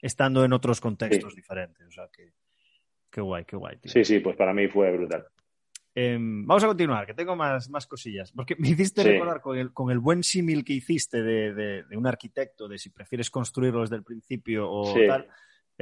estando 0.00 0.44
en 0.44 0.52
otros 0.52 0.80
contextos 0.80 1.34
diferentes. 1.34 1.86
O 1.86 1.90
sea, 1.90 2.08
que, 2.12 2.32
qué 3.10 3.20
guay, 3.20 3.44
qué 3.44 3.56
guay. 3.56 3.78
Sí, 3.84 4.04
sí, 4.04 4.18
pues 4.18 4.36
para 4.36 4.52
mí 4.52 4.66
fue 4.68 4.90
brutal. 4.90 5.26
Em, 5.94 6.46
vamos 6.46 6.64
a 6.64 6.68
continuar, 6.68 7.06
que 7.06 7.14
tengo 7.14 7.36
más, 7.36 7.68
más 7.68 7.86
cosillas. 7.86 8.32
Porque 8.32 8.56
me 8.58 8.70
hiciste 8.70 9.04
recordar 9.04 9.40
con 9.40 9.56
el, 9.58 9.72
con 9.72 9.90
el 9.90 9.98
buen 9.98 10.24
símil 10.24 10.64
que 10.64 10.72
hiciste 10.72 11.22
de, 11.22 11.84
de, 11.84 11.96
un 11.96 12.06
arquitecto, 12.06 12.66
de 12.66 12.78
si 12.78 12.90
prefieres 12.90 13.30
construirlo 13.30 13.82
desde 13.82 13.96
el 13.96 14.02
principio 14.02 14.70
o 14.70 14.94
tal. 15.06 15.28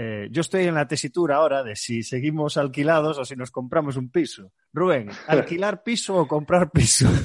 Eh, 0.02 0.28
yo 0.30 0.40
estoy 0.40 0.64
en 0.64 0.74
la 0.74 0.88
tesitura 0.88 1.36
ahora 1.36 1.62
de 1.62 1.76
si 1.76 2.02
seguimos 2.02 2.56
alquilados 2.56 3.18
o 3.18 3.24
si 3.26 3.36
nos 3.36 3.50
compramos 3.50 3.98
un 3.98 4.10
piso. 4.10 4.50
Rubén, 4.72 5.10
¿alquilar 5.26 5.82
piso 5.82 6.16
o 6.16 6.26
comprar 6.26 6.70
piso? 6.70 7.06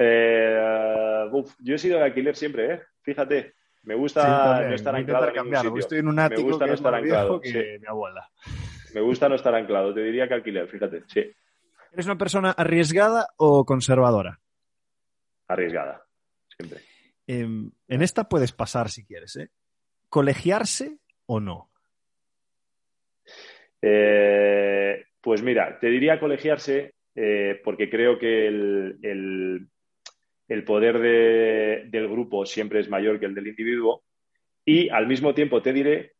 Eh, 0.00 1.28
yo 1.58 1.74
he 1.74 1.78
sido 1.78 1.98
de 1.98 2.04
alquiler 2.04 2.36
siempre, 2.36 2.72
¿eh? 2.72 2.82
Fíjate. 3.02 3.56
Me 3.82 3.96
gusta 3.96 4.62
no 4.68 4.72
estar 4.72 4.94
anclado 4.94 5.26
en 5.26 5.56
sitio. 5.56 5.76
Estoy 5.76 5.98
en 5.98 6.06
un 6.06 6.20
ático 6.20 6.42
me 6.42 6.46
gusta 6.50 6.66
no 6.66 6.74
estar 6.74 6.94
anclado. 6.94 7.40
Que 7.40 7.80
mi 7.80 7.86
abuela. 7.88 8.30
Me 8.94 9.00
gusta 9.00 9.28
no 9.28 9.34
estar 9.34 9.52
anclado. 9.56 9.92
Te 9.92 10.04
diría 10.04 10.28
que 10.28 10.34
alquiler, 10.34 10.68
fíjate. 10.68 11.02
Sí. 11.08 11.28
¿Eres 11.92 12.06
una 12.06 12.16
persona 12.16 12.52
arriesgada 12.52 13.26
o 13.38 13.64
conservadora? 13.64 14.38
Arriesgada, 15.48 16.00
siempre. 16.56 16.78
Em, 17.26 17.72
en 17.88 18.02
esta 18.02 18.28
puedes 18.28 18.52
pasar 18.52 18.90
si 18.90 19.04
quieres, 19.04 19.34
¿eh? 19.34 19.50
¿Colegiarse 20.08 21.00
o 21.28 21.40
no? 21.40 21.70
Eh, 23.80 25.04
pues 25.20 25.42
mira, 25.42 25.78
te 25.78 25.88
diría 25.88 26.18
colegiarse 26.18 26.94
eh, 27.14 27.60
porque 27.62 27.88
creo 27.88 28.18
que 28.18 28.48
el, 28.48 29.68
el, 30.48 30.64
poder 30.64 30.98
del 31.90 32.08
grupo 32.08 32.44
siempre 32.44 32.80
es 32.80 32.88
mayor 32.88 33.20
que 33.20 33.26
el 33.26 33.34
del 33.34 33.46
individuo 33.46 34.02
y 34.64 34.88
al 34.88 35.06
mismo 35.06 35.34
tiempo 35.34 35.62
te 35.62 35.72
diré 35.72 36.14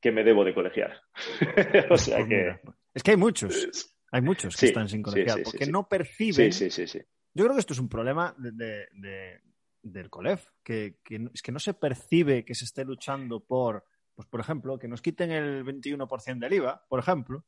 que 0.00 0.12
me 0.12 0.22
debo 0.24 0.44
de 0.44 0.54
colegiar. 0.54 1.00
o 1.90 1.96
sea 1.96 2.18
pues 2.18 2.28
que... 2.28 2.60
Es 2.94 3.02
que 3.02 3.10
hay 3.12 3.16
muchos. 3.16 3.96
Hay 4.12 4.20
muchos 4.20 4.56
que 4.56 4.66
están 4.66 4.88
sin 4.88 5.02
colegiar 5.02 5.42
porque 5.42 5.66
no 5.66 5.88
perciben. 5.88 6.52
Sí, 6.52 6.70
sí, 6.70 6.86
sí, 6.86 7.00
Yo 7.32 7.44
creo 7.44 7.54
que 7.54 7.60
esto 7.60 7.72
es 7.72 7.80
un 7.80 7.88
problema 7.88 8.34
de, 8.38 9.40
del 9.82 10.10
COLEF, 10.10 10.46
que, 10.62 10.98
es 11.32 11.42
que 11.42 11.52
no 11.52 11.58
se 11.58 11.74
percibe 11.74 12.44
que 12.44 12.54
se 12.54 12.64
esté 12.64 12.84
luchando 12.84 13.40
por, 13.40 13.84
pues 14.14 14.28
por 14.28 14.40
ejemplo, 14.40 14.78
que 14.78 14.88
nos 14.88 15.02
quiten 15.02 15.30
el 15.30 15.64
21% 15.64 16.38
del 16.38 16.52
IVA, 16.52 16.84
por 16.88 17.00
ejemplo, 17.00 17.44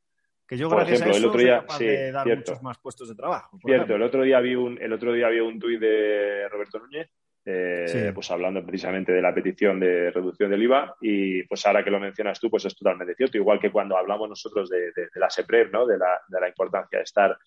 que 0.47 0.57
yo 0.57 0.69
gracias 0.69 1.01
a 1.01 1.09
eso 1.09 1.17
el 1.17 1.25
otro 1.25 1.39
día, 1.39 1.59
capaz 1.61 1.79
de 1.79 2.11
dar 2.11 2.27
muchos 2.27 2.61
más 2.63 2.77
puestos 2.77 3.09
de 3.09 3.15
trabajo. 3.15 3.57
Cierto, 3.63 3.95
el 3.95 4.01
otro 4.01 4.23
día 4.23 4.39
vi 4.39 4.55
un, 4.55 4.77
el 4.81 4.93
otro 4.93 5.13
día 5.13 5.27
había 5.27 5.43
un 5.43 5.59
tuit 5.59 5.79
de 5.79 6.47
Roberto 6.49 6.79
Núñez 6.79 7.09
eh, 7.49 8.11
pues 8.13 8.29
hablando 8.29 8.61
precisamente 8.65 9.13
de 9.13 9.21
la 9.21 9.33
petición 9.33 9.79
de 9.79 10.11
reducción 10.11 10.51
del 10.51 10.63
IVA 10.63 10.97
y 10.99 11.43
pues 11.43 11.65
ahora 11.65 11.81
que 11.81 11.89
lo 11.89 11.97
mencionas 11.97 12.41
tú, 12.41 12.49
pues 12.49 12.65
es 12.65 12.75
totalmente 12.75 13.15
cierto, 13.15 13.37
igual 13.37 13.57
que 13.57 13.71
cuando 13.71 13.95
hablamos 13.95 14.27
nosotros 14.27 14.69
de, 14.69 14.91
la 15.15 15.29
SEPRER, 15.29 15.71
¿no? 15.71 15.87
de, 15.87 15.97
la, 15.97 16.19
de 16.27 16.41
la 16.41 16.49
importancia 16.49 16.99
de 16.99 17.03
estar 17.03 17.37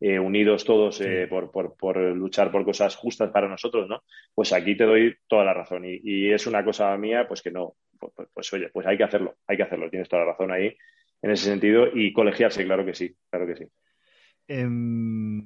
eh, 0.00 0.18
unidos 0.18 0.64
todos 0.64 1.00
eh, 1.00 1.26
por, 1.28 1.50
por, 1.50 1.76
por, 1.76 1.98
luchar 1.98 2.50
por 2.50 2.64
cosas 2.64 2.96
justas 2.96 3.30
para 3.30 3.48
nosotros, 3.48 3.88
¿no? 3.88 4.02
Pues 4.34 4.52
aquí 4.52 4.76
te 4.76 4.84
doy 4.84 5.16
toda 5.26 5.44
la 5.44 5.54
razón 5.54 5.84
y, 5.84 6.00
y 6.02 6.32
es 6.32 6.46
una 6.46 6.64
cosa 6.64 6.96
mía, 6.96 7.26
pues 7.28 7.42
que 7.42 7.50
no, 7.50 7.74
pues, 7.98 8.12
pues, 8.16 8.28
pues, 8.32 8.52
oye, 8.54 8.70
pues 8.70 8.86
hay 8.86 8.96
que 8.96 9.04
hacerlo, 9.04 9.36
hay 9.46 9.56
que 9.56 9.62
hacerlo, 9.62 9.90
tienes 9.90 10.08
toda 10.08 10.24
la 10.24 10.32
razón 10.32 10.50
ahí 10.50 10.74
en 11.22 11.30
ese 11.30 11.44
sentido 11.44 11.86
y 11.92 12.12
colegiarse, 12.12 12.64
claro 12.64 12.84
que 12.84 12.94
sí, 12.94 13.14
claro 13.28 13.46
que 13.46 13.56
sí. 13.56 13.64
Em, 14.48 15.38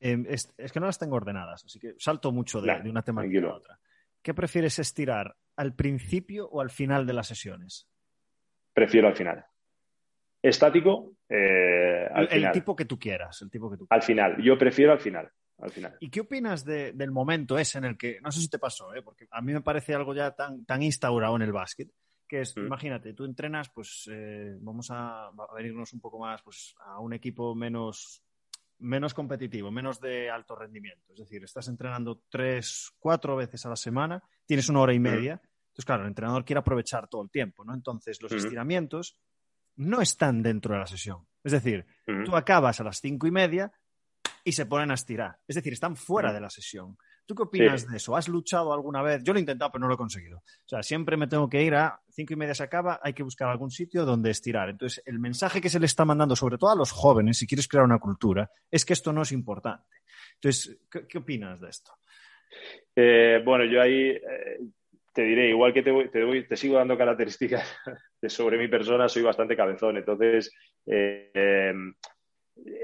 em, 0.00 0.26
es, 0.28 0.54
que 0.72 0.80
no 0.80 0.86
las 0.86 0.98
tengo 0.98 1.16
ordenadas, 1.16 1.64
así 1.64 1.78
que 1.78 1.94
salto 1.98 2.32
mucho 2.32 2.60
de, 2.60 2.72
una 2.88 3.02
temática 3.02 3.46
a 3.46 3.54
otra. 3.54 3.78
¿Qué 4.22 4.32
prefieres 4.32 4.78
estirar, 4.78 5.36
al 5.56 5.74
principio 5.74 6.48
o 6.48 6.60
al 6.60 6.70
final 6.70 7.06
de 7.06 7.12
las 7.12 7.28
sesiones? 7.28 7.86
Prefiero 8.72 9.08
al 9.08 9.14
final. 9.14 9.44
Estático, 10.44 11.16
eh, 11.26 12.06
al 12.12 12.28
el, 12.30 12.52
tipo 12.52 12.76
que 12.76 12.84
tú 12.84 12.98
quieras, 12.98 13.40
el 13.40 13.50
tipo 13.50 13.70
que 13.70 13.78
tú 13.78 13.86
Al 13.88 14.02
final, 14.02 14.36
yo 14.42 14.58
prefiero 14.58 14.92
al 14.92 14.98
final. 14.98 15.30
Al 15.56 15.70
final. 15.70 15.96
¿Y 16.00 16.10
qué 16.10 16.20
opinas 16.20 16.66
del 16.66 17.10
momento 17.10 17.56
ese 17.56 17.78
en 17.78 17.84
el 17.84 17.96
que, 17.96 18.18
no 18.20 18.30
sé 18.30 18.40
si 18.40 18.50
te 18.50 18.58
pasó, 18.58 18.94
¿eh? 18.94 19.00
porque 19.00 19.26
a 19.30 19.40
mí 19.40 19.54
me 19.54 19.62
parece 19.62 19.94
algo 19.94 20.14
ya 20.14 20.32
tan, 20.32 20.66
tan 20.66 20.82
instaurado 20.82 21.34
en 21.36 21.42
el 21.42 21.52
básquet, 21.52 21.88
que 22.28 22.42
es, 22.42 22.54
mm. 22.54 22.66
imagínate, 22.66 23.14
tú 23.14 23.24
entrenas, 23.24 23.70
pues 23.70 24.06
eh, 24.12 24.54
vamos 24.60 24.88
a, 24.90 25.30
venirnos 25.56 25.94
un 25.94 26.00
poco 26.00 26.18
más 26.18 26.42
pues, 26.42 26.74
a 26.84 27.00
un 27.00 27.14
equipo 27.14 27.54
menos, 27.54 28.22
menos 28.80 29.14
competitivo, 29.14 29.70
menos 29.70 29.98
de 29.98 30.28
alto 30.28 30.56
rendimiento. 30.56 31.14
Es 31.14 31.20
decir, 31.20 31.42
estás 31.42 31.68
entrenando 31.68 32.20
tres, 32.28 32.92
cuatro 32.98 33.34
veces 33.34 33.64
a 33.64 33.70
la 33.70 33.76
semana, 33.76 34.22
tienes 34.44 34.68
una 34.68 34.80
hora 34.80 34.92
y 34.92 34.98
mm. 34.98 35.02
media. 35.02 35.40
Entonces, 35.68 35.86
claro, 35.86 36.02
el 36.02 36.08
entrenador 36.08 36.44
quiere 36.44 36.60
aprovechar 36.60 37.08
todo 37.08 37.22
el 37.22 37.30
tiempo, 37.30 37.64
¿no? 37.64 37.72
Entonces, 37.72 38.20
los 38.20 38.30
mm. 38.30 38.36
estiramientos 38.36 39.18
no 39.76 40.00
están 40.00 40.42
dentro 40.42 40.74
de 40.74 40.80
la 40.80 40.86
sesión. 40.86 41.26
Es 41.42 41.52
decir, 41.52 41.84
tú 42.24 42.36
acabas 42.36 42.80
a 42.80 42.84
las 42.84 43.00
cinco 43.00 43.26
y 43.26 43.30
media 43.30 43.72
y 44.44 44.52
se 44.52 44.66
ponen 44.66 44.90
a 44.90 44.94
estirar. 44.94 45.38
Es 45.46 45.56
decir, 45.56 45.72
están 45.72 45.96
fuera 45.96 46.32
de 46.32 46.40
la 46.40 46.50
sesión. 46.50 46.96
¿Tú 47.26 47.34
qué 47.34 47.42
opinas 47.42 47.88
de 47.88 47.96
eso? 47.96 48.14
¿Has 48.16 48.28
luchado 48.28 48.72
alguna 48.74 49.02
vez? 49.02 49.22
Yo 49.22 49.32
lo 49.32 49.38
he 49.38 49.40
intentado, 49.40 49.72
pero 49.72 49.80
no 49.80 49.88
lo 49.88 49.94
he 49.94 49.98
conseguido. 49.98 50.38
O 50.38 50.68
sea, 50.68 50.82
siempre 50.82 51.16
me 51.16 51.26
tengo 51.26 51.48
que 51.48 51.62
ir 51.62 51.74
a 51.74 52.00
cinco 52.10 52.34
y 52.34 52.36
media 52.36 52.54
se 52.54 52.62
acaba, 52.62 53.00
hay 53.02 53.14
que 53.14 53.22
buscar 53.22 53.48
algún 53.48 53.70
sitio 53.70 54.04
donde 54.04 54.30
estirar. 54.30 54.68
Entonces, 54.68 55.02
el 55.06 55.18
mensaje 55.18 55.60
que 55.60 55.70
se 55.70 55.80
le 55.80 55.86
está 55.86 56.04
mandando, 56.04 56.36
sobre 56.36 56.58
todo 56.58 56.70
a 56.70 56.76
los 56.76 56.92
jóvenes, 56.92 57.38
si 57.38 57.46
quieres 57.46 57.66
crear 57.66 57.84
una 57.84 57.98
cultura, 57.98 58.50
es 58.70 58.84
que 58.84 58.92
esto 58.92 59.12
no 59.12 59.22
es 59.22 59.32
importante. 59.32 59.96
Entonces, 60.34 60.78
¿qué, 60.90 61.18
opinas 61.18 61.60
de 61.60 61.70
esto? 61.70 61.92
Eh, 62.94 63.40
bueno, 63.44 63.64
yo 63.64 63.80
ahí 63.80 64.10
eh, 64.10 64.60
te 65.14 65.22
diré, 65.22 65.48
igual 65.48 65.72
que 65.72 65.82
te, 65.82 66.08
te, 66.08 66.42
te, 66.42 66.56
sigo 66.56 66.76
dando 66.76 66.98
características 66.98 67.76
de 68.20 68.28
sobre 68.28 68.58
mi 68.58 68.68
persona, 68.68 69.08
soy 69.08 69.22
bastante 69.22 69.56
cabezón. 69.56 69.96
Entonces, 69.96 70.52
eh, 70.86 71.72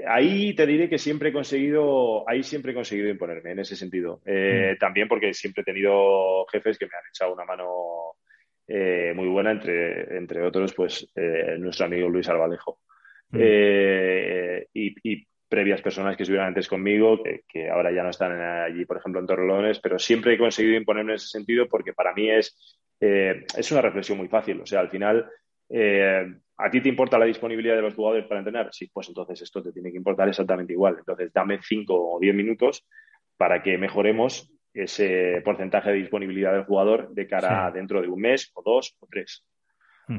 ahí 0.07 0.53
te 0.55 0.65
diré 0.65 0.89
que 0.89 0.97
siempre 0.97 1.29
he 1.29 1.33
conseguido, 1.33 2.27
ahí 2.27 2.43
siempre 2.43 2.71
he 2.71 2.75
conseguido 2.75 3.09
imponerme 3.09 3.51
en 3.51 3.59
ese 3.59 3.75
sentido. 3.75 4.21
Eh, 4.25 4.73
mm. 4.73 4.77
También 4.79 5.07
porque 5.07 5.33
siempre 5.33 5.61
he 5.61 5.65
tenido 5.65 6.45
jefes 6.47 6.77
que 6.77 6.85
me 6.85 6.91
han 6.97 7.09
echado 7.09 7.33
una 7.33 7.45
mano 7.45 8.15
eh, 8.67 9.13
muy 9.15 9.27
buena, 9.27 9.51
entre, 9.51 10.17
entre 10.17 10.41
otros, 10.43 10.73
pues 10.73 11.07
eh, 11.15 11.55
nuestro 11.59 11.85
amigo 11.85 12.09
Luis 12.09 12.29
Albalejo. 12.29 12.79
Mm. 13.29 13.39
Y, 14.73 15.27
previas 15.51 15.81
personas 15.81 16.15
que 16.15 16.23
estuvieron 16.23 16.47
antes 16.47 16.69
conmigo, 16.69 17.21
que, 17.47 17.69
ahora 17.69 17.91
ya 17.91 18.03
no 18.03 18.09
están 18.09 18.39
allí, 18.39 18.85
por 18.85 18.97
ejemplo, 18.97 19.19
en 19.19 19.27
Torrelones, 19.27 19.81
pero 19.81 19.99
siempre 19.99 20.33
he 20.33 20.37
conseguido 20.37 20.77
imponerme 20.77 21.11
en 21.11 21.15
ese 21.17 21.27
sentido 21.27 21.67
porque 21.67 21.91
para 21.93 22.13
mí 22.13 22.29
es, 22.31 22.79
es 22.99 23.71
una 23.71 23.81
reflexión 23.81 24.17
muy 24.17 24.29
fácil. 24.29 24.61
O 24.61 24.65
sea, 24.65 24.79
al 24.79 24.89
final 24.89 25.27
¿A 26.63 26.69
ti 26.69 26.79
te 26.79 26.89
importa 26.89 27.17
la 27.17 27.25
disponibilidad 27.25 27.75
de 27.75 27.81
los 27.81 27.95
jugadores 27.95 28.27
para 28.27 28.39
entrenar? 28.39 28.69
Sí, 28.71 28.87
pues 28.93 29.07
entonces 29.07 29.41
esto 29.41 29.63
te 29.63 29.71
tiene 29.71 29.89
que 29.89 29.97
importar 29.97 30.29
exactamente 30.29 30.73
igual. 30.73 30.95
Entonces, 30.99 31.33
dame 31.33 31.59
5 31.59 31.93
o 31.95 32.19
10 32.19 32.35
minutos 32.35 32.85
para 33.35 33.63
que 33.63 33.79
mejoremos 33.79 34.51
ese 34.71 35.41
porcentaje 35.43 35.89
de 35.89 35.97
disponibilidad 35.97 36.53
del 36.53 36.65
jugador 36.65 37.09
de 37.09 37.27
cara 37.27 37.65
a 37.65 37.71
dentro 37.71 37.99
de 37.99 38.07
un 38.07 38.21
mes 38.21 38.51
o 38.53 38.61
dos 38.61 38.95
o 38.99 39.07
tres. 39.09 39.43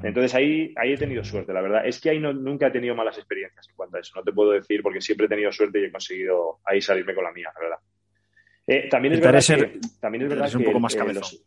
Entonces 0.02 0.34
ahí, 0.34 0.72
ahí 0.76 0.92
he 0.92 0.96
tenido 0.96 1.24
suerte, 1.24 1.52
la 1.52 1.60
verdad. 1.60 1.86
Es 1.86 2.00
que 2.00 2.10
ahí 2.10 2.18
nunca 2.18 2.68
he 2.68 2.70
tenido 2.70 2.94
malas 2.94 3.18
experiencias 3.18 3.68
en 3.68 3.74
cuanto 3.74 3.96
a 3.96 4.00
eso. 4.00 4.12
No 4.16 4.22
te 4.22 4.32
puedo 4.32 4.52
decir 4.52 4.82
porque 4.82 5.00
siempre 5.00 5.26
he 5.26 5.28
tenido 5.28 5.52
suerte 5.52 5.80
y 5.80 5.84
he 5.84 5.92
conseguido 5.92 6.58
ahí 6.64 6.80
salirme 6.80 7.14
con 7.14 7.24
la 7.24 7.32
mía, 7.32 7.50
la 7.54 7.60
verdad. 7.60 7.78
Eh, 8.66 8.88
también, 8.88 9.14
es 9.14 9.20
verdad 9.20 9.42
que, 9.44 9.80
también 10.00 10.22
es 10.22 10.28
verdad 10.28 10.54
un 10.54 10.64
poco 10.64 10.80
más 10.80 10.94
cabezón. 10.94 11.38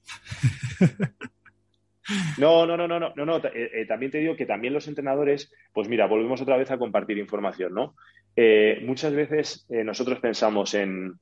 No, 2.37 2.65
no, 2.65 2.77
no, 2.77 2.87
no, 2.87 2.99
no, 2.99 3.25
no, 3.25 3.37
eh, 3.37 3.71
eh, 3.73 3.85
también 3.87 4.11
te 4.11 4.19
digo 4.19 4.35
que 4.35 4.45
también 4.45 4.73
los 4.73 4.87
entrenadores, 4.87 5.51
pues 5.73 5.89
mira, 5.89 6.05
volvemos 6.05 6.39
otra 6.41 6.57
vez 6.57 6.69
a 6.69 6.77
compartir 6.77 7.17
información, 7.17 7.73
¿no? 7.73 7.95
Eh, 8.35 8.79
muchas 8.83 9.13
veces 9.13 9.65
nosotros 9.69 10.19
pensamos 10.19 10.73
en, 10.75 11.13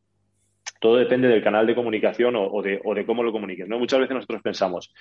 todo 0.82 0.98
depende 0.98 1.28
del 1.28 1.44
canal 1.44 1.66
de 1.66 1.76
comunicación 1.76 2.36
o, 2.36 2.62
de, 2.62 2.82
o, 2.84 2.94
de, 2.94 3.06
cómo 3.06 3.24
lo 3.24 3.32
comuniques, 3.32 3.68
¿no? 3.68 3.80
Muchas 3.80 4.02
veces 4.02 4.16
nosotros 4.16 4.42
pensamos, 4.42 4.94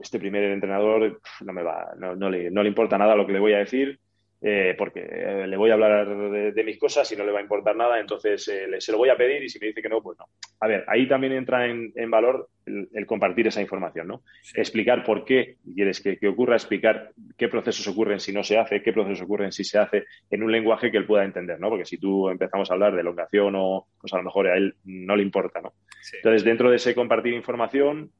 este 0.00 0.18
primer 0.18 0.44
entrenador 0.44 1.20
no 1.44 1.52
me 1.52 1.62
va, 1.62 1.92
no, 1.96 2.30
le, 2.30 2.50
no 2.50 2.62
le 2.62 2.68
importa 2.68 2.98
nada 2.98 3.14
lo 3.14 3.26
que 3.26 3.32
le 3.32 3.40
voy 3.40 3.52
a 3.54 3.58
decir, 3.58 3.98
eh, 4.42 4.74
porque 4.78 5.00
eh, 5.00 5.46
le 5.46 5.56
voy 5.58 5.68
a 5.70 5.74
hablar 5.74 6.08
de, 6.54 6.64
mis 6.64 6.78
cosas 6.78 7.10
y 7.12 7.16
no 7.16 7.24
le 7.24 7.32
va 7.32 7.40
a 7.40 7.42
importar 7.42 7.76
nada, 7.76 8.00
entonces 8.00 8.48
eh, 8.48 8.68
se 8.78 8.90
lo 8.90 8.96
voy 8.96 9.10
a 9.10 9.16
pedir 9.16 9.42
y 9.42 9.50
si 9.50 9.58
me 9.58 9.66
dice 9.66 9.82
que 9.82 9.88
no, 9.90 10.00
pues 10.00 10.18
no. 10.18 10.26
A 10.60 10.66
ver, 10.66 10.84
ahí 10.88 11.06
también 11.06 11.34
entra 11.34 11.66
en, 11.66 11.92
valor 12.10 12.48
el, 12.64 13.04
compartir 13.04 13.48
esa 13.48 13.60
información, 13.60 14.08
¿no? 14.08 14.22
Explicar 14.54 15.04
por 15.04 15.26
qué 15.26 15.56
quieres 15.74 16.00
que, 16.00 16.18
ocurra, 16.26 16.54
explicar 16.54 17.10
qué 17.36 17.48
procesos 17.48 17.86
ocurren 17.86 18.18
si 18.18 18.32
no 18.32 18.42
se 18.42 18.56
hace, 18.56 18.82
qué 18.82 18.94
procesos 18.94 19.22
ocurren 19.22 19.52
si 19.52 19.62
se 19.62 19.78
hace 19.78 20.04
en 20.30 20.42
un 20.42 20.50
lenguaje 20.50 20.90
que 20.90 20.96
él 20.96 21.06
pueda 21.06 21.24
entender, 21.24 21.60
¿no? 21.60 21.68
Porque 21.68 21.84
si 21.84 21.98
tú 21.98 22.30
empezamos 22.30 22.70
a 22.70 22.74
hablar 22.74 22.94
de 22.94 23.02
elongación 23.02 23.54
o, 23.56 23.88
pues 24.00 24.10
a 24.14 24.16
lo 24.16 24.22
mejor 24.22 24.46
a 24.48 24.56
él 24.56 24.74
no 24.84 25.16
le 25.16 25.22
importa, 25.22 25.60
¿no? 25.60 25.74
Entonces, 26.14 26.44
dentro 26.44 26.70
de 26.70 26.76
ese 26.76 26.94
compartir 26.94 27.34
información, 27.34 28.10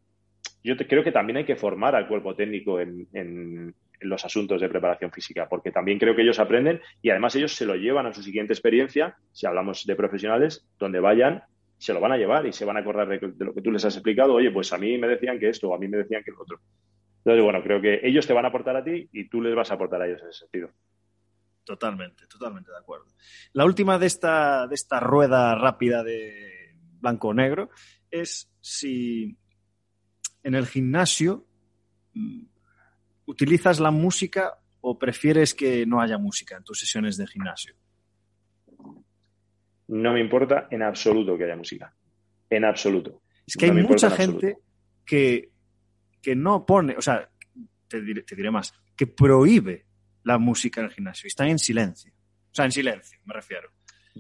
yo 0.63 0.77
creo 0.77 1.05
que 1.05 1.13
también 1.13 1.39
hay 1.39 1.45
que 1.45 1.57
formar 1.57 1.95
al 1.95 2.09
cuerpo 2.09 2.35
técnico 2.35 2.81
en 2.81 3.75
los 4.01 4.25
asuntos 4.25 4.61
de 4.61 4.69
preparación 4.69 5.13
física, 5.13 5.49
porque 5.49 5.71
también 5.71 5.99
creo 5.99 6.17
que 6.17 6.23
ellos 6.23 6.39
aprenden 6.39 6.81
y 7.03 7.11
además 7.11 7.37
ellos 7.37 7.55
se 7.55 7.67
lo 7.67 7.77
llevan 7.77 8.07
a 8.07 8.13
su 8.13 8.23
siguiente 8.23 8.53
experiencia, 8.53 9.17
si 9.33 9.47
hablamos 9.47 9.85
de 9.85 9.95
profesionales, 9.95 10.67
donde 10.79 11.01
vayan, 11.01 11.43
se 11.79 11.93
lo 11.93 12.01
van 12.01 12.13
a 12.13 12.17
llevar 12.17 12.47
y 12.47 12.53
se 12.53 12.65
van 12.65 12.77
a 12.77 12.81
acordar 12.81 13.09
de, 13.09 13.45
lo 13.45 13.55
que 13.55 13.63
tú 13.63 13.71
les 13.71 13.85
has 13.85 13.95
explicado, 13.95 14.35
oye, 14.35 14.51
pues 14.51 14.73
a 14.73 14.79
mí 14.79 14.97
me 14.99 15.09
decían 15.09 15.39
que 15.39 15.49
esto, 15.49 15.69
o 15.69 15.75
a 15.75 15.79
mí 15.79 15.89
me 15.89 15.99
decían 15.99 16.23
que 16.25 16.31
lo 16.31 16.43
otro. 16.43 16.61
Entonces, 17.19 17.45
bueno, 17.45 17.63
creo 17.63 17.81
que 17.81 18.01
ellos 18.03 18.27
te 18.27 18.33
van 18.33 18.47
a 18.47 18.49
aportar 18.49 18.77
a 18.77 18.85
ti 18.85 19.09
y 19.13 19.29
tú 19.29 19.43
les 19.43 19.55
vas 19.55 19.71
a 19.71 19.75
aportar 19.75 20.01
a 20.01 20.07
ellos 20.07 20.23
en 20.23 20.29
ese 20.29 20.41
sentido. 20.41 20.71
Totalmente, 21.65 22.27
totalmente 22.27 22.71
de 22.71 22.79
acuerdo. 22.79 23.07
La 23.53 23.67
última 23.67 23.99
de 23.99 24.07
esta, 24.07 24.67
de 24.67 24.75
esta 24.75 24.99
rueda 24.99 25.55
rápida 25.55 26.03
de 26.03 26.75
blanco-negro 27.01 27.71
es 28.11 28.51
si 28.61 29.37
en 30.43 30.55
el 30.55 30.66
gimnasio 30.66 31.47
¿Utilizas 33.26 33.78
la 33.78 33.91
música 33.91 34.59
o 34.80 34.99
prefieres 34.99 35.55
que 35.55 35.86
no 35.86 36.01
haya 36.01 36.18
música 36.18 36.57
en 36.57 36.64
tus 36.64 36.80
sesiones 36.80 37.16
de 37.16 37.26
gimnasio? 37.26 37.74
No 39.88 40.12
me 40.12 40.20
importa 40.20 40.66
en 40.70 40.82
absoluto 40.82 41.36
que 41.38 41.45
haya 41.45 41.57
música. 41.57 41.95
En 42.49 42.64
absoluto. 42.64 43.22
Es 43.47 43.57
que 43.57 43.66
hay 43.66 43.72
mucha 43.72 44.11
gente 44.11 44.59
que, 45.05 45.51
no 46.34 46.66
pone, 46.66 46.97
o 46.97 47.03
sea, 47.03 47.30
te 47.86 48.01
diré, 48.01 48.51
más, 48.51 48.74
que 48.97 49.07
prohíbe 49.07 49.86
la 50.24 50.38
música 50.38 50.80
en 50.80 50.86
el 50.86 50.93
gimnasio. 50.93 51.28
Están 51.28 51.49
en 51.49 51.59
silencio. 51.59 52.12
O 52.12 52.55
sea, 52.55 52.64
en 52.64 52.72
silencio, 52.72 53.20
me 53.26 53.34
refiero. 53.34 53.70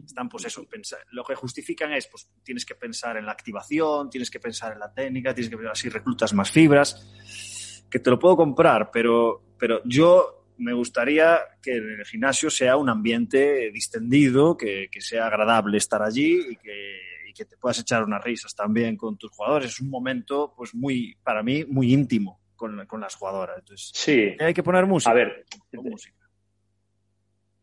Están, 0.04 0.28
pues 0.28 0.44
eso, 0.44 0.66
lo 1.12 1.24
que 1.24 1.34
justifican 1.34 1.92
es, 1.92 2.06
pues 2.06 2.28
tienes 2.42 2.64
que 2.64 2.74
pensar 2.74 3.16
en 3.16 3.26
la 3.26 3.32
activación, 3.32 4.10
tienes 4.10 4.30
que 4.30 4.40
pensar 4.40 4.72
en 4.72 4.78
la 4.80 4.92
técnica, 4.92 5.34
tienes 5.34 5.50
que 5.50 5.56
pensar 5.56 5.76
si 5.76 5.88
reclutas 5.88 6.32
más 6.32 6.50
fibras 6.50 7.84
que 7.90 7.98
te 7.98 8.10
lo 8.10 8.18
puedo 8.18 8.36
comprar, 8.36 8.90
pero, 8.90 9.42
pero 9.58 9.82
yo 9.84 10.46
me 10.58 10.72
gustaría 10.72 11.40
que 11.60 11.72
el 11.72 12.04
gimnasio 12.04 12.50
sea 12.50 12.76
un 12.76 12.88
ambiente 12.88 13.70
distendido, 13.72 14.56
que, 14.56 14.88
sea 15.00 15.26
agradable 15.26 15.78
estar 15.78 16.02
allí 16.02 16.40
y 16.50 16.56
que, 16.56 17.10
te 17.48 17.56
puedas 17.56 17.78
echar 17.78 18.04
unas 18.04 18.22
risas 18.22 18.54
también 18.54 18.98
con 18.98 19.16
tus 19.16 19.30
jugadores. 19.30 19.70
Es 19.70 19.80
un 19.80 19.88
momento, 19.88 20.52
pues, 20.54 20.74
muy, 20.74 21.16
para 21.22 21.42
mí, 21.42 21.64
muy 21.64 21.90
íntimo 21.90 22.38
con, 22.54 22.76
las 23.00 23.14
jugadoras. 23.14 23.56
Entonces, 23.60 23.92
sí. 23.94 24.36
Hay 24.38 24.52
que 24.52 24.62
poner 24.62 24.84
música. 24.84 25.10
A 25.10 25.14
ver, 25.14 25.46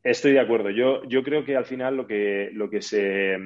Estoy 0.08 0.32
de 0.32 0.40
acuerdo. 0.40 0.70
Yo, 0.70 1.02
creo 1.22 1.44
que 1.44 1.58
al 1.58 1.66
final 1.66 1.98
lo 1.98 2.08
que, 2.08 2.50
se 2.80 3.38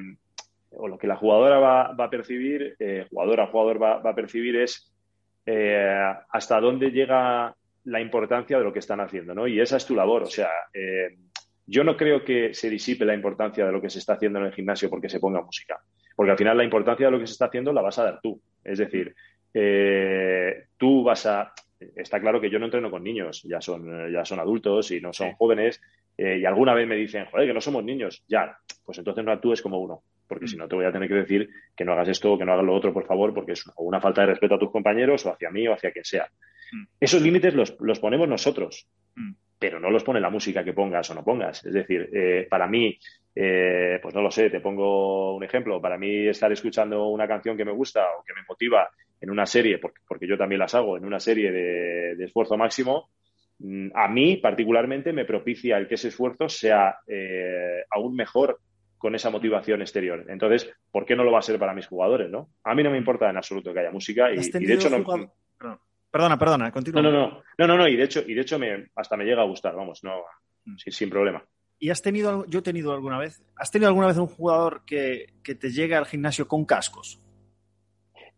o 0.70 0.86
lo 0.86 0.96
que 0.96 1.08
la 1.08 1.16
jugadora 1.16 1.58
va, 1.58 1.86
a 1.86 2.08
percibir, 2.10 2.76
eh, 2.78 3.04
jugadora, 3.10 3.48
jugador 3.48 3.82
va, 3.82 3.94
a 3.96 4.14
percibir 4.14 4.54
es 4.54 4.94
eh, 5.44 6.14
hasta 6.30 6.60
dónde 6.60 6.92
llega 6.92 7.52
la 7.82 8.00
importancia 8.00 8.58
de 8.58 8.62
lo 8.62 8.72
que 8.72 8.78
están 8.78 9.00
haciendo, 9.00 9.34
¿no? 9.34 9.48
Y 9.48 9.60
esa 9.60 9.76
es 9.76 9.84
tu 9.84 9.96
labor. 9.96 10.22
O 10.22 10.26
sea, 10.26 10.50
eh, 10.72 11.16
yo 11.66 11.82
no 11.82 11.96
creo 11.96 12.24
que 12.24 12.54
se 12.54 12.70
disipe 12.70 13.04
la 13.04 13.14
importancia 13.14 13.66
de 13.66 13.72
lo 13.72 13.82
que 13.82 13.90
se 13.90 13.98
está 13.98 14.12
haciendo 14.12 14.38
en 14.38 14.44
el 14.44 14.54
gimnasio 14.54 14.88
porque 14.88 15.08
se 15.08 15.18
ponga 15.18 15.42
música. 15.42 15.80
Porque 16.14 16.30
al 16.30 16.38
final 16.38 16.56
la 16.56 16.64
importancia 16.64 17.06
de 17.06 17.10
lo 17.10 17.18
que 17.18 17.26
se 17.26 17.32
está 17.32 17.46
haciendo 17.46 17.72
la 17.72 17.82
vas 17.82 17.98
a 17.98 18.04
dar 18.04 18.20
tú. 18.22 18.40
Es 18.62 18.78
decir, 18.78 19.16
tú 20.78 21.02
vas 21.02 21.26
a. 21.26 21.52
Está 21.96 22.20
claro 22.20 22.40
que 22.40 22.50
yo 22.50 22.58
no 22.58 22.66
entreno 22.66 22.90
con 22.90 23.02
niños, 23.02 23.42
ya 23.44 23.60
son, 23.60 24.12
ya 24.12 24.24
son 24.24 24.40
adultos 24.40 24.90
y 24.90 25.00
no 25.00 25.12
son 25.12 25.32
jóvenes. 25.32 25.80
y 26.16 26.44
alguna 26.44 26.74
vez 26.74 26.86
me 26.86 26.96
dicen, 26.96 27.26
joder, 27.26 27.46
que 27.48 27.54
no 27.54 27.60
somos 27.60 27.84
niños. 27.84 28.22
Ya, 28.28 28.58
pues 28.84 28.98
entonces 28.98 29.24
no 29.24 29.32
actúes 29.32 29.62
como 29.62 29.78
uno 29.78 30.02
porque 30.32 30.48
si 30.48 30.56
no 30.56 30.66
te 30.66 30.74
voy 30.74 30.86
a 30.86 30.92
tener 30.92 31.08
que 31.08 31.14
decir 31.14 31.50
que 31.76 31.84
no 31.84 31.92
hagas 31.92 32.08
esto 32.08 32.32
o 32.32 32.38
que 32.38 32.46
no 32.46 32.54
hagas 32.54 32.64
lo 32.64 32.74
otro, 32.74 32.92
por 32.94 33.04
favor, 33.04 33.34
porque 33.34 33.52
es 33.52 33.64
una 33.76 34.00
falta 34.00 34.22
de 34.22 34.28
respeto 34.28 34.54
a 34.54 34.58
tus 34.58 34.70
compañeros 34.70 35.26
o 35.26 35.32
hacia 35.32 35.50
mí 35.50 35.68
o 35.68 35.74
hacia 35.74 35.92
quien 35.92 36.06
sea. 36.06 36.26
Mm. 36.72 36.84
Esos 36.98 37.20
límites 37.20 37.54
los, 37.54 37.98
ponemos 38.00 38.26
nosotros, 38.26 38.88
mm. 39.14 39.32
pero 39.58 39.78
no 39.78 39.90
los 39.90 40.02
pone 40.02 40.20
la 40.20 40.30
música 40.30 40.64
que 40.64 40.72
pongas 40.72 41.10
o 41.10 41.14
no 41.14 41.22
pongas. 41.22 41.64
Es 41.66 41.74
decir, 41.74 42.08
eh, 42.14 42.46
para 42.48 42.66
mí, 42.66 42.98
eh, 43.34 43.98
pues 44.00 44.14
no 44.14 44.22
lo 44.22 44.30
sé, 44.30 44.48
te 44.48 44.60
pongo 44.60 45.36
un 45.36 45.44
ejemplo. 45.44 45.82
Para 45.82 45.98
mí 45.98 46.26
estar 46.26 46.50
escuchando 46.50 47.08
una 47.08 47.28
canción 47.28 47.54
que 47.54 47.66
me 47.66 47.72
gusta 47.72 48.02
o 48.18 48.24
que 48.24 48.32
me 48.32 48.40
motiva 48.48 48.88
en 49.22 49.30
una 49.30 49.46
serie, 49.46 49.78
porque, 49.78 50.26
yo 50.26 50.36
también 50.36 50.58
las 50.58 50.74
hago, 50.74 50.96
en 50.96 51.04
una 51.04 51.20
serie 51.20 51.52
de, 51.52 52.24
esfuerzo 52.24 52.56
máximo, 52.56 53.08
mm, 53.60 53.90
a 53.94 54.08
mí 54.08 54.36
particularmente 54.38 55.12
me 55.12 55.24
propicia 55.24 55.78
el 55.78 55.86
que 55.86 55.94
ese 55.94 56.08
esfuerzo 56.08 56.48
sea 56.48 56.96
eh, 57.06 57.84
aún 57.90 58.16
mejor 58.16 58.58
con 58.98 59.14
esa 59.14 59.30
motivación 59.30 59.80
exterior. 59.80 60.26
Entonces, 60.28 60.68
¿por 60.90 61.06
qué 61.06 61.14
no 61.14 61.22
lo 61.22 61.30
va 61.30 61.38
a 61.38 61.42
ser 61.42 61.58
para 61.58 61.72
mis 61.72 61.86
jugadores, 61.86 62.30
no? 62.30 62.50
A 62.64 62.74
mí 62.74 62.82
no 62.82 62.90
me 62.90 62.98
importa 62.98 63.30
en 63.30 63.36
absoluto 63.36 63.72
que 63.72 63.80
haya 63.80 63.92
música 63.92 64.30
y, 64.32 64.38
de 64.38 64.74
hecho 64.74 64.90
no... 64.90 65.04
Perdona, 66.10 66.38
perdona, 66.38 66.70
continúa. 66.70 67.00
No, 67.00 67.10
no, 67.10 67.42
no, 67.56 67.66
no, 67.66 67.76
no, 67.78 67.88
y 67.88 67.96
de 67.96 68.04
hecho, 68.04 68.22
y 68.26 68.34
de 68.34 68.42
hecho 68.42 68.58
me, 68.58 68.90
hasta 68.96 69.16
me 69.16 69.24
llega 69.24 69.40
a 69.40 69.46
gustar, 69.46 69.74
vamos, 69.74 70.04
no, 70.04 70.24
mm. 70.66 70.76
sin, 70.76 71.08
problema. 71.08 71.42
¿Y 71.78 71.88
has 71.88 72.02
tenido, 72.02 72.44
yo 72.46 72.58
he 72.58 72.62
tenido 72.62 72.92
alguna 72.92 73.18
vez, 73.18 73.42
has 73.56 73.70
tenido 73.70 73.88
alguna 73.88 74.08
vez 74.08 74.18
un 74.18 74.26
jugador 74.26 74.82
que, 74.84 75.32
que 75.42 75.54
te 75.54 75.70
llegue 75.70 75.94
al 75.94 76.04
gimnasio 76.04 76.46
con 76.46 76.66
cascos? 76.66 77.22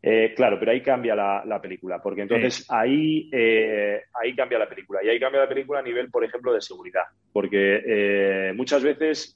Eh, 0.07 0.35
claro, 0.37 0.59
pero 0.59 0.71
ahí 0.71 0.83
cambia 0.83 1.15
la, 1.15 1.61
película, 1.63 1.99
porque 2.03 2.21
entonces 2.21 2.67
ahí, 2.69 3.31
eh, 3.33 4.03
ahí 4.13 4.37
cambia 4.37 4.59
la 4.59 4.69
película. 4.69 5.01
Y 5.03 5.09
ahí 5.09 5.19
cambia 5.19 5.41
la 5.41 5.49
película 5.49 5.79
a 5.79 5.83
nivel, 5.83 6.11
por 6.11 6.23
ejemplo, 6.23 6.53
de 6.53 6.61
seguridad. 6.61 7.05
Porque 7.33 7.81
eh, 7.87 8.53
muchas 8.55 8.83
veces 8.83 9.35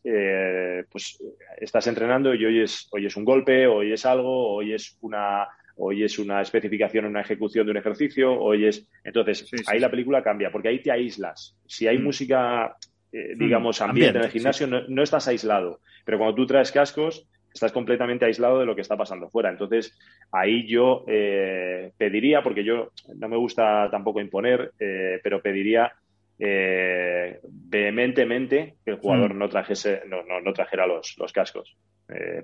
pues 0.90 1.18
estás 1.56 1.86
entrenando 1.86 2.34
y 2.34 2.44
oyes, 2.44 2.86
oyes 2.90 3.16
un 3.16 3.24
golpe, 3.24 3.66
oyes 3.66 4.04
algo, 4.04 4.56
oyes 4.56 4.98
una, 5.00 5.48
es 5.90 6.18
una 6.18 6.42
especificación, 6.42 7.06
una 7.06 7.22
ejecución 7.22 7.64
de 7.64 7.70
un 7.70 7.78
ejercicio, 7.78 8.38
oyes. 8.38 8.86
Entonces, 9.02 9.50
ahí 9.68 9.78
la 9.78 9.90
película 9.90 10.22
cambia, 10.22 10.52
porque 10.52 10.68
ahí 10.68 10.82
te 10.82 10.92
aíslas. 10.92 11.56
Si 11.66 11.88
hay 11.88 11.96
mm. 11.96 12.04
música, 12.04 12.76
mm, 13.10 13.38
digamos, 13.38 13.80
ambiente, 13.80 14.18
en 14.18 14.24
el 14.24 14.30
gimnasio, 14.30 14.66
no 14.66 15.02
estás 15.02 15.28
aislado. 15.28 15.80
Pero 16.04 16.18
cuando 16.18 16.34
tú 16.34 16.46
traes 16.46 16.70
cascos, 16.72 17.26
estás 17.52 17.72
completamente 17.72 18.24
aislado 18.24 18.60
de 18.60 18.66
lo 18.66 18.74
que 18.74 18.82
está 18.82 18.96
pasando 18.96 19.28
fuera. 19.28 19.50
Entonces, 19.50 19.96
ahí 20.32 20.66
yo 20.66 21.04
eh, 21.08 21.92
pediría, 21.96 22.42
porque 22.42 22.64
yo 22.64 22.92
no 23.16 23.28
me 23.28 23.36
gusta 23.36 23.88
tampoco 23.90 24.20
imponer, 24.20 24.72
eh, 24.78 25.20
pero 25.22 25.42
pediría 25.42 25.92
eh, 26.38 27.40
vehementemente 27.42 28.76
que 28.84 28.92
el 28.92 28.98
jugador 28.98 29.34
mm. 29.34 29.38
no, 29.38 29.48
trajese, 29.48 30.02
no, 30.06 30.22
no, 30.22 30.52
trajera 30.52 30.86
los, 30.86 31.16
los 31.18 31.32
cascos. 31.32 31.76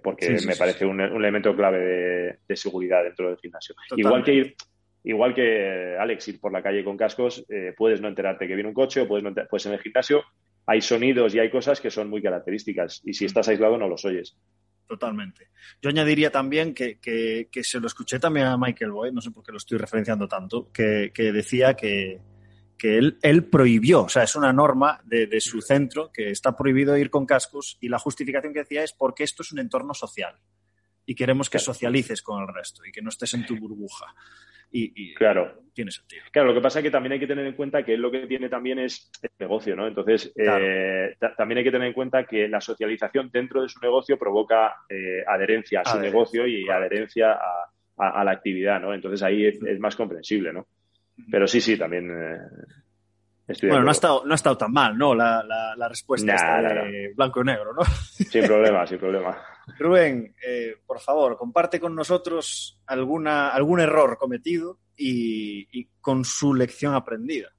porque 0.02 0.36
me 0.46 0.56
parece 0.56 0.84
un, 0.84 1.00
elemento 1.00 1.54
clave 1.54 2.38
de, 2.46 2.56
seguridad 2.56 3.04
dentro 3.04 3.28
del 3.28 3.38
gimnasio. 3.38 3.74
Igual 3.96 4.24
que 4.24 4.34
ir, 4.34 4.54
igual 5.04 5.34
que 5.34 5.96
Alex, 5.98 6.28
ir 6.28 6.40
por 6.40 6.52
la 6.52 6.62
calle 6.62 6.82
con 6.82 6.96
cascos, 6.96 7.46
puedes 7.76 8.00
no 8.00 8.08
enterarte 8.08 8.48
que 8.48 8.54
viene 8.54 8.68
un 8.68 8.74
coche 8.74 9.02
o 9.02 9.08
puedes, 9.08 9.24
no 9.24 9.32
pues 9.48 9.66
en 9.66 9.72
el 9.72 9.80
gimnasio 9.80 10.24
hay 10.66 10.80
sonidos 10.80 11.34
y 11.34 11.38
hay 11.38 11.50
cosas 11.50 11.80
que 11.80 11.90
son 11.90 12.08
muy 12.08 12.22
características 12.22 13.02
y 13.04 13.12
si 13.12 13.26
estás 13.26 13.48
aislado 13.48 13.76
no 13.76 13.88
los 13.88 14.04
oyes 14.04 14.36
totalmente. 14.86 15.48
Yo 15.80 15.90
añadiría 15.90 16.30
también 16.30 16.74
que, 16.74 17.48
se 17.62 17.80
lo 17.80 17.86
escuché 17.86 18.18
también 18.18 18.46
a 18.46 18.56
Michael 18.56 18.92
Boyd, 18.92 19.12
no 19.12 19.20
sé 19.20 19.30
por 19.30 19.44
qué 19.44 19.52
lo 19.52 19.58
estoy 19.58 19.78
referenciando 19.78 20.28
tanto, 20.28 20.70
que, 20.72 21.10
decía 21.14 21.74
que, 21.74 22.20
él, 22.82 23.18
él, 23.22 23.44
prohibió, 23.44 24.02
o 24.02 24.08
sea, 24.08 24.24
es 24.24 24.36
una 24.36 24.52
norma 24.52 25.00
de, 25.04 25.40
su 25.40 25.62
centro 25.62 26.10
que 26.12 26.30
está 26.30 26.56
prohibido 26.56 26.96
ir 26.96 27.10
con 27.10 27.24
cascos 27.24 27.78
y 27.80 27.88
la 27.88 27.98
justificación 27.98 28.52
que 28.52 28.60
decía 28.60 28.84
es 28.84 28.92
porque 28.92 29.24
esto 29.24 29.42
es 29.42 29.52
un 29.52 29.58
entorno 29.58 29.94
social 29.94 30.38
y 31.06 31.14
queremos 31.14 31.50
que 31.50 31.58
socialices 31.58 32.22
con 32.22 32.42
el 32.42 32.54
resto 32.54 32.84
y 32.84 32.92
que 32.92 33.02
no 33.02 33.10
estés 33.10 33.34
en 33.34 33.46
tu 33.46 33.56
burbuja 33.56 34.06
y, 34.76 35.14
claro. 35.14 35.62
tiene 35.72 35.92
sentido. 35.92 36.24
Claro, 36.32 36.48
lo 36.48 36.54
que 36.54 36.60
pasa 36.60 36.80
es 36.80 36.82
que 36.82 36.90
también 36.90 37.12
hay 37.12 37.20
que 37.20 37.28
tener 37.28 37.46
en 37.46 37.54
cuenta 37.54 37.84
que 37.84 37.96
lo 37.96 38.10
que 38.10 38.26
tiene 38.26 38.48
también 38.48 38.80
es 38.80 39.08
el 39.22 39.30
negocio, 39.38 39.76
¿no? 39.76 39.86
Entonces, 39.86 40.32
eh, 40.36 41.14
también 41.36 41.58
hay 41.58 41.64
que 41.64 41.70
tener 41.70 41.86
en 41.86 41.94
cuenta 41.94 42.24
que 42.24 42.48
la 42.48 42.60
socialización 42.60 43.30
dentro 43.32 43.62
de 43.62 43.68
su 43.68 43.78
negocio 43.78 44.18
provoca 44.18 44.74
eh, 44.88 45.22
adherencia 45.26 45.82
a 45.82 45.84
su 45.84 46.00
negocio 46.00 46.46
y 46.46 46.68
adherencia 46.68 47.38
a, 47.96 48.24
la 48.24 48.32
actividad, 48.32 48.80
¿no? 48.80 48.92
Entonces 48.92 49.22
ahí 49.22 49.46
es, 49.46 49.78
más 49.78 49.94
comprensible, 49.94 50.52
¿no? 50.52 50.66
Pero 51.30 51.46
sí, 51.46 51.60
sí, 51.60 51.78
también 51.78 52.10
eh, 52.10 53.54
bueno, 53.62 53.82
no 53.82 53.90
ha, 53.90 53.92
estado, 53.92 54.24
no 54.24 54.32
ha 54.32 54.34
estado 54.34 54.58
tan 54.58 54.72
mal, 54.72 54.98
¿no? 54.98 55.14
La, 55.14 55.44
la, 55.76 55.88
respuesta 55.88 56.60
de 56.60 57.12
blanco 57.14 57.42
y 57.42 57.44
negro, 57.44 57.74
¿no? 57.74 57.84
Sin 57.84 58.44
problema, 58.44 58.84
sin 58.86 58.98
problema. 58.98 59.36
Rubén, 59.78 60.34
eh, 60.46 60.76
por 60.86 61.00
favor, 61.00 61.36
comparte 61.36 61.80
con 61.80 61.94
nosotros 61.94 62.80
alguna, 62.86 63.50
algún 63.50 63.80
error 63.80 64.18
cometido 64.18 64.78
y, 64.96 65.86
con 66.00 66.24
su 66.24 66.54
lección 66.54 66.94
aprendida. 66.94 67.50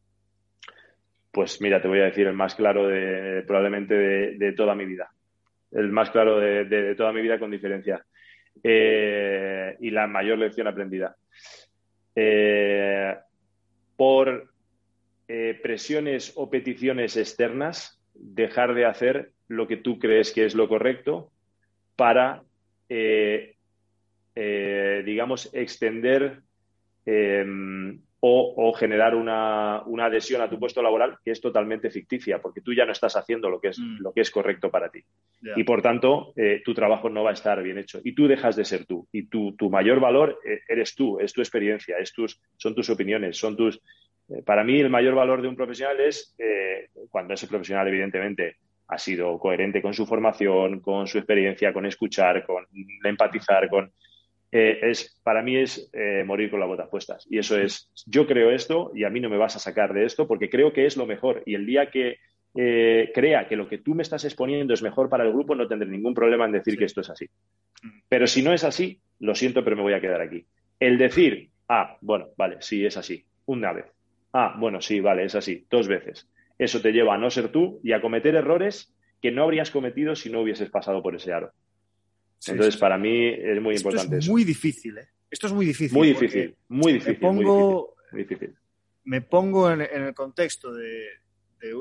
Pues 1.31 1.59
mira, 1.61 1.81
te 1.81 1.87
voy 1.87 1.99
a 1.99 2.05
decir 2.05 2.27
el 2.27 2.33
más 2.33 2.55
claro 2.55 2.87
de, 2.87 3.43
probablemente 3.45 3.95
de, 4.37 4.53
toda 4.53 4.75
mi 4.75 4.85
vida. 4.85 5.11
El 5.71 5.91
más 5.91 6.11
claro 6.11 6.39
de, 6.39 6.95
toda 6.95 7.11
mi 7.11 7.21
vida 7.21 7.39
con 7.39 7.51
diferencia. 7.51 8.05
Eh, 8.63 9.75
y 9.81 9.89
la 9.89 10.07
mayor 10.07 10.37
lección 10.37 10.67
aprendida. 10.67 11.15
Eh, 12.15 13.15
por 13.97 14.51
presiones 15.27 16.33
o 16.35 16.49
peticiones 16.49 17.17
externas, 17.17 17.99
dejar 18.13 18.75
de 18.75 18.85
hacer 18.85 19.31
lo 19.47 19.67
que 19.67 19.77
tú 19.77 19.97
crees 19.97 20.31
que 20.31 20.45
es 20.45 20.53
lo 20.53 20.69
correcto 20.69 21.31
para, 21.95 22.43
eh, 22.89 23.55
eh, 24.35 25.03
digamos, 25.05 25.49
extender 25.53 26.41
em, 27.05 27.99
o, 28.27 28.73
generar 28.73 29.13
una, 29.13 29.83
adhesión 30.03 30.41
a 30.41 30.49
tu 30.49 30.57
puesto 30.57 30.81
laboral 30.81 31.17
que 31.23 31.29
es 31.29 31.39
totalmente 31.39 31.91
ficticia, 31.91 32.41
porque 32.41 32.61
tú 32.61 32.73
ya 32.73 32.83
no 32.83 32.91
estás 32.91 33.15
haciendo 33.15 33.51
lo 33.51 33.61
que 33.61 33.67
es, 33.67 33.79
mm. 33.79 34.01
lo 34.01 34.11
que 34.13 34.21
es 34.21 34.31
correcto 34.31 34.71
para 34.71 34.89
ti. 34.89 35.03
Y 35.55 35.63
por 35.63 35.83
tanto, 35.83 36.33
tu 36.63 36.73
trabajo 36.73 37.07
no 37.07 37.23
va 37.23 37.29
a 37.29 37.33
estar 37.33 37.61
bien 37.61 37.77
hecho. 37.77 38.01
Y 38.03 38.15
tú 38.15 38.27
dejas 38.27 38.55
de 38.55 38.65
ser 38.65 38.87
tú. 38.87 39.07
Y 39.11 39.27
tu, 39.27 39.55
tu 39.55 39.69
mayor 39.69 39.99
valor 39.99 40.39
eres 40.67 40.95
tú, 40.95 41.19
es 41.19 41.33
tu 41.33 41.41
experiencia, 41.41 41.99
es 41.99 42.13
tus, 42.13 42.41
son 42.57 42.73
tus 42.73 42.89
opiniones, 42.89 43.37
son 43.37 43.55
tus, 43.55 43.79
eh, 44.29 44.41
para 44.43 44.63
mí 44.63 44.79
el 44.79 44.89
mayor 44.89 45.15
valor 45.15 45.41
de 45.41 45.47
un 45.47 45.55
profesional 45.55 45.99
es 45.99 46.35
eh, 46.37 46.89
cuando 47.09 47.33
ese 47.33 47.47
profesional 47.47 47.87
evidentemente 47.87 48.57
ha 48.87 48.97
sido 48.97 49.37
coherente 49.39 49.81
con 49.81 49.93
su 49.93 50.05
formación, 50.05 50.79
con 50.79 51.07
su 51.07 51.17
experiencia, 51.17 51.73
con 51.73 51.85
escuchar, 51.85 52.45
con 52.45 52.65
empatizar, 53.03 53.69
con 53.69 53.91
eh, 54.51 54.79
es 54.83 55.19
para 55.23 55.41
mí 55.41 55.57
es 55.57 55.91
morir 56.25 56.49
con 56.49 56.59
las 56.59 56.69
botas 56.69 56.87
puestas 56.87 57.27
y 57.29 57.39
eso 57.39 57.59
es 57.59 57.91
yo 58.05 58.25
creo 58.25 58.51
esto 58.51 58.91
y 58.93 59.03
a 59.03 59.09
mí 59.09 59.19
no 59.19 59.29
me 59.29 59.37
vas 59.37 59.55
a 59.55 59.59
sacar 59.59 59.93
de 59.93 60.05
esto 60.05 60.27
porque 60.27 60.49
creo 60.49 60.71
que 60.71 60.85
es 60.85 60.97
lo 60.97 61.05
mejor. 61.05 61.43
Y 61.45 61.55
el 61.55 61.65
día 61.65 61.89
que 61.89 62.19
crea 62.53 63.47
que 63.49 63.57
lo 63.57 63.67
que 63.67 63.79
tú 63.79 63.95
me 63.95 64.03
estás 64.03 64.23
exponiendo 64.23 64.73
es 64.73 64.81
mejor 64.81 65.09
para 65.09 65.25
el 65.25 65.33
grupo 65.33 65.55
no 65.55 65.67
tendré 65.67 65.89
ningún 65.89 66.13
problema 66.13 66.45
en 66.45 66.53
decir 66.53 66.77
que 66.77 66.85
esto 66.85 67.01
es 67.01 67.09
así. 67.09 67.25
Pero 68.07 68.27
si 68.27 68.41
no 68.43 68.53
es 68.53 68.63
así 68.63 69.01
lo 69.19 69.35
siento 69.35 69.63
pero 69.63 69.75
me 69.75 69.81
voy 69.81 69.93
a 69.93 69.99
quedar 69.99 70.21
aquí. 70.21 70.45
El 70.79 70.97
decir 70.97 71.49
ah 71.67 71.97
bueno 72.01 72.27
vale 72.37 72.57
sí 72.61 72.85
es 72.85 72.95
así 72.95 73.25
una 73.45 73.73
vez. 73.73 73.85
Ah, 74.37 74.53
bueno, 74.57 74.81
sí, 74.81 74.99
vale, 74.99 75.23
es 75.23 75.35
así, 75.35 75.65
dos 75.69 75.87
veces. 75.87 76.27
Eso 76.57 76.81
te 76.81 76.91
lleva 76.91 77.15
a 77.15 77.17
no 77.17 77.29
ser 77.29 77.51
tú 77.51 77.79
y 77.83 77.91
a 77.91 78.01
cometer 78.01 78.35
errores 78.35 78.93
que 79.21 79.31
no 79.31 79.43
habrías 79.43 79.71
cometido 79.71 80.15
si 80.15 80.29
no 80.29 80.41
hubieses 80.41 80.69
pasado 80.69 81.01
por 81.01 81.15
ese 81.15 81.33
aro. 81.33 81.51
Entonces, 82.47 82.77
para 82.77 82.97
mí 82.97 83.27
es 83.27 83.61
muy 83.61 83.75
importante 83.75 84.17
es 84.17 84.29
muy 84.29 84.43
difícil, 84.43 84.97
¿eh? 84.97 85.07
Esto 85.29 85.47
es 85.47 85.53
muy 85.53 85.65
difícil. 85.65 85.97
Muy 85.97 86.09
difícil, 86.09 86.55
muy 86.69 86.93
difícil. 86.93 87.19
Me 87.19 87.19
pongo, 87.19 87.95
Me 89.03 89.21
pongo 89.21 89.71
en, 89.71 89.81
el 89.81 90.13
contexto 90.13 90.73
de, 90.73 91.07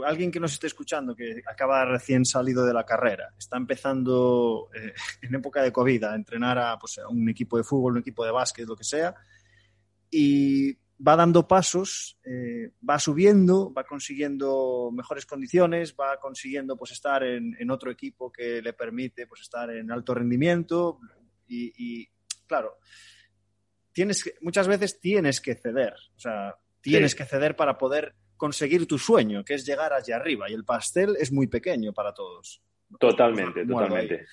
alguien 0.07 0.33
que 0.33 0.41
nos 0.41 0.55
esté 0.55 0.67
escuchando, 0.67 1.15
que 1.15 1.43
acaba 1.47 1.85
recién 1.85 2.25
salido 2.25 2.65
de 2.65 2.73
la 2.73 2.85
carrera, 2.85 3.35
está 3.39 3.57
empezando 3.57 4.71
eh, 4.75 4.93
en 5.23 5.35
época 5.35 5.63
de 5.63 5.73
COVID 5.73 6.05
a 6.05 6.15
entrenar 6.15 6.59
a, 6.59 6.79
pues, 6.79 6.99
a 6.99 7.09
un 7.09 7.29
equipo 7.29 7.57
de 7.57 7.65
fútbol, 7.65 7.93
un 7.93 7.99
equipo 8.01 8.25
de 8.25 8.33
básquet, 8.33 8.67
lo 8.67 8.77
que 8.77 8.85
sea, 8.85 9.15
y 10.11 10.77
va 11.07 11.17
dando 11.17 11.49
pasos, 11.49 12.19
eh, 12.25 12.73
va 12.89 12.99
subiendo, 12.99 13.73
va 13.73 13.85
consiguiendo 13.85 14.91
mejores 14.93 15.27
condiciones, 15.27 15.95
va 15.99 16.19
consiguiendo 16.21 16.77
pues 16.77 16.93
estar 16.93 17.23
en, 17.25 17.57
en 17.59 17.71
otro 17.71 17.91
equipo 17.91 18.31
que 18.31 18.63
le 18.63 18.73
permite 18.73 19.27
pues 19.27 19.43
estar 19.43 19.71
en 19.71 19.91
alto 19.91 20.15
rendimiento 20.15 21.01
y, 21.47 21.73
y 21.77 22.09
claro, 22.47 22.79
tienes 23.93 24.23
que, 24.23 24.35
muchas 24.41 24.69
veces 24.69 25.01
tienes 25.01 25.41
que 25.41 25.55
ceder, 25.55 25.95
o 26.17 26.19
sea, 26.19 26.57
tienes 26.81 27.13
sí. 27.13 27.19
que 27.19 27.25
ceder 27.25 27.57
para 27.57 27.77
poder 27.77 28.15
conseguir 28.37 28.87
tu 28.87 28.99
sueño, 28.99 29.45
que 29.45 29.55
es 29.55 29.67
llegar 29.67 29.93
allá 29.93 30.17
arriba 30.17 30.51
y 30.51 30.55
el 30.55 30.65
pastel 30.65 31.17
es 31.19 31.33
muy 31.33 31.47
pequeño 31.47 31.93
para 31.93 32.13
todos. 32.13 32.63
Totalmente, 32.99 33.67
totalmente. 33.67 34.27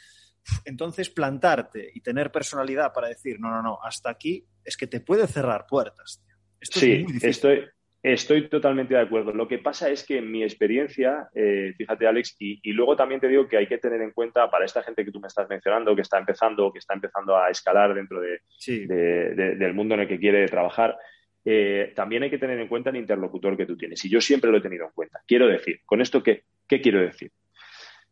Entonces, 0.66 1.10
plantarte 1.10 1.92
y 1.94 2.02
tener 2.02 2.32
personalidad 2.32 2.92
para 2.94 3.08
decir, 3.08 3.40
no, 3.40 3.50
no, 3.50 3.62
no, 3.62 3.80
hasta 3.82 4.10
aquí 4.10 4.46
es 4.64 4.76
que 4.76 4.88
te 4.88 5.00
puede 5.00 5.28
cerrar 5.28 5.66
puertas. 5.68 6.24
Esto 6.62 6.80
sí, 6.80 7.06
estoy, 7.24 7.66
estoy 8.04 8.48
totalmente 8.48 8.94
de 8.94 9.02
acuerdo. 9.02 9.34
Lo 9.34 9.48
que 9.48 9.58
pasa 9.58 9.90
es 9.90 10.06
que 10.06 10.20
en 10.20 10.32
mi 10.32 10.44
experiencia, 10.44 11.28
eh, 11.34 11.74
fíjate 11.78 12.08
Alex, 12.08 12.36
y, 12.40 12.60
y, 12.64 12.72
luego 12.72 12.96
también 12.96 13.20
te 13.20 13.28
digo 13.28 13.48
que 13.48 13.58
hay 13.58 13.68
que 13.68 13.80
tener 13.80 14.02
en 14.02 14.12
cuenta 14.12 14.50
para 14.50 14.66
esta 14.66 14.84
gente 14.84 15.04
que 15.04 15.12
tú 15.12 15.20
me 15.20 15.28
estás 15.28 15.50
mencionando, 15.50 15.96
que 15.96 16.04
está 16.04 16.20
empezando, 16.20 16.72
que 16.72 16.80
está 16.80 16.94
empezando 16.94 17.36
a 17.36 17.50
escalar 17.50 17.94
dentro 17.94 18.22
de, 18.22 18.40
sí. 18.58 18.86
de, 18.86 19.34
de, 19.36 19.56
del 19.56 19.74
mundo 19.74 19.96
en 19.96 20.02
el 20.02 20.08
que 20.08 20.20
quiere 20.20 20.48
trabajar, 20.48 20.96
eh, 21.44 21.94
también 21.96 22.24
hay 22.24 22.30
que 22.30 22.38
tener 22.38 22.60
en 22.60 22.68
cuenta 22.68 22.92
el 22.92 22.98
interlocutor 22.98 23.58
que 23.58 23.66
tú 23.66 23.76
tienes. 23.76 24.04
Y 24.06 24.10
yo 24.10 24.22
siempre 24.22 24.52
lo 24.52 24.58
he 24.58 24.62
tenido 24.62 24.86
en 24.86 24.92
cuenta. 24.92 25.22
Quiero 25.28 25.48
decir, 25.48 25.82
¿con 25.86 26.02
esto 26.02 26.22
qué, 26.22 26.44
qué 26.68 26.82
quiero 26.82 27.02
decir? 27.02 27.32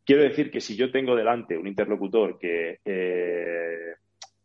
Quiero 0.04 0.24
decir 0.24 0.50
que 0.50 0.62
si 0.62 0.76
yo 0.76 0.92
tengo 0.92 1.16
delante 1.16 1.56
un 1.56 1.68
interlocutor 1.68 2.40
que 2.40 2.80
eh, 2.84 3.94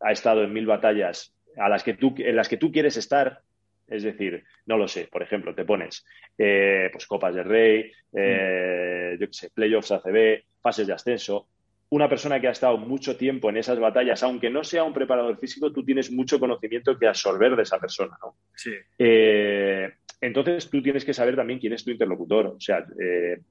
ha 0.00 0.12
estado 0.12 0.44
en 0.44 0.52
mil 0.52 0.66
batallas 0.66 1.34
a 1.56 1.68
las 1.68 1.82
que 1.82 1.94
tú, 1.94 2.14
en 2.18 2.36
las 2.36 2.48
que 2.48 2.58
tú 2.58 2.70
quieres 2.70 2.98
estar, 2.98 3.40
es 3.86 4.02
decir, 4.02 4.44
no 4.66 4.76
lo 4.76 4.88
sé, 4.88 5.08
por 5.10 5.22
ejemplo, 5.22 5.54
te 5.54 5.64
pones 5.64 6.04
eh, 6.38 6.88
pues 6.92 7.06
Copas 7.06 7.34
del 7.34 7.44
Rey, 7.44 7.92
eh, 8.12 9.16
yo 9.18 9.26
qué 9.26 9.32
sé, 9.32 9.50
playoffs 9.50 9.92
ACB, 9.92 10.44
fases 10.60 10.86
de 10.86 10.92
ascenso. 10.92 11.48
Una 11.90 12.08
persona 12.08 12.40
que 12.40 12.48
ha 12.48 12.52
estado 12.52 12.76
mucho 12.78 13.16
tiempo 13.16 13.50
en 13.50 13.58
esas 13.58 13.78
batallas, 13.78 14.22
aunque 14.22 14.50
no 14.50 14.64
sea 14.64 14.82
un 14.82 14.92
preparador 14.92 15.38
físico, 15.38 15.72
tú 15.72 15.84
tienes 15.84 16.10
mucho 16.10 16.40
conocimiento 16.40 16.98
que 16.98 17.06
absorber 17.06 17.54
de 17.54 17.62
esa 17.62 17.78
persona, 17.78 18.16
¿no? 18.20 18.36
Sí. 18.54 18.72
Eh, 18.98 19.92
entonces 20.20 20.70
tú 20.70 20.82
tienes 20.82 21.04
que 21.04 21.12
saber 21.12 21.36
también 21.36 21.60
quién 21.60 21.74
es 21.74 21.84
tu 21.84 21.90
interlocutor, 21.90 22.46
o 22.46 22.60
sea, 22.60 22.84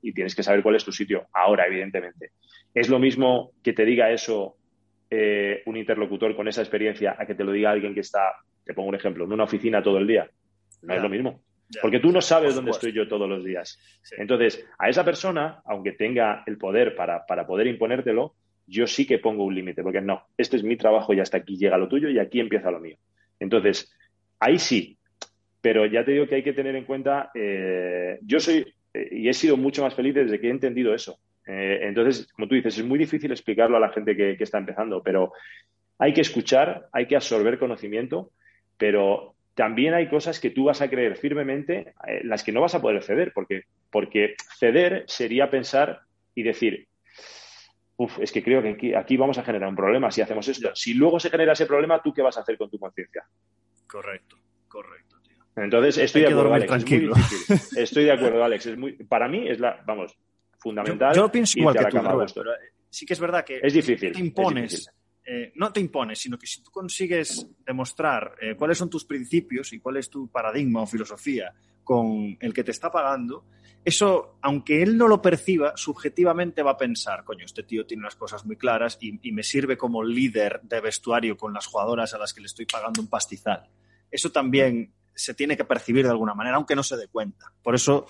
y 0.01 0.11
tienes 0.11 0.35
que 0.35 0.41
saber 0.41 0.63
cuál 0.63 0.75
es 0.75 0.83
tu 0.83 0.91
sitio. 0.91 1.27
Ahora, 1.31 1.67
evidentemente, 1.67 2.31
es 2.73 2.89
lo 2.89 2.97
mismo 2.97 3.51
que 3.63 3.73
te 3.73 3.85
diga 3.85 4.11
eso 4.11 4.57
eh, 5.15 5.61
un 5.67 5.77
interlocutor 5.77 6.35
con 6.35 6.47
esa 6.47 6.61
experiencia 6.61 7.15
a 7.19 7.27
que 7.27 7.35
te 7.35 7.43
lo 7.43 7.51
diga 7.51 7.69
alguien 7.69 7.93
que 7.93 7.99
está, 7.99 8.33
te 8.65 8.73
pongo 8.73 8.89
un 8.89 8.95
ejemplo, 8.95 9.25
en 9.25 9.31
una 9.31 9.43
oficina 9.43 9.81
todo 9.81 9.97
el 9.97 10.07
día. 10.07 10.29
No 10.81 10.87
yeah. 10.87 10.97
es 10.97 11.03
lo 11.03 11.09
mismo. 11.09 11.41
Yeah. 11.69 11.81
Porque 11.81 11.99
tú 11.99 12.11
no 12.11 12.21
sabes 12.21 12.55
dónde 12.55 12.71
estoy 12.71 12.91
yo 12.91 13.07
todos 13.07 13.27
los 13.27 13.43
días. 13.43 13.79
Sí. 14.01 14.15
Entonces, 14.17 14.65
a 14.77 14.89
esa 14.89 15.03
persona, 15.03 15.61
aunque 15.65 15.93
tenga 15.93 16.43
el 16.45 16.57
poder 16.57 16.95
para, 16.95 17.25
para 17.25 17.45
poder 17.45 17.67
imponértelo, 17.67 18.35
yo 18.67 18.87
sí 18.87 19.05
que 19.05 19.19
pongo 19.19 19.43
un 19.43 19.55
límite, 19.55 19.83
porque 19.83 20.01
no, 20.01 20.23
este 20.37 20.57
es 20.57 20.63
mi 20.63 20.77
trabajo 20.77 21.13
y 21.13 21.19
hasta 21.19 21.37
aquí 21.37 21.57
llega 21.57 21.77
lo 21.77 21.87
tuyo 21.87 22.09
y 22.09 22.19
aquí 22.19 22.39
empieza 22.39 22.71
lo 22.71 22.79
mío. 22.79 22.97
Entonces, 23.39 23.93
ahí 24.39 24.57
sí, 24.57 24.97
pero 25.61 25.85
ya 25.85 26.03
te 26.03 26.11
digo 26.11 26.27
que 26.27 26.35
hay 26.35 26.43
que 26.43 26.53
tener 26.53 26.75
en 26.75 26.85
cuenta, 26.85 27.31
eh, 27.33 28.19
yo 28.21 28.39
soy 28.39 28.65
eh, 28.93 29.09
y 29.11 29.29
he 29.29 29.33
sido 29.33 29.57
mucho 29.57 29.81
más 29.81 29.95
feliz 29.95 30.13
desde 30.13 30.39
que 30.39 30.47
he 30.47 30.51
entendido 30.51 30.93
eso. 30.93 31.19
Eh, 31.45 31.79
entonces, 31.83 32.31
como 32.33 32.47
tú 32.47 32.55
dices, 32.55 32.77
es 32.77 32.85
muy 32.85 32.97
difícil 32.97 33.31
explicarlo 33.31 33.77
a 33.77 33.79
la 33.79 33.89
gente 33.89 34.15
que, 34.15 34.37
que, 34.37 34.43
está 34.43 34.57
empezando, 34.57 35.03
pero 35.03 35.33
hay 35.97 36.13
que 36.13 36.21
escuchar, 36.21 36.87
hay 36.91 37.05
que 37.05 37.15
absorber 37.15 37.59
conocimiento, 37.59 38.31
pero 38.77 39.35
también 39.55 39.93
hay 39.93 40.09
cosas 40.09 40.39
que 40.39 40.49
tú 40.49 40.65
vas 40.65 40.81
a 40.81 40.89
creer 40.89 41.17
firmemente, 41.17 41.93
eh, 42.07 42.21
las 42.23 42.43
que 42.43 42.51
no 42.51 42.61
vas 42.61 42.75
a 42.75 42.81
poder 42.81 43.03
ceder, 43.03 43.31
porque, 43.33 43.63
porque 43.91 44.35
ceder 44.59 45.03
sería 45.07 45.49
pensar 45.49 46.01
y 46.35 46.43
decir, 46.43 46.87
Uf, 47.95 48.19
es 48.19 48.31
que 48.31 48.43
creo 48.43 48.61
que 48.61 48.69
aquí, 48.69 48.93
aquí, 48.95 49.17
vamos 49.17 49.37
a 49.37 49.43
generar 49.43 49.69
un 49.69 49.75
problema 49.75 50.09
si 50.09 50.21
hacemos 50.21 50.47
esto. 50.47 50.75
Si 50.75 50.95
luego 50.95 51.19
se 51.19 51.29
genera 51.29 51.53
ese 51.53 51.67
problema, 51.67 52.01
¿tú 52.01 52.11
qué 52.11 52.23
vas 52.23 52.35
a 52.37 52.41
hacer 52.41 52.57
con 52.57 52.69
tu 52.69 52.79
conciencia? 52.79 53.23
Correcto, 53.85 54.37
correcto, 54.67 55.17
tío. 55.21 55.37
Entonces, 55.55 55.99
estoy 55.99 56.23
Hay 56.23 56.29
de 56.29 56.33
acuerdo, 56.33 56.53
Alex. 56.55 56.69
Tranquilo. 56.69 57.13
Estoy 57.77 58.05
de 58.05 58.11
acuerdo, 58.11 58.43
Alex. 58.43 58.65
Es 58.65 58.77
muy, 58.77 58.93
para 58.93 59.27
mí 59.27 59.47
es 59.47 59.59
la, 59.59 59.83
vamos, 59.85 60.17
fundamental. 60.57 61.13
Yo, 61.13 61.21
yo 61.21 61.31
pienso 61.31 61.59
igual 61.59 61.75
que 61.75 61.85
tú, 61.85 61.97
Robert, 61.99 62.31
pero 62.33 62.51
sí 62.89 63.05
que 63.05 63.13
es 63.13 63.19
verdad 63.19 63.45
que 63.45 63.59
es 63.61 63.73
difícil, 63.73 64.11
te 64.11 64.19
impones, 64.19 64.71
difícil. 64.71 64.93
Eh, 65.25 65.53
no 65.55 65.71
te 65.71 65.79
impones, 65.79 66.19
sino 66.19 66.37
que 66.37 66.47
si 66.47 66.61
tú 66.61 66.69
consigues 66.69 67.47
demostrar 67.65 68.35
eh, 68.41 68.55
cuáles 68.55 68.77
son 68.77 68.89
tus 68.89 69.05
principios 69.05 69.71
y 69.71 69.79
cuál 69.79 69.97
es 69.97 70.09
tu 70.09 70.27
paradigma 70.27 70.81
o 70.81 70.85
filosofía 70.85 71.53
con 71.83 72.37
el 72.39 72.53
que 72.53 72.63
te 72.63 72.71
está 72.71 72.91
pagando, 72.91 73.45
eso, 73.85 74.37
aunque 74.41 74.81
él 74.81 74.97
no 74.97 75.07
lo 75.07 75.21
perciba, 75.21 75.73
subjetivamente 75.75 76.61
va 76.61 76.71
a 76.71 76.77
pensar, 76.77 77.23
coño, 77.23 77.45
este 77.45 77.63
tío 77.63 77.85
tiene 77.85 78.01
unas 78.01 78.15
cosas 78.15 78.45
muy 78.45 78.57
claras 78.57 78.97
y, 79.01 79.19
y 79.21 79.31
me 79.31 79.43
sirve 79.43 79.77
como 79.77 80.03
líder 80.03 80.61
de 80.63 80.81
vestuario 80.81 81.37
con 81.37 81.53
las 81.53 81.67
jugadoras 81.67 82.13
a 82.13 82.17
las 82.17 82.33
que 82.33 82.41
le 82.41 82.47
estoy 82.47 82.65
pagando 82.65 83.01
un 83.01 83.07
pastizal. 83.07 83.69
Eso 84.11 84.31
también 84.31 84.93
se 85.15 85.33
tiene 85.33 85.55
que 85.55 85.65
percibir 85.65 86.05
de 86.05 86.11
alguna 86.11 86.33
manera, 86.33 86.57
aunque 86.57 86.75
no 86.75 86.83
se 86.83 86.97
dé 86.97 87.07
cuenta. 87.07 87.53
Por 87.61 87.75
eso 87.75 88.07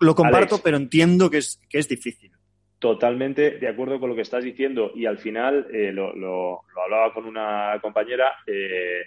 lo 0.00 0.14
comparto, 0.14 0.54
Alex, 0.54 0.62
pero 0.62 0.76
entiendo 0.76 1.30
que 1.30 1.38
es, 1.38 1.60
que 1.68 1.78
es 1.78 1.88
difícil. 1.88 2.32
Totalmente 2.78 3.58
de 3.58 3.66
acuerdo 3.66 3.98
con 3.98 4.08
lo 4.08 4.14
que 4.14 4.22
estás 4.22 4.44
diciendo 4.44 4.92
y 4.94 5.06
al 5.06 5.18
final 5.18 5.66
eh, 5.72 5.90
lo, 5.92 6.14
lo, 6.14 6.60
hablaba 6.80 7.12
con 7.12 7.26
una 7.26 7.76
compañera. 7.82 8.32
Eh, 8.46 9.02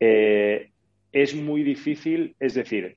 eh, 0.00 0.70
es 1.12 1.34
muy 1.36 1.62
difícil, 1.62 2.34
es 2.40 2.54
decir, 2.54 2.96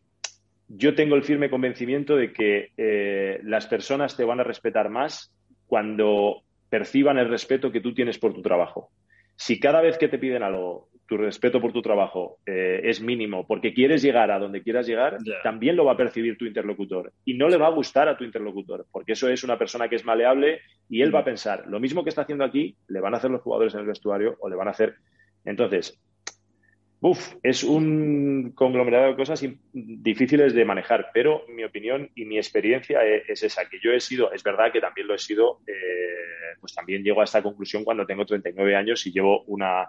yo 0.68 0.96
tengo 0.96 1.16
el 1.16 1.24
firme 1.24 1.52
convencimiento 1.52 2.16
de 2.16 2.34
que 2.34 3.40
las 3.44 3.68
personas 3.68 4.18
te 4.18 4.26
van 4.26 4.40
a 4.40 4.44
respetar 4.44 4.90
más 4.90 5.32
cuando 5.68 6.42
perciban 6.70 7.20
el 7.20 7.30
respeto 7.30 7.72
que 7.72 7.80
tú 7.80 7.94
tienes 7.94 8.18
por 8.18 8.34
tu 8.34 8.42
trabajo. 8.42 8.90
Si 9.36 9.60
cada 9.60 9.82
vez 9.82 10.00
que 10.00 10.08
te 10.08 10.18
piden 10.18 10.42
algo 10.42 10.90
tu 11.08 11.18
respeto 11.18 11.62
por 11.62 11.72
tu 11.72 11.82
trabajo 11.82 12.40
eh, 12.46 12.82
es 12.84 13.02
mínimo 13.02 13.48
porque 13.48 13.74
quieres 13.74 14.02
llegar 14.02 14.30
a 14.30 14.40
donde 14.40 14.62
quieras 14.62 14.86
llegar, 14.86 15.18
yeah. 15.24 15.42
también 15.42 15.76
lo 15.76 15.86
va 15.86 15.94
a 15.94 15.98
percibir 15.98 16.38
tu 16.38 16.46
interlocutor 16.46 17.14
y 17.26 17.36
no 17.36 17.48
le 17.48 17.58
va 17.58 17.68
a 17.68 17.72
gustar 17.72 18.10
a 18.10 18.18
tu 18.18 18.24
interlocutor 18.24 18.86
porque 18.92 19.14
eso 19.14 19.30
es 19.30 19.44
una 19.44 19.58
persona 19.58 19.88
que 19.88 19.96
es 19.96 20.06
maleable 20.06 20.60
y 20.90 21.02
él 21.02 21.14
va 21.14 21.20
a 21.20 21.26
pensar 21.26 21.66
lo 21.68 21.80
mismo 21.80 22.04
que 22.04 22.10
está 22.10 22.22
haciendo 22.24 22.44
aquí, 22.44 22.76
le 22.88 23.00
van 23.00 23.14
a 23.14 23.18
hacer 23.18 23.32
los 23.32 23.42
jugadores 23.42 23.74
en 23.74 23.82
el 23.82 23.88
vestuario 23.88 24.36
o 24.40 24.50
le 24.50 24.56
van 24.56 24.68
a 24.68 24.72
hacer. 24.72 24.96
Entonces, 25.46 25.98
uf, 27.00 27.36
es 27.42 27.64
un 27.64 28.52
conglomerado 28.54 29.08
de 29.08 29.16
cosas 29.16 29.44
difíciles 29.72 30.54
de 30.54 30.66
manejar, 30.66 31.12
pero 31.14 31.44
mi 31.48 31.64
opinión 31.64 32.10
y 32.16 32.26
mi 32.26 32.38
experiencia 32.38 33.06
es, 33.06 33.30
es 33.30 33.44
esa, 33.44 33.70
que 33.70 33.80
yo 33.82 33.92
he 33.92 34.00
sido, 34.00 34.32
es 34.34 34.44
verdad 34.44 34.72
que 34.74 34.82
también 34.82 35.08
lo 35.08 35.16
he 35.16 35.20
sido, 35.20 35.60
eh, 35.68 36.58
pues 36.60 36.74
también 36.74 37.04
llego 37.04 37.22
a 37.22 37.26
esta 37.26 37.42
conclusión 37.42 37.84
cuando 37.84 38.06
tengo 38.06 38.26
39 38.26 38.76
años 38.76 39.06
y 39.06 39.12
llevo 39.12 39.44
una 39.44 39.88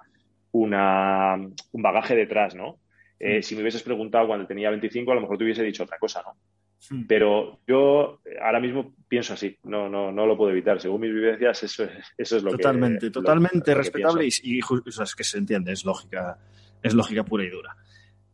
una, 0.53 1.35
un 1.37 1.83
bagaje 1.83 2.15
detrás, 2.15 2.55
¿no? 2.55 2.79
Eh, 3.19 3.43
si 3.43 3.55
me 3.55 3.63
hubieses 3.63 3.83
preguntado 3.83 4.27
cuando 4.29 4.47
tenía 4.47 4.71
25, 4.71 5.11
a 5.11 5.15
lo 5.17 5.21
mejor 5.23 5.39
te 5.39 5.45
hubiese 5.45 5.63
dicho 5.63 5.83
otra 5.83 5.99
cosa, 5.99 6.23
¿no? 6.23 6.37
Sí. 6.79 7.05
Pero 7.09 7.59
yo 7.67 8.21
ahora 8.41 8.61
mismo 8.61 8.95
pienso 9.09 9.35
así, 9.35 9.59
no, 9.65 9.89
no, 9.89 10.13
no 10.13 10.27
lo 10.27 10.37
puedo 10.37 10.53
evitar. 10.53 10.81
Según 10.81 11.01
mis 11.01 11.13
vivencias, 11.13 11.65
eso 11.65 11.85
es, 11.85 11.91
eso 12.17 12.37
es 12.37 12.43
lo 12.45 12.53
totalmente, 12.53 13.07
que. 13.07 13.11
Totalmente, 13.11 13.59
totalmente 13.59 13.75
respetable 13.75 14.27
y, 14.27 14.59
y, 14.59 14.61
o 14.63 14.93
sea, 14.93 15.05
es 15.05 15.17
que 15.17 15.25
se 15.25 15.39
entiende, 15.39 15.73
es 15.73 15.85
lógica, 15.85 16.39
es 16.81 16.95
lógica 16.95 17.25
pura 17.25 17.45
y 17.45 17.51
dura. 17.51 17.77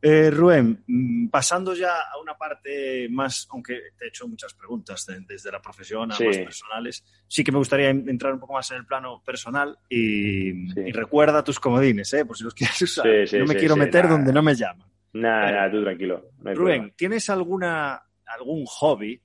Eh, 0.06 0.30
Rubén, 0.30 0.84
mm, 0.86 1.28
pasando 1.28 1.74
ya 1.74 1.94
a 1.96 2.20
una 2.20 2.36
parte 2.36 3.08
más, 3.08 3.48
aunque 3.50 3.80
te 3.96 4.04
he 4.04 4.08
hecho 4.08 4.28
muchas 4.28 4.52
preguntas 4.52 5.06
de, 5.06 5.20
desde 5.26 5.50
la 5.50 5.62
profesión 5.62 6.12
a 6.12 6.14
sí. 6.14 6.26
más 6.26 6.36
personales, 6.36 7.02
sí 7.26 7.42
que 7.42 7.50
me 7.50 7.56
gustaría 7.56 7.88
entrar 7.88 8.34
un 8.34 8.38
poco 8.38 8.52
más 8.52 8.70
en 8.70 8.76
el 8.76 8.86
plano 8.86 9.22
personal 9.24 9.78
y, 9.88 10.68
sí. 10.74 10.80
y 10.84 10.92
recuerda 10.92 11.42
tus 11.42 11.58
comodines, 11.58 12.12
¿eh? 12.12 12.26
por 12.26 12.36
si 12.36 12.44
los 12.44 12.52
quieres 12.52 12.82
usar. 12.82 13.06
Sí, 13.26 13.38
no 13.38 13.46
me 13.46 13.56
quiero 13.56 13.76
meter 13.76 14.06
donde 14.06 14.30
no 14.30 14.42
me 14.42 14.54
llaman. 14.54 14.86
Nada, 15.14 15.50
nada, 15.50 15.70
tú 15.70 15.82
tranquilo. 15.82 16.32
No 16.36 16.52
Rubén, 16.52 16.54
problema. 16.54 16.92
¿tienes 16.96 17.30
alguna, 17.30 18.02
algún 18.26 18.66
hobby 18.66 19.18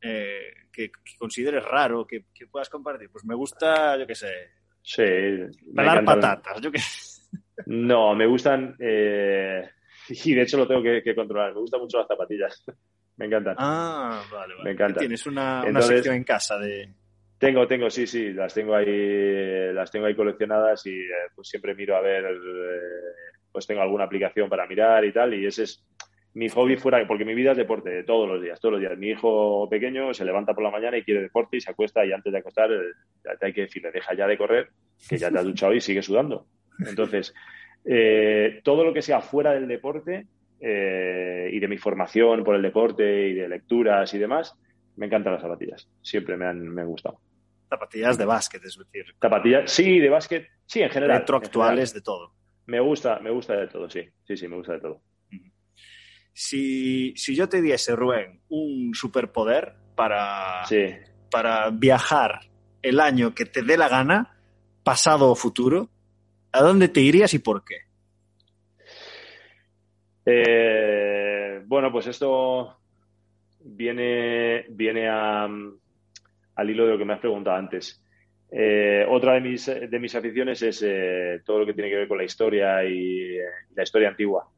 eh, 0.00 0.52
que, 0.72 0.90
que, 0.90 1.16
consideres 1.16 1.64
raro 1.64 2.04
que, 2.04 2.24
que, 2.34 2.48
puedas 2.48 2.68
compartir? 2.68 3.08
Pues 3.08 3.24
me 3.24 3.36
gusta, 3.36 3.96
yo 3.96 4.04
qué 4.04 4.16
sé. 4.16 4.32
Sí. 4.82 5.04
Pelar 5.76 6.04
patatas, 6.04 6.60
yo 6.60 6.72
qué 6.72 6.80
No, 7.66 8.16
me 8.16 8.26
gustan. 8.26 8.74
Eh 8.80 9.64
y 10.08 10.34
de 10.34 10.42
hecho 10.42 10.56
lo 10.56 10.66
tengo 10.66 10.82
que, 10.82 11.02
que, 11.02 11.14
controlar. 11.14 11.54
Me 11.54 11.60
gustan 11.60 11.80
mucho 11.80 11.98
las 11.98 12.08
zapatillas. 12.08 12.64
Me 13.16 13.26
encantan. 13.26 13.54
Ah, 13.58 14.24
vale, 14.30 14.54
vale. 14.54 14.64
Me 14.64 14.70
encantan. 14.72 15.00
Tienes 15.00 15.24
una, 15.26 15.62
Entonces, 15.64 15.90
una 15.90 15.96
sección 15.96 16.14
en 16.16 16.24
casa 16.24 16.58
de. 16.58 16.88
Tengo, 17.38 17.66
tengo, 17.66 17.90
sí, 17.90 18.06
sí, 18.06 18.32
las 18.32 18.54
tengo 18.54 18.74
ahí, 18.74 19.72
las 19.72 19.90
tengo 19.90 20.06
ahí 20.06 20.14
coleccionadas 20.14 20.86
y 20.86 20.98
eh, 20.98 21.30
pues 21.34 21.48
siempre 21.48 21.74
miro 21.74 21.96
a 21.96 22.00
ver, 22.00 22.24
eh, 22.24 22.80
pues 23.52 23.66
tengo 23.66 23.82
alguna 23.82 24.04
aplicación 24.04 24.48
para 24.48 24.66
mirar 24.66 25.04
y 25.04 25.12
tal, 25.12 25.34
y 25.34 25.46
ese 25.46 25.64
es, 25.64 25.84
mi 26.34 26.48
hobby 26.48 26.76
fuera, 26.76 27.06
porque 27.06 27.24
mi 27.24 27.34
vida 27.34 27.52
es 27.52 27.56
deporte, 27.56 28.02
todos 28.02 28.28
los 28.28 28.42
días, 28.42 28.60
todos 28.60 28.72
los 28.72 28.80
días. 28.80 28.98
Mi 28.98 29.10
hijo 29.10 29.68
pequeño 29.70 30.12
se 30.12 30.24
levanta 30.24 30.52
por 30.52 30.64
la 30.64 30.70
mañana 30.70 30.98
y 30.98 31.04
quiere 31.04 31.22
deporte 31.22 31.56
y 31.56 31.60
se 31.60 31.70
acuesta 31.70 32.04
y 32.04 32.12
antes 32.12 32.32
de 32.32 32.38
acostar 32.38 32.72
eh, 32.72 33.36
te 33.38 33.46
hay 33.46 33.52
que 33.52 33.62
decirle, 33.62 33.92
deja 33.92 34.14
ya 34.14 34.26
de 34.26 34.36
correr, 34.36 34.70
que 35.08 35.16
ya 35.16 35.30
te 35.30 35.38
has 35.38 35.44
duchado 35.44 35.72
y 35.74 35.80
sigue 35.80 36.02
sudando. 36.02 36.46
Entonces, 36.88 37.32
eh, 37.84 38.60
todo 38.64 38.84
lo 38.84 38.92
que 38.92 39.02
sea 39.02 39.20
fuera 39.20 39.52
del 39.52 39.68
deporte 39.68 40.26
eh, 40.60 41.50
y 41.52 41.60
de 41.60 41.68
mi 41.68 41.76
formación 41.76 42.42
por 42.42 42.56
el 42.56 42.62
deporte 42.62 43.28
y 43.28 43.34
de 43.34 43.48
lecturas 43.48 44.12
y 44.14 44.18
demás, 44.18 44.56
me 44.96 45.06
encantan 45.06 45.34
las 45.34 45.42
zapatillas. 45.42 45.88
Siempre 46.02 46.36
me 46.36 46.46
han, 46.46 46.68
me 46.68 46.82
han 46.82 46.88
gustado. 46.88 47.20
Zapatillas 47.68 48.16
de 48.16 48.24
básquet, 48.24 48.64
es 48.64 48.78
decir. 48.78 49.14
Zapatillas, 49.20 49.70
sí, 49.70 49.98
de 49.98 50.08
básquet, 50.08 50.48
sí, 50.66 50.82
en 50.82 50.90
general. 50.90 51.18
Retroactuales, 51.18 51.92
de 51.92 52.00
todo. 52.00 52.32
Me 52.66 52.80
gusta, 52.80 53.18
me 53.20 53.30
gusta 53.30 53.56
de 53.56 53.66
todo, 53.68 53.90
sí. 53.90 54.08
Sí, 54.26 54.36
sí, 54.36 54.48
me 54.48 54.56
gusta 54.56 54.74
de 54.74 54.80
todo. 54.80 55.02
Si, 56.32 57.14
yo 57.14 57.48
te 57.48 57.62
diese, 57.62 57.94
Rubén, 57.94 58.40
un 58.48 58.92
superpoder 58.92 59.74
para, 59.94 60.64
para 61.30 61.70
viajar 61.70 62.40
el 62.82 62.98
año 62.98 63.34
que 63.34 63.44
te 63.44 63.62
dé 63.62 63.76
la 63.76 63.88
gana, 63.88 64.36
pasado 64.82 65.30
o 65.30 65.36
futuro, 65.36 65.90
¿a 66.54 66.62
dónde 66.62 66.88
te 66.88 67.00
irías 67.00 67.34
y 67.34 67.40
por 67.40 67.64
qué? 67.64 67.76
Eh, 70.24 71.62
bueno, 71.66 71.92
pues 71.92 72.06
esto 72.06 72.78
viene, 73.60 74.64
viene 74.70 75.08
al 75.08 76.70
hilo 76.70 76.86
de 76.86 76.92
lo 76.92 76.98
que 76.98 77.04
me 77.04 77.12
has 77.12 77.20
preguntado 77.20 77.56
antes. 77.56 78.00
Eh, 78.50 79.04
otra 79.08 79.34
de 79.34 79.40
mis, 79.40 79.66
de 79.66 79.98
mis 79.98 80.14
aficiones 80.14 80.62
es 80.62 80.82
eh, 80.86 81.42
todo 81.44 81.58
lo 81.58 81.66
que 81.66 81.74
tiene 81.74 81.90
que 81.90 81.96
ver 81.96 82.08
con 82.08 82.18
la 82.18 82.24
historia 82.24 82.84
y 82.84 83.36
la 83.74 83.82
historia 83.82 84.08
antigua. 84.08 84.48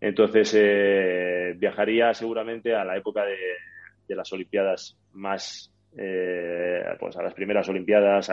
Entonces, 0.00 0.54
eh, 0.56 1.54
viajaría 1.56 2.14
seguramente 2.14 2.74
a 2.74 2.84
la 2.84 2.96
época 2.96 3.24
de, 3.24 4.14
las 4.14 4.32
Olimpiadas 4.32 4.96
más, 5.14 5.72
eh, 5.96 6.82
pues 7.00 7.16
a 7.16 7.22
las 7.22 7.34
primeras 7.34 7.68
Olimpiadas, 7.68 8.30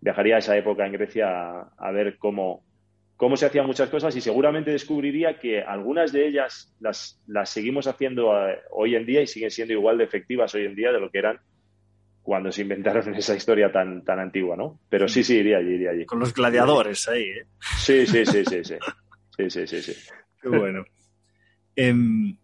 viajaría 0.00 0.36
a 0.36 0.38
esa 0.38 0.56
época 0.56 0.86
en 0.86 0.92
Grecia 0.92 1.60
a, 1.76 1.90
ver 1.92 2.16
cómo, 2.18 2.64
cómo 3.16 3.36
se 3.36 3.46
hacían 3.46 3.66
muchas 3.66 3.90
cosas 3.90 4.14
y 4.16 4.20
seguramente 4.20 4.70
descubriría 4.70 5.38
que 5.38 5.62
algunas 5.62 6.12
de 6.12 6.26
ellas 6.26 6.74
las, 6.80 7.20
las 7.26 7.50
seguimos 7.50 7.86
haciendo 7.86 8.48
eh, 8.48 8.58
hoy 8.70 8.94
en 8.94 9.06
día 9.06 9.22
y 9.22 9.26
siguen 9.26 9.50
siendo 9.50 9.74
igual 9.74 9.98
de 9.98 10.04
efectivas 10.04 10.54
hoy 10.54 10.64
en 10.64 10.74
día 10.74 10.92
de 10.92 11.00
lo 11.00 11.10
que 11.10 11.18
eran 11.18 11.38
cuando 12.22 12.52
se 12.52 12.62
inventaron 12.62 13.14
esa 13.16 13.34
historia 13.34 13.72
tan, 13.72 14.04
tan 14.04 14.18
antigua, 14.20 14.56
¿no? 14.56 14.80
Pero 14.88 15.08
sí, 15.08 15.24
sí, 15.24 15.36
iría 15.36 15.58
allí, 15.58 15.74
iría 15.74 15.90
allí. 15.90 16.06
Con 16.06 16.20
los 16.20 16.32
gladiadores 16.32 17.08
ahí, 17.08 17.24
¿eh? 17.24 17.46
Sí, 17.78 18.06
sí, 18.06 18.24
sí, 18.24 18.44
sí, 18.44 18.64
sí. 18.64 18.76
Sí, 19.36 19.50
sí, 19.50 19.66
sí, 19.66 19.82
sí. 19.82 20.10
Qué 20.40 20.48
bueno. 20.48 20.84
Em, 21.74 22.36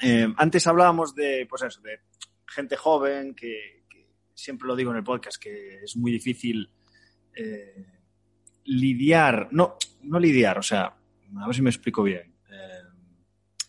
em, 0.00 0.34
antes 0.36 0.66
hablábamos 0.66 1.14
de, 1.14 1.46
pues 1.48 1.62
eso, 1.62 1.80
de 1.80 2.00
gente 2.46 2.76
joven, 2.76 3.34
que, 3.34 3.84
siempre 4.34 4.68
lo 4.68 4.76
digo 4.76 4.90
en 4.90 4.98
el 4.98 5.04
podcast, 5.04 5.42
que 5.42 5.82
es 5.82 5.96
muy 5.96 6.12
difícil 6.12 6.68
eh, 7.36 7.86
lidiar, 8.64 9.48
no, 9.52 9.76
no 10.02 10.18
lidiar, 10.18 10.58
o 10.58 10.62
sea, 10.62 10.86
a 10.86 11.46
ver 11.46 11.54
si 11.54 11.62
me 11.62 11.70
explico 11.70 12.02
bien. 12.02 12.34
Em, 12.48 12.86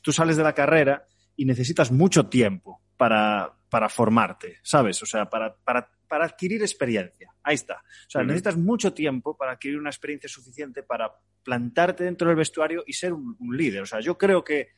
tú 0.02 0.12
sales 0.12 0.38
de 0.38 0.44
la 0.44 0.54
carrera 0.54 1.06
y 1.36 1.46
necesitas 1.46 1.92
mucho 1.92 2.28
tiempo 2.28 2.82
para, 2.98 3.54
para 3.70 3.90
formarte, 3.90 4.58
¿sabes? 4.64 5.02
O 5.04 5.06
sea, 5.06 5.30
para, 5.30 5.56
para, 5.56 5.90
para 6.08 6.26
adquirir 6.26 6.62
experiencia. 6.62 7.34
Ahí 7.44 7.56
está. 7.56 7.76
O 7.76 8.10
sea, 8.10 8.24
necesitas 8.24 8.58
mucho 8.58 8.94
tiempo 8.94 9.38
para 9.38 9.54
adquirir 9.54 9.78
una 9.78 9.90
experiencia 9.90 10.30
suficiente 10.30 10.84
para 10.84 11.12
plantarte 11.44 12.04
dentro 12.04 12.28
del 12.28 12.38
vestuario 12.38 12.84
y 12.86 12.94
ser 12.94 13.14
un, 13.14 13.38
líder. 13.52 13.84
O 13.84 13.86
sea, 13.86 14.00
yo 14.00 14.18
creo 14.18 14.44
que 14.44 14.70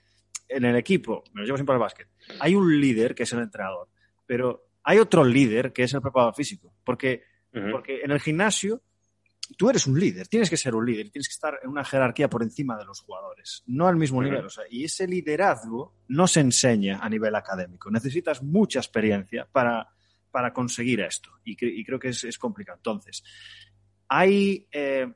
en 0.47 0.65
el 0.65 0.75
equipo, 0.75 1.23
me 1.33 1.41
lo 1.41 1.45
llevo 1.45 1.57
siempre 1.57 1.73
al 1.73 1.79
básquet, 1.79 2.07
hay 2.39 2.55
un 2.55 2.79
líder 2.79 3.15
que 3.15 3.23
es 3.23 3.33
el 3.33 3.39
entrenador, 3.39 3.87
pero 4.25 4.69
hay 4.83 4.97
otro 4.97 5.23
líder 5.23 5.73
que 5.73 5.83
es 5.83 5.93
el 5.93 6.01
preparador 6.01 6.35
físico. 6.35 6.73
Porque, 6.83 7.23
porque 7.51 8.01
en 8.01 8.11
el 8.11 8.19
gimnasio 8.19 8.81
tú 9.57 9.69
eres 9.69 9.87
un 9.87 9.99
líder, 9.99 10.27
tienes 10.27 10.49
que 10.49 10.57
ser 10.57 10.75
un 10.75 10.85
líder, 10.85 11.09
tienes 11.09 11.27
que 11.27 11.33
estar 11.33 11.59
en 11.63 11.69
una 11.69 11.83
jerarquía 11.83 12.29
por 12.29 12.43
encima 12.43 12.77
de 12.77 12.85
los 12.85 13.01
jugadores, 13.01 13.63
no 13.67 13.87
al 13.87 13.95
mismo 13.95 14.21
nivel. 14.21 14.45
O 14.45 14.49
sea, 14.49 14.65
y 14.69 14.85
ese 14.85 15.07
liderazgo 15.07 15.95
no 16.07 16.27
se 16.27 16.41
enseña 16.41 16.99
a 16.99 17.09
nivel 17.09 17.35
académico. 17.35 17.89
Necesitas 17.89 18.43
mucha 18.43 18.79
experiencia 18.79 19.47
para, 19.51 19.87
para 20.31 20.53
conseguir 20.53 21.01
esto. 21.01 21.31
Y, 21.43 21.55
creo 21.83 21.99
que 21.99 22.09
es, 22.09 22.37
complicado. 22.37 22.77
Entonces, 22.77 23.23
hay, 24.07 24.67
eh, 24.71 25.07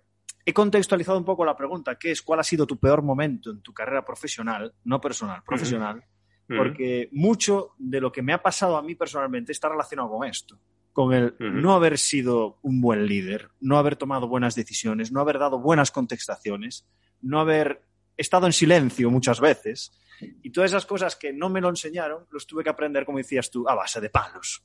he 0.46 0.54
contextualizado 0.54 1.18
un 1.18 1.26
poco 1.26 1.46
la 1.46 1.56
pregunta, 1.56 1.96
que 1.96 2.12
es 2.12 2.22
cuál 2.22 2.40
ha 2.40 2.44
sido 2.44 2.66
tu 2.66 2.80
peor 2.80 3.02
momento 3.02 3.52
en 3.52 3.62
tu 3.62 3.74
carrera 3.74 4.04
profesional, 4.04 4.74
no 4.84 5.00
personal, 5.00 5.44
profesional, 5.44 6.04
porque 6.48 7.10
mucho 7.14 7.72
de 7.78 8.02
lo 8.02 8.12
que 8.12 8.22
me 8.22 8.34
ha 8.34 8.42
pasado 8.42 8.78
a 8.78 8.84
mí 8.84 8.96
personalmente 8.96 9.52
está 9.52 9.70
relacionado 9.70 10.10
con 10.10 10.28
esto, 10.28 10.60
con 10.94 11.14
el 11.14 11.36
no 11.40 11.74
haber 11.74 11.98
sido 11.98 12.60
un 12.62 12.80
buen 12.80 13.06
líder, 13.06 13.50
no 13.60 13.78
haber 13.78 13.96
tomado 13.96 14.28
buenas 14.28 14.56
decisiones, 14.56 15.12
no 15.12 15.20
haber 15.20 15.40
dado 15.40 15.60
buenas 15.60 15.92
contextaciones, 15.92 16.88
no 17.22 17.40
haber 17.40 17.82
estado 18.16 18.46
en 18.46 18.54
silencio 18.54 19.10
muchas 19.10 19.40
veces. 19.40 20.00
Y 20.42 20.52
todas 20.52 20.72
esas 20.72 20.86
cosas 20.86 21.16
que 21.16 21.34
no 21.34 21.50
me 21.50 21.60
lo 21.60 21.70
enseñaron, 21.70 22.26
los 22.32 22.48
tuve 22.48 22.64
que 22.64 22.70
aprender, 22.70 23.06
como 23.06 23.18
decías 23.18 23.50
tú, 23.50 23.68
a 23.68 23.76
base 23.76 24.00
de 24.00 24.10
palos. 24.10 24.64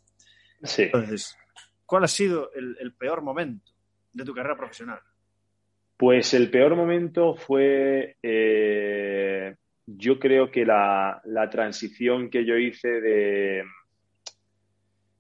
Sí. 0.63 0.83
Entonces, 0.83 1.37
¿cuál 1.85 2.05
ha 2.05 2.09
sido 2.09 2.53
el 2.53 2.93
peor 2.95 3.23
momento 3.23 3.73
de 4.13 4.25
tu 4.25 4.35
carrera 4.35 4.57
profesional? 4.57 5.01
Pues 5.99 6.33
el 6.33 6.49
peor 6.49 6.77
momento 6.77 7.35
fue, 7.35 8.17
eh, 8.23 9.57
yo 9.85 10.21
creo 10.21 10.49
que 10.49 10.65
la, 10.65 11.21
transición 11.51 12.31
que 12.31 12.45
yo 12.45 12.57
hice 12.57 12.89
de, 13.01 13.65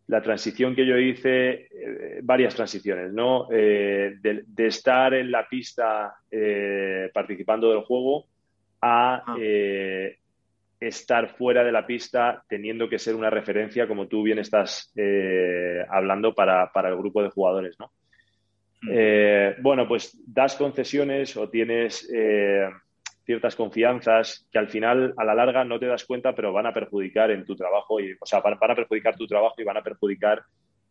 la 0.09 0.23
transición 0.23 0.75
que 0.75 0.87
yo 0.87 0.99
hice, 0.99 1.51
eh, 1.51 2.21
varias 2.23 2.55
transiciones, 2.55 3.13
¿no? 3.13 3.49
Eh, 3.51 4.17
de, 4.21 4.67
estar 4.67 5.15
en 5.15 5.31
la 5.31 5.49
pista 5.49 6.15
participando 7.15 7.71
del 7.71 7.85
juego 7.85 8.27
a 8.81 9.23
ah. 9.27 9.37
estar 10.81 11.37
fuera 11.37 11.65
de 11.65 11.73
la 11.73 11.87
pista 11.87 12.43
teniendo 12.49 12.89
que 12.89 12.99
ser 12.99 13.15
una 13.15 13.31
referencia, 13.31 13.87
como 13.87 14.09
tú 14.09 14.23
bien 14.23 14.39
estás 14.39 14.93
hablando, 15.89 16.35
para, 16.35 16.71
para, 16.73 16.89
el 16.89 16.97
grupo 16.97 17.23
de 17.23 17.31
jugadores, 17.31 17.79
¿no? 17.79 17.91
Mm. 18.83 18.91
Eh, 18.93 19.57
bueno, 19.61 19.89
pues 19.89 20.17
das 20.27 20.55
concesiones 20.55 21.37
o 21.37 21.49
tienes 21.49 22.09
eh, 22.13 22.69
ciertas 23.29 23.57
confianzas 23.57 24.49
que 24.51 24.59
al 24.59 24.68
final, 24.68 25.12
a 25.18 25.22
la 25.22 25.35
larga, 25.35 25.62
no 25.62 25.79
te 25.79 25.85
das 25.85 26.07
cuenta, 26.07 26.35
pero 26.35 26.51
van 26.51 26.64
a 26.64 26.72
perjudicar 26.72 27.31
en 27.31 27.45
tu 27.45 27.55
trabajo, 27.55 28.01
y, 28.01 28.16
o 28.18 28.24
sea, 28.24 28.41
van, 28.41 28.55
a 28.55 28.74
perjudicar 28.74 29.16
tu 29.16 29.26
trabajo 29.26 29.55
y 29.59 29.64
van 29.64 29.76
a 29.76 29.83
perjudicar 29.83 30.43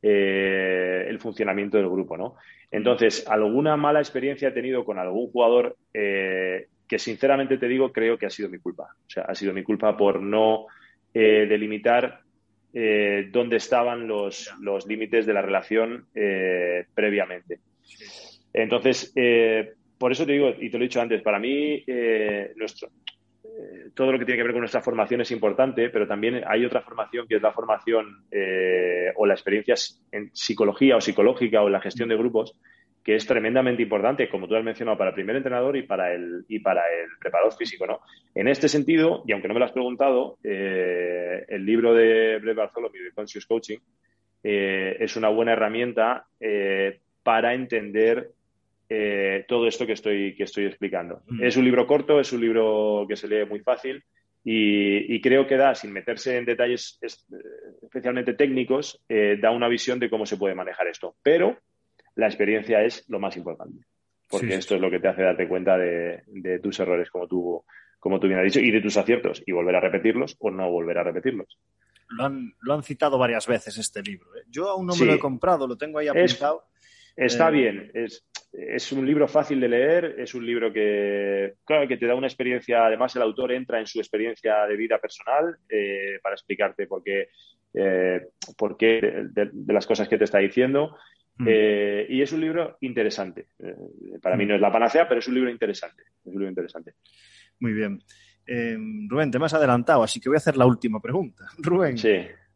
eh, 0.04 1.04
el 1.10 1.18
funcionamiento 1.20 1.78
del 1.78 1.90
grupo, 1.90 2.16
¿no? 2.16 2.36
Entonces, 2.70 3.28
alguna 3.28 3.76
mala 3.76 4.02
experiencia 4.02 4.50
he 4.50 4.52
tenido 4.52 4.86
con 4.86 5.00
algún 5.00 5.32
jugador 5.32 5.78
que, 5.92 7.00
sinceramente 7.00 7.58
te 7.58 7.68
digo, 7.68 7.92
creo 7.92 8.20
que 8.20 8.28
ha 8.28 8.30
sido 8.30 8.50
mi 8.50 8.60
culpa. 8.60 8.84
O 8.84 9.10
sea, 9.10 9.24
ha 9.24 9.34
sido 9.34 9.52
mi 9.52 9.64
culpa 9.64 9.98
por 9.98 10.22
no 10.22 10.68
delimitar 11.12 12.20
dónde 12.72 13.56
estaban 13.56 14.08
los, 14.08 14.54
los 14.62 14.86
límites 14.86 15.26
de 15.26 15.34
la 15.34 15.42
relación 15.42 16.06
previamente. 16.94 17.62
Entonces, 18.54 19.12
eh, 19.16 19.74
por 19.98 20.12
eso 20.12 20.26
te 20.26 20.34
digo, 20.34 20.54
y 20.60 20.70
te 20.70 20.78
lo 20.78 20.84
he 20.84 20.88
dicho 20.88 21.02
antes, 21.02 21.22
para 21.22 21.40
mí 21.40 21.84
eh, 21.88 22.52
nuestro, 22.56 22.90
eh, 23.44 23.90
todo 23.94 24.12
lo 24.12 24.20
que 24.20 24.26
tiene 24.26 24.38
que 24.38 24.44
ver 24.44 24.52
con 24.52 24.62
nuestra 24.62 24.82
formación 24.82 25.22
es 25.22 25.32
importante, 25.32 25.90
pero 25.90 26.08
también 26.08 26.44
hay 26.48 26.66
otra 26.66 26.82
formación 26.82 27.28
que 27.28 27.36
es 27.36 27.42
la 27.42 27.52
formación 27.52 28.26
o 29.16 29.26
la 29.26 29.34
experiencia 29.34 29.76
en 30.12 30.30
psicología 30.34 30.98
o 30.98 31.02
psicológica 31.02 31.62
o 31.64 31.70
la 31.70 31.82
gestión 31.82 32.10
de 32.10 32.18
grupos, 32.18 32.54
que 33.04 33.16
es 33.16 33.26
tremendamente 33.26 33.82
importante, 33.82 34.30
como 34.30 34.48
tú 34.48 34.56
has 34.56 34.64
mencionado, 34.64 34.98
para 34.98 35.12
el 35.12 35.16
primer 35.16 35.38
entrenador 35.38 35.78
y 35.78 35.84
para 35.84 36.14
el, 36.14 36.46
y 36.50 36.60
para 36.60 36.82
el 36.82 37.10
preparador 37.20 37.54
físico. 37.56 37.88
¿no? 37.88 38.02
En 38.36 38.48
este 38.48 38.68
sentido, 38.68 39.24
y 39.26 39.32
aunque 39.32 39.48
no 39.48 39.54
me 39.54 39.62
lo 39.62 39.66
has 39.66 39.72
preguntado, 39.72 40.38
el 40.44 41.66
libro 41.66 41.94
de 41.94 42.38
Brett 42.40 42.58
Bartholomew 42.58 43.04
de 43.04 43.12
Conscious 43.12 43.46
Coaching 43.46 43.80
es 44.44 45.16
una 45.16 45.30
buena 45.30 45.54
herramienta 45.54 46.28
para 47.24 47.54
entender 47.54 48.32
eh, 48.90 49.46
todo 49.48 49.68
esto 49.68 49.86
que 49.86 49.94
estoy, 49.94 50.36
que 50.36 50.44
estoy 50.44 50.66
explicando. 50.66 51.22
Mm. 51.28 51.44
Es 51.44 51.58
un 51.58 51.66
libro 51.66 51.86
corto, 51.86 52.20
es 52.20 52.32
un 52.32 52.42
libro 52.42 53.06
que 53.08 53.16
se 53.16 53.28
lee 53.28 53.46
muy 53.46 53.60
fácil 53.60 54.04
y, 54.50 55.20
creo 55.20 55.46
que 55.46 55.58
da, 55.58 55.76
sin 55.76 55.92
meterse 55.92 56.38
en 56.38 56.46
detalles 56.46 56.98
especialmente 57.82 58.34
técnicos, 58.34 59.04
eh, 59.10 59.38
da 59.42 59.52
una 59.52 59.68
visión 59.68 60.00
de 60.00 60.10
cómo 60.10 60.26
se 60.26 60.38
puede 60.38 60.56
manejar 60.56 60.88
esto. 60.88 61.18
Pero 61.22 61.58
la 62.16 62.28
experiencia 62.28 62.82
es 62.82 63.04
lo 63.10 63.20
más 63.20 63.36
importante, 63.36 63.82
porque 64.30 64.56
esto 64.56 64.76
es 64.76 64.82
lo 64.82 64.90
que 64.90 65.00
te 65.00 65.10
hace 65.10 65.24
darte 65.24 65.50
cuenta 65.50 65.78
de, 65.78 66.60
tus 66.64 66.80
errores, 66.80 67.10
como 67.10 67.28
tú, 67.28 67.66
como 68.00 68.22
tú 68.22 68.28
bien 68.28 68.40
has 68.40 68.46
dicho, 68.46 68.62
y 68.62 68.72
de 68.72 68.80
tus 68.80 68.96
aciertos, 68.96 69.44
y 69.46 69.52
volver 69.52 69.76
a 69.76 69.82
repetirlos 69.82 70.38
o 70.40 70.50
no 70.50 70.72
volver 70.72 70.98
a 70.98 71.04
repetirlos. 71.04 71.60
Lo 72.08 72.24
han, 72.24 72.54
lo 72.62 72.74
han 72.74 72.84
citado 72.84 73.18
varias 73.18 73.48
veces 73.48 73.78
este 73.78 74.02
libro. 74.02 74.34
¿eh? 74.38 74.44
Yo 74.48 74.70
aún 74.70 74.86
no 74.86 74.96
me 74.96 75.06
lo 75.06 75.14
he 75.14 75.20
comprado, 75.20 75.68
lo 75.68 75.78
tengo 75.78 76.00
ahí 76.00 76.08
apuntado. 76.08 76.64
Está 77.18 77.50
eh, 77.50 77.52
bien. 77.52 77.92
Es, 77.94 78.26
es 78.58 78.92
un 78.92 79.06
libro 79.06 79.28
fácil 79.28 79.60
de 79.60 79.70
leer, 79.70 80.16
es 80.18 80.34
un 80.34 80.44
libro 80.44 80.74
que, 80.74 81.54
claro, 81.64 81.88
que 81.88 81.98
te 81.98 82.08
da 82.08 82.16
una 82.16 82.26
experiencia, 82.26 82.86
además 82.86 83.16
el 83.16 83.22
autor 83.22 83.52
entra 83.52 83.80
en 83.80 83.86
su 83.86 84.00
experiencia 84.00 84.66
de 84.66 84.76
vida 84.76 84.98
personal 84.98 85.58
eh, 85.70 86.20
para 86.24 86.34
explicarte 86.34 86.88
por 86.88 87.04
qué, 87.04 87.30
eh, 87.76 88.30
por 88.58 88.76
qué 88.76 89.28
de, 89.30 89.52
las 89.68 89.86
cosas 89.86 90.10
que 90.10 90.18
te 90.18 90.24
está 90.24 90.40
diciendo. 90.40 90.98
Mm. 91.38 91.48
Eh, 91.48 92.08
y 92.10 92.22
es 92.24 92.32
un 92.32 92.42
libro 92.42 92.78
interesante. 92.82 93.50
para 94.24 94.36
mí 94.36 94.46
mm. 94.46 94.48
no 94.48 94.56
es 94.56 94.62
la 94.62 94.72
panacea, 94.72 95.08
pero 95.08 95.20
es 95.20 95.28
un 95.28 95.36
libro 95.36 95.52
interesante. 95.52 96.02
Es 96.26 96.26
un 96.26 96.34
libro 96.34 96.50
interesante. 96.50 96.94
Muy 97.60 97.74
bien. 97.74 98.00
Rubén, 99.08 99.30
te 99.30 99.38
me 99.38 99.46
has 99.46 99.54
adelantado, 99.54 100.02
así 100.02 100.20
que 100.20 100.30
voy 100.30 100.38
a 100.38 100.40
hacer 100.40 100.58
la 100.58 100.66
última 100.66 101.00
pregunta. 101.00 101.46
Rubén, 101.60 101.96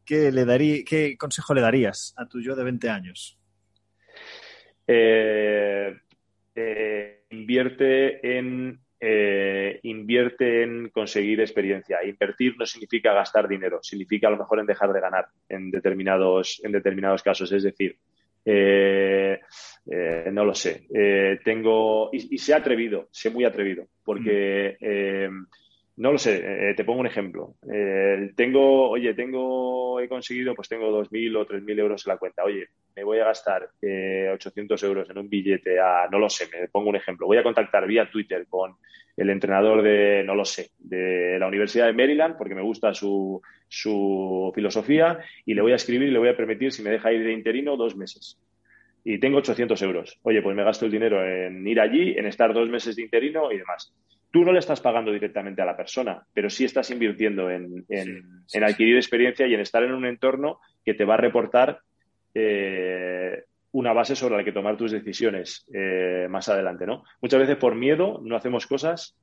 ¿qué, 0.04 0.32
le 0.32 0.46
daría, 0.46 0.84
¿qué 0.84 1.16
consejo 1.16 1.54
le 1.54 1.62
darías 1.62 2.16
a 2.18 2.28
tu 2.28 2.42
yo 2.42 2.56
de 2.56 2.64
20 2.64 2.90
años? 2.90 3.41
Eh, 4.94 5.98
eh, 6.54 7.24
invierte 7.30 8.38
en 8.38 8.78
eh, 9.00 9.80
invierte 9.84 10.64
en 10.64 10.90
conseguir 10.90 11.40
experiencia. 11.40 12.04
Invertir 12.04 12.56
no 12.58 12.66
significa 12.66 13.14
gastar 13.14 13.48
dinero, 13.48 13.80
significa 13.82 14.28
a 14.28 14.32
lo 14.32 14.38
mejor 14.38 14.60
en 14.60 14.66
dejar 14.66 14.92
de 14.92 15.00
ganar 15.00 15.28
en 15.48 15.72
determinados, 15.72 16.62
en 16.64 16.74
determinados 16.74 17.24
casos. 17.24 17.50
Es 17.54 17.64
decir, 17.64 17.98
no 20.32 20.46
lo 20.46 20.54
sé. 20.54 20.88
tengo 21.44 22.10
y, 22.12 22.38
se 22.38 22.54
ha 22.54 22.58
atrevido, 22.58 23.08
sé 23.12 23.30
muy 23.30 23.46
atrevido, 23.46 23.88
porque 24.04 24.78
mm. 25.32 25.46
No 25.98 26.12
lo 26.14 26.18
sé, 26.18 26.42
eh, 26.70 26.74
te 26.74 26.86
pongo 26.86 27.02
un 27.02 27.08
ejemplo. 27.08 27.56
Eh, 27.72 28.32
tengo, 28.36 28.90
oye, 28.90 29.14
tengo, 29.14 30.00
he 30.00 30.08
conseguido, 30.08 30.56
pues 30.56 30.70
tengo 30.70 30.90
2.000 30.90 31.36
o 31.36 31.46
3.000 31.46 31.80
euros 31.80 32.06
en 32.06 32.12
la 32.14 32.18
cuenta. 32.18 32.44
Oye, 32.44 32.70
me 32.96 33.04
voy 33.04 33.20
a 33.20 33.26
gastar 33.26 33.70
800 34.34 34.82
eh, 34.82 34.86
euros 34.86 35.10
en 35.10 35.18
un 35.18 35.30
billete 35.30 35.80
a, 35.80 36.08
no 36.10 36.18
lo 36.18 36.30
sé, 36.30 36.48
me 36.52 36.70
pongo 36.70 36.90
un 36.90 36.96
ejemplo. 36.96 37.28
Voy 37.28 37.38
a 37.38 37.44
contactar 37.44 37.86
vía 37.88 38.10
Twitter 38.10 38.48
con 38.50 38.78
el 39.18 39.30
entrenador 39.30 39.84
de, 39.84 40.24
no 40.24 40.34
lo 40.34 40.46
sé, 40.46 40.72
de 40.80 41.38
la 41.38 41.48
Universidad 41.48 41.88
de 41.88 41.94
Maryland, 41.94 42.38
porque 42.38 42.56
me 42.56 42.64
gusta 42.64 42.94
su, 42.94 43.42
su 43.68 44.52
filosofía, 44.56 45.20
y 45.46 45.54
le 45.54 45.62
voy 45.62 45.74
a 45.74 45.76
escribir 45.76 46.08
y 46.08 46.12
le 46.12 46.20
voy 46.20 46.30
a 46.30 46.38
permitir, 46.38 46.72
si 46.72 46.82
me 46.82 46.90
deja 46.90 47.12
ir 47.12 47.24
de 47.24 47.34
interino, 47.34 47.76
dos 47.76 47.98
meses. 47.98 48.40
Y 49.04 49.20
tengo 49.20 49.40
800 49.40 49.82
euros. 49.82 50.20
Oye, 50.24 50.42
pues 50.42 50.56
me 50.56 50.64
gasto 50.64 50.86
el 50.86 50.92
dinero 50.92 51.24
en 51.26 51.68
ir 51.68 51.82
allí, 51.82 52.18
en 52.18 52.28
estar 52.28 52.54
dos 52.54 52.70
meses 52.70 52.96
de 52.96 53.02
interino 53.02 53.52
y 53.52 53.58
demás 53.58 53.94
tú 54.32 54.46
no 54.46 54.54
le 54.54 54.60
estás 54.60 54.80
pagando 54.80 55.12
directamente 55.12 55.62
a 55.62 55.66
la 55.66 55.76
persona, 55.76 56.26
pero 56.34 56.50
sí 56.50 56.64
estás 56.64 56.90
invirtiendo 56.90 57.52
en, 57.52 57.86
adquirir 58.64 58.96
experiencia 58.96 59.46
y 59.46 59.54
en 59.54 59.60
estar 59.60 59.84
en 59.84 59.92
un 59.92 60.06
entorno 60.06 60.60
que 60.84 60.94
te 60.94 61.06
va 61.06 61.16
a 61.16 61.18
reportar 61.18 61.80
eh, 62.34 63.44
una 63.74 63.94
base 63.94 64.16
sobre 64.16 64.38
la 64.38 64.44
que 64.44 64.54
tomar 64.54 64.78
tus 64.78 64.92
decisiones 64.92 65.66
eh, 65.74 66.28
más 66.30 66.48
adelante, 66.48 66.86
¿no? 66.86 67.04
Muchas 67.22 67.42
veces 67.42 67.58
por 67.58 67.76
miedo 67.76 68.22
no 68.24 68.36
hacemos 68.38 68.68
cosas 68.68 69.18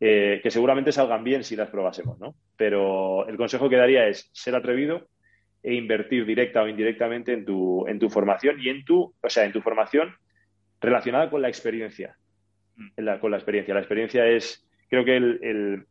eh, 0.00 0.40
que 0.42 0.50
seguramente 0.50 0.92
salgan 0.92 1.24
bien 1.24 1.44
si 1.44 1.56
las 1.56 1.70
probásemos, 1.70 2.18
¿no? 2.18 2.34
Pero 2.56 3.28
el 3.28 3.36
consejo 3.36 3.68
que 3.68 3.76
daría 3.76 4.06
es 4.08 4.30
ser 4.32 4.54
atrevido 4.54 5.08
e 5.62 5.74
invertir 5.74 6.26
directa 6.26 6.62
o 6.62 6.68
indirectamente 6.68 7.32
en 7.32 7.44
tu, 7.44 7.86
en 7.86 7.98
tu 7.98 8.08
formación 8.08 8.56
y 8.60 8.70
en 8.70 8.84
tu, 8.84 9.14
o 9.20 9.30
sea, 9.30 9.44
en 9.44 9.52
tu 9.52 9.60
formación 9.60 10.14
relacionada 10.80 11.30
con 11.30 11.40
la 11.40 11.48
experiencia 11.48 12.16
con 13.20 13.30
la 13.30 13.36
experiencia. 13.36 13.74
La 13.74 13.80
experiencia 13.80 14.26
es, 14.26 14.64
creo 14.88 15.04
que 15.04 15.16
el, 15.16 15.86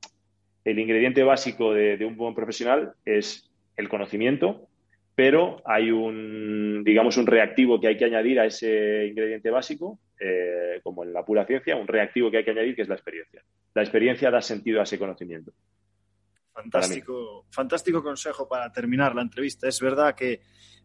ingrediente 0.65 1.23
básico 1.23 1.73
de, 1.73 2.03
un 2.05 2.15
buen 2.15 2.33
profesional 2.33 2.93
es 3.05 3.49
el 3.75 3.89
conocimiento, 3.89 4.67
pero 5.15 5.61
hay 5.65 5.91
un, 5.91 6.83
digamos, 6.83 7.17
un 7.17 7.27
reactivo 7.27 7.79
que 7.79 7.87
hay 7.87 7.97
que 7.97 8.05
añadir 8.05 8.39
a 8.39 8.45
ese 8.45 9.07
ingrediente 9.07 9.49
básico, 9.49 9.99
eh, 10.19 10.79
como 10.83 11.03
en 11.03 11.13
la 11.13 11.23
pura 11.23 11.45
ciencia, 11.45 11.75
un 11.75 11.87
reactivo 11.87 12.31
que 12.31 12.37
hay 12.37 12.45
que 12.45 12.51
añadir 12.51 12.75
que 12.75 12.81
es 12.81 12.89
la 12.89 12.95
experiencia. 12.95 13.43
La 13.73 13.81
experiencia 13.81 14.31
da 14.31 14.41
sentido 14.41 14.79
a 14.79 14.83
ese 14.83 14.97
conocimiento. 14.97 15.51
Fantástico, 16.53 17.45
fantástico 17.49 18.03
consejo 18.03 18.47
para 18.47 18.71
terminar 18.71 19.15
la 19.15 19.23
entrevista. 19.23 19.67
Es 19.67 19.81
verdad 19.81 20.13
que 20.15 20.39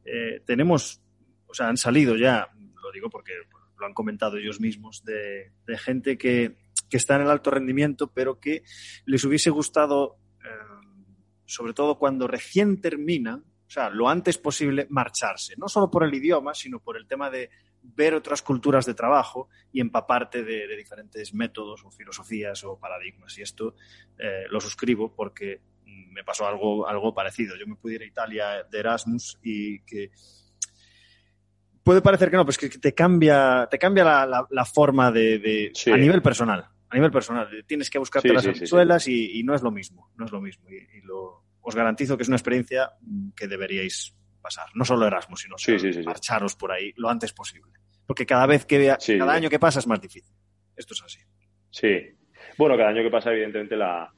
eh, 0.04 0.40
tenemos, 0.44 1.00
o 1.46 1.52
sea, 1.52 1.68
han 1.68 1.76
salido 1.76 2.16
ya, 2.16 2.48
lo 2.82 2.90
digo 2.90 3.10
porque 3.10 3.32
lo 3.78 3.86
han 3.86 3.94
comentado 3.94 4.36
ellos 4.36 4.60
mismos, 4.60 5.04
de, 5.04 5.52
gente 5.78 6.18
que, 6.18 6.56
está 6.90 7.16
en 7.16 7.22
el 7.22 7.30
alto 7.30 7.50
rendimiento, 7.50 8.12
pero 8.12 8.40
que 8.40 8.62
les 9.04 9.24
hubiese 9.24 9.50
gustado, 9.50 10.16
eh, 10.42 10.48
sobre 11.44 11.74
todo 11.74 11.98
cuando 11.98 12.26
recién 12.26 12.80
terminan, 12.80 13.40
o 13.40 13.70
sea, 13.70 13.90
lo 13.90 14.08
antes 14.08 14.38
posible, 14.38 14.86
marcharse. 14.88 15.54
No 15.58 15.68
solo 15.68 15.90
por 15.90 16.02
el 16.02 16.14
idioma, 16.14 16.54
sino 16.54 16.80
por 16.80 16.96
el 16.96 17.06
tema 17.06 17.28
de 17.28 17.50
ver 17.82 18.14
otras 18.14 18.40
culturas 18.40 18.86
de 18.86 18.94
trabajo 18.94 19.48
y 19.70 19.80
empaparte 19.80 20.42
de, 20.42 20.74
diferentes 20.76 21.34
métodos 21.34 21.84
o 21.84 21.90
filosofías 21.90 22.64
o 22.64 22.78
paradigmas. 22.78 23.36
Y 23.38 23.42
esto 23.42 23.74
eh, 24.18 24.44
lo 24.48 24.60
suscribo 24.60 25.14
porque 25.14 25.60
me 25.84 26.24
pasó 26.24 26.46
algo, 26.46 26.88
algo 26.88 27.14
parecido. 27.14 27.56
Yo 27.56 27.66
me 27.66 27.76
pude 27.76 27.96
ir 27.96 28.02
a 28.02 28.06
Italia 28.06 28.64
de 28.64 28.78
Erasmus 28.78 29.38
y 29.42 29.80
que 29.80 30.10
puede 31.88 32.02
parecer 32.02 32.30
que 32.30 32.36
no, 32.36 32.44
pues 32.44 32.58
que 32.58 32.68
te 32.68 32.92
cambia, 32.92 33.66
te 33.70 33.78
cambia 33.78 34.04
la, 34.04 34.64
forma 34.66 35.10
de, 35.10 35.72
a 35.90 35.96
nivel 35.96 36.20
personal. 36.20 36.66
A 36.90 36.94
nivel 36.94 37.10
personal. 37.10 37.48
Tienes 37.66 37.88
que 37.88 37.98
buscarte 37.98 38.30
las 38.30 38.44
suelas 38.68 39.08
y, 39.08 39.42
no 39.42 39.54
es 39.54 39.62
lo 39.62 39.70
mismo. 39.70 40.12
No 40.18 40.26
es 40.26 40.30
lo 40.30 40.38
mismo. 40.38 40.68
Y, 40.68 41.00
lo, 41.06 41.46
os 41.62 41.74
garantizo 41.74 42.18
que 42.18 42.24
es 42.24 42.28
una 42.28 42.36
experiencia 42.36 42.90
que 43.34 43.48
deberíais 43.48 44.14
pasar. 44.42 44.66
No 44.74 44.84
solo 44.84 45.06
Erasmus, 45.06 45.40
sino 45.40 45.56
marcharos 46.04 46.56
por 46.56 46.72
ahí 46.72 46.92
lo 46.96 47.08
antes 47.08 47.32
posible. 47.32 47.72
Porque 48.04 48.26
cada 48.26 48.44
vez 48.44 48.66
que 48.66 48.94
cada 49.18 49.32
año 49.32 49.48
que 49.48 49.58
pasa 49.58 49.78
es 49.78 49.86
más 49.86 50.02
difícil. 50.02 50.36
Esto 50.76 50.92
es 50.92 51.02
así. 51.02 51.20
Sí. 51.70 52.18
Bueno, 52.58 52.76
cada 52.76 52.90
año 52.90 53.02
que 53.02 53.10
pasa, 53.10 53.30
evidentemente, 53.32 53.76
la, 53.76 54.12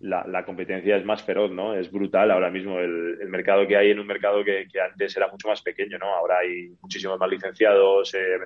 la, 0.00 0.44
competencia 0.44 0.96
es 0.96 1.04
más 1.04 1.22
feroz, 1.24 1.50
¿no? 1.50 1.74
Es 1.74 1.90
brutal 1.90 2.30
ahora 2.30 2.50
mismo 2.50 2.78
el, 2.78 3.18
mercado 3.28 3.66
que 3.66 3.76
hay 3.76 3.90
en 3.90 3.98
un 3.98 4.06
mercado 4.06 4.44
que, 4.44 4.66
antes 4.80 5.16
era 5.16 5.28
mucho 5.28 5.48
más 5.48 5.60
pequeño, 5.60 5.98
¿no? 5.98 6.06
Ahora 6.06 6.38
hay 6.38 6.68
muchísimos 6.80 7.18
más 7.18 7.28
licenciados, 7.28 8.14
eh, 8.14 8.38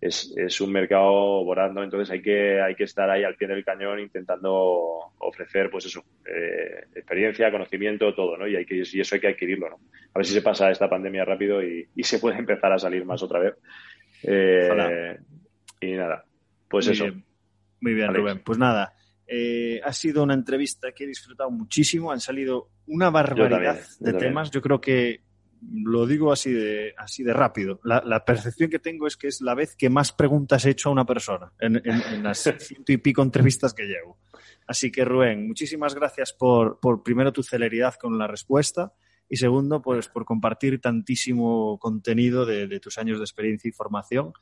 es, 0.00 0.60
un 0.60 0.70
mercado 0.70 1.44
volando, 1.44 1.82
entonces 1.82 2.10
hay 2.10 2.20
que, 2.20 2.60
hay 2.60 2.74
que 2.74 2.84
estar 2.84 3.08
ahí 3.08 3.24
al 3.24 3.36
pie 3.36 3.48
del 3.48 3.64
cañón 3.64 4.00
intentando 4.00 5.12
ofrecer, 5.18 5.70
pues 5.70 5.86
eso, 5.86 6.04
eh, 6.26 6.84
experiencia, 6.94 7.50
conocimiento, 7.50 8.14
todo, 8.14 8.36
¿no? 8.36 8.46
Y, 8.46 8.56
hay 8.56 8.66
que, 8.66 8.76
y 8.76 9.00
eso 9.00 9.14
hay 9.14 9.20
que 9.20 9.28
adquirirlo, 9.28 9.70
¿no? 9.70 9.76
A 10.14 10.18
ver 10.18 10.26
si 10.26 10.34
se 10.34 10.42
pasa 10.42 10.70
esta 10.70 10.90
pandemia 10.90 11.24
rápido 11.24 11.62
y, 11.62 11.88
se 12.02 12.18
puede 12.18 12.38
empezar 12.38 12.72
a 12.72 12.78
salir 12.78 13.04
más 13.04 13.22
otra 13.22 13.38
vez. 13.40 13.54
Eh, 14.22 15.18
y 15.80 15.92
nada, 15.92 16.24
pues 16.68 16.88
eso. 16.88 17.06
Muy 17.80 17.94
bien, 17.94 18.12
Rubén. 18.12 18.40
Pues 18.40 18.58
nada, 18.58 18.94
eh, 19.30 19.80
ha 19.84 19.92
sido 19.92 20.22
una 20.22 20.32
entrevista 20.32 20.92
que 20.92 21.04
he 21.04 21.06
disfrutado 21.06 21.50
muchísimo. 21.50 22.10
Han 22.10 22.20
salido 22.20 22.70
una 22.86 23.10
barbaridad 23.10 23.78
de 24.00 24.12
temas. 24.14 24.50
Yo 24.50 24.62
creo 24.62 24.80
que 24.80 25.20
lo 25.70 26.06
digo 26.06 26.32
así 26.32 26.50
de, 26.50 26.94
así 26.96 27.22
de 27.22 27.34
rápido. 27.34 27.78
La, 27.84 28.24
percepción 28.24 28.70
que 28.70 28.78
tengo 28.78 29.06
es 29.06 29.16
que 29.18 29.28
es 29.28 29.42
la 29.42 29.54
vez 29.54 29.76
que 29.76 29.90
más 29.90 30.12
preguntas 30.12 30.64
he 30.64 30.70
hecho 30.70 30.88
a 30.88 30.92
una 30.92 31.04
persona 31.04 31.52
en, 31.60 32.22
las 32.22 32.38
ciento 32.58 32.92
y 32.92 32.96
pico 32.96 33.22
entrevistas 33.22 33.74
que 33.74 33.84
llevo. 33.84 34.18
Así 34.66 34.90
que, 34.90 35.04
Rubén, 35.04 35.46
muchísimas 35.46 35.94
gracias 35.94 36.32
por, 36.32 36.80
por 36.80 37.02
primero 37.02 37.32
tu 37.32 37.42
celeridad 37.42 37.94
con 37.94 38.18
la 38.18 38.26
respuesta 38.26 38.92
y 39.28 39.36
segundo, 39.36 39.82
pues 39.82 40.08
por 40.08 40.24
compartir 40.24 40.80
tantísimo 40.80 41.78
contenido 41.78 42.46
de, 42.46 42.80
tus 42.80 42.98
años 42.98 43.18
de 43.18 43.24
experiencia 43.24 43.68
y 43.68 43.72
formación. 43.72 44.32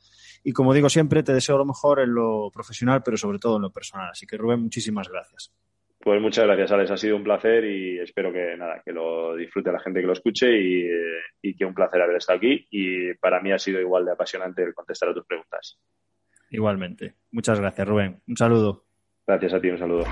Y 0.43 0.53
como 0.53 0.73
digo 0.73 0.89
siempre, 0.89 1.23
te 1.23 1.33
deseo 1.33 1.57
lo 1.57 1.65
mejor 1.65 1.99
en 1.99 2.13
lo 2.13 2.49
profesional, 2.53 3.01
pero 3.03 3.17
sobre 3.17 3.39
todo 3.39 3.57
en 3.57 3.63
lo 3.63 3.71
personal. 3.71 4.09
Así 4.11 4.25
que 4.25 4.37
Rubén, 4.37 4.61
muchísimas 4.61 5.09
gracias. 5.09 5.53
Pues 5.99 6.21
muchas 6.21 6.45
gracias, 6.45 6.71
Alex. 6.71 6.91
Ha 6.91 6.97
sido 6.97 7.17
un 7.17 7.23
placer 7.23 7.65
y 7.65 7.99
espero 7.99 8.31
que 8.31 8.55
nada, 8.55 8.81
que 8.85 8.93
lo 8.93 9.35
disfrute 9.35 9.71
la 9.71 9.79
gente 9.79 9.99
que 9.99 10.07
lo 10.07 10.13
escuche 10.13 10.47
y, 10.57 10.87
y 11.41 11.55
que 11.55 11.65
un 11.65 11.73
placer 11.73 12.01
haber 12.01 12.17
estado 12.17 12.37
aquí. 12.37 12.65
Y 12.71 13.13
para 13.15 13.41
mí 13.41 13.51
ha 13.51 13.59
sido 13.59 13.81
igual 13.81 14.05
de 14.05 14.13
apasionante 14.13 14.63
el 14.63 14.73
contestar 14.73 15.09
a 15.09 15.13
tus 15.13 15.25
preguntas. 15.25 15.79
Igualmente. 16.49 17.15
Muchas 17.31 17.59
gracias, 17.59 17.87
Rubén. 17.87 18.21
Un 18.27 18.37
saludo. 18.37 18.85
Gracias 19.25 19.53
a 19.53 19.59
ti, 19.59 19.69
un 19.69 19.77
saludo. 19.77 20.05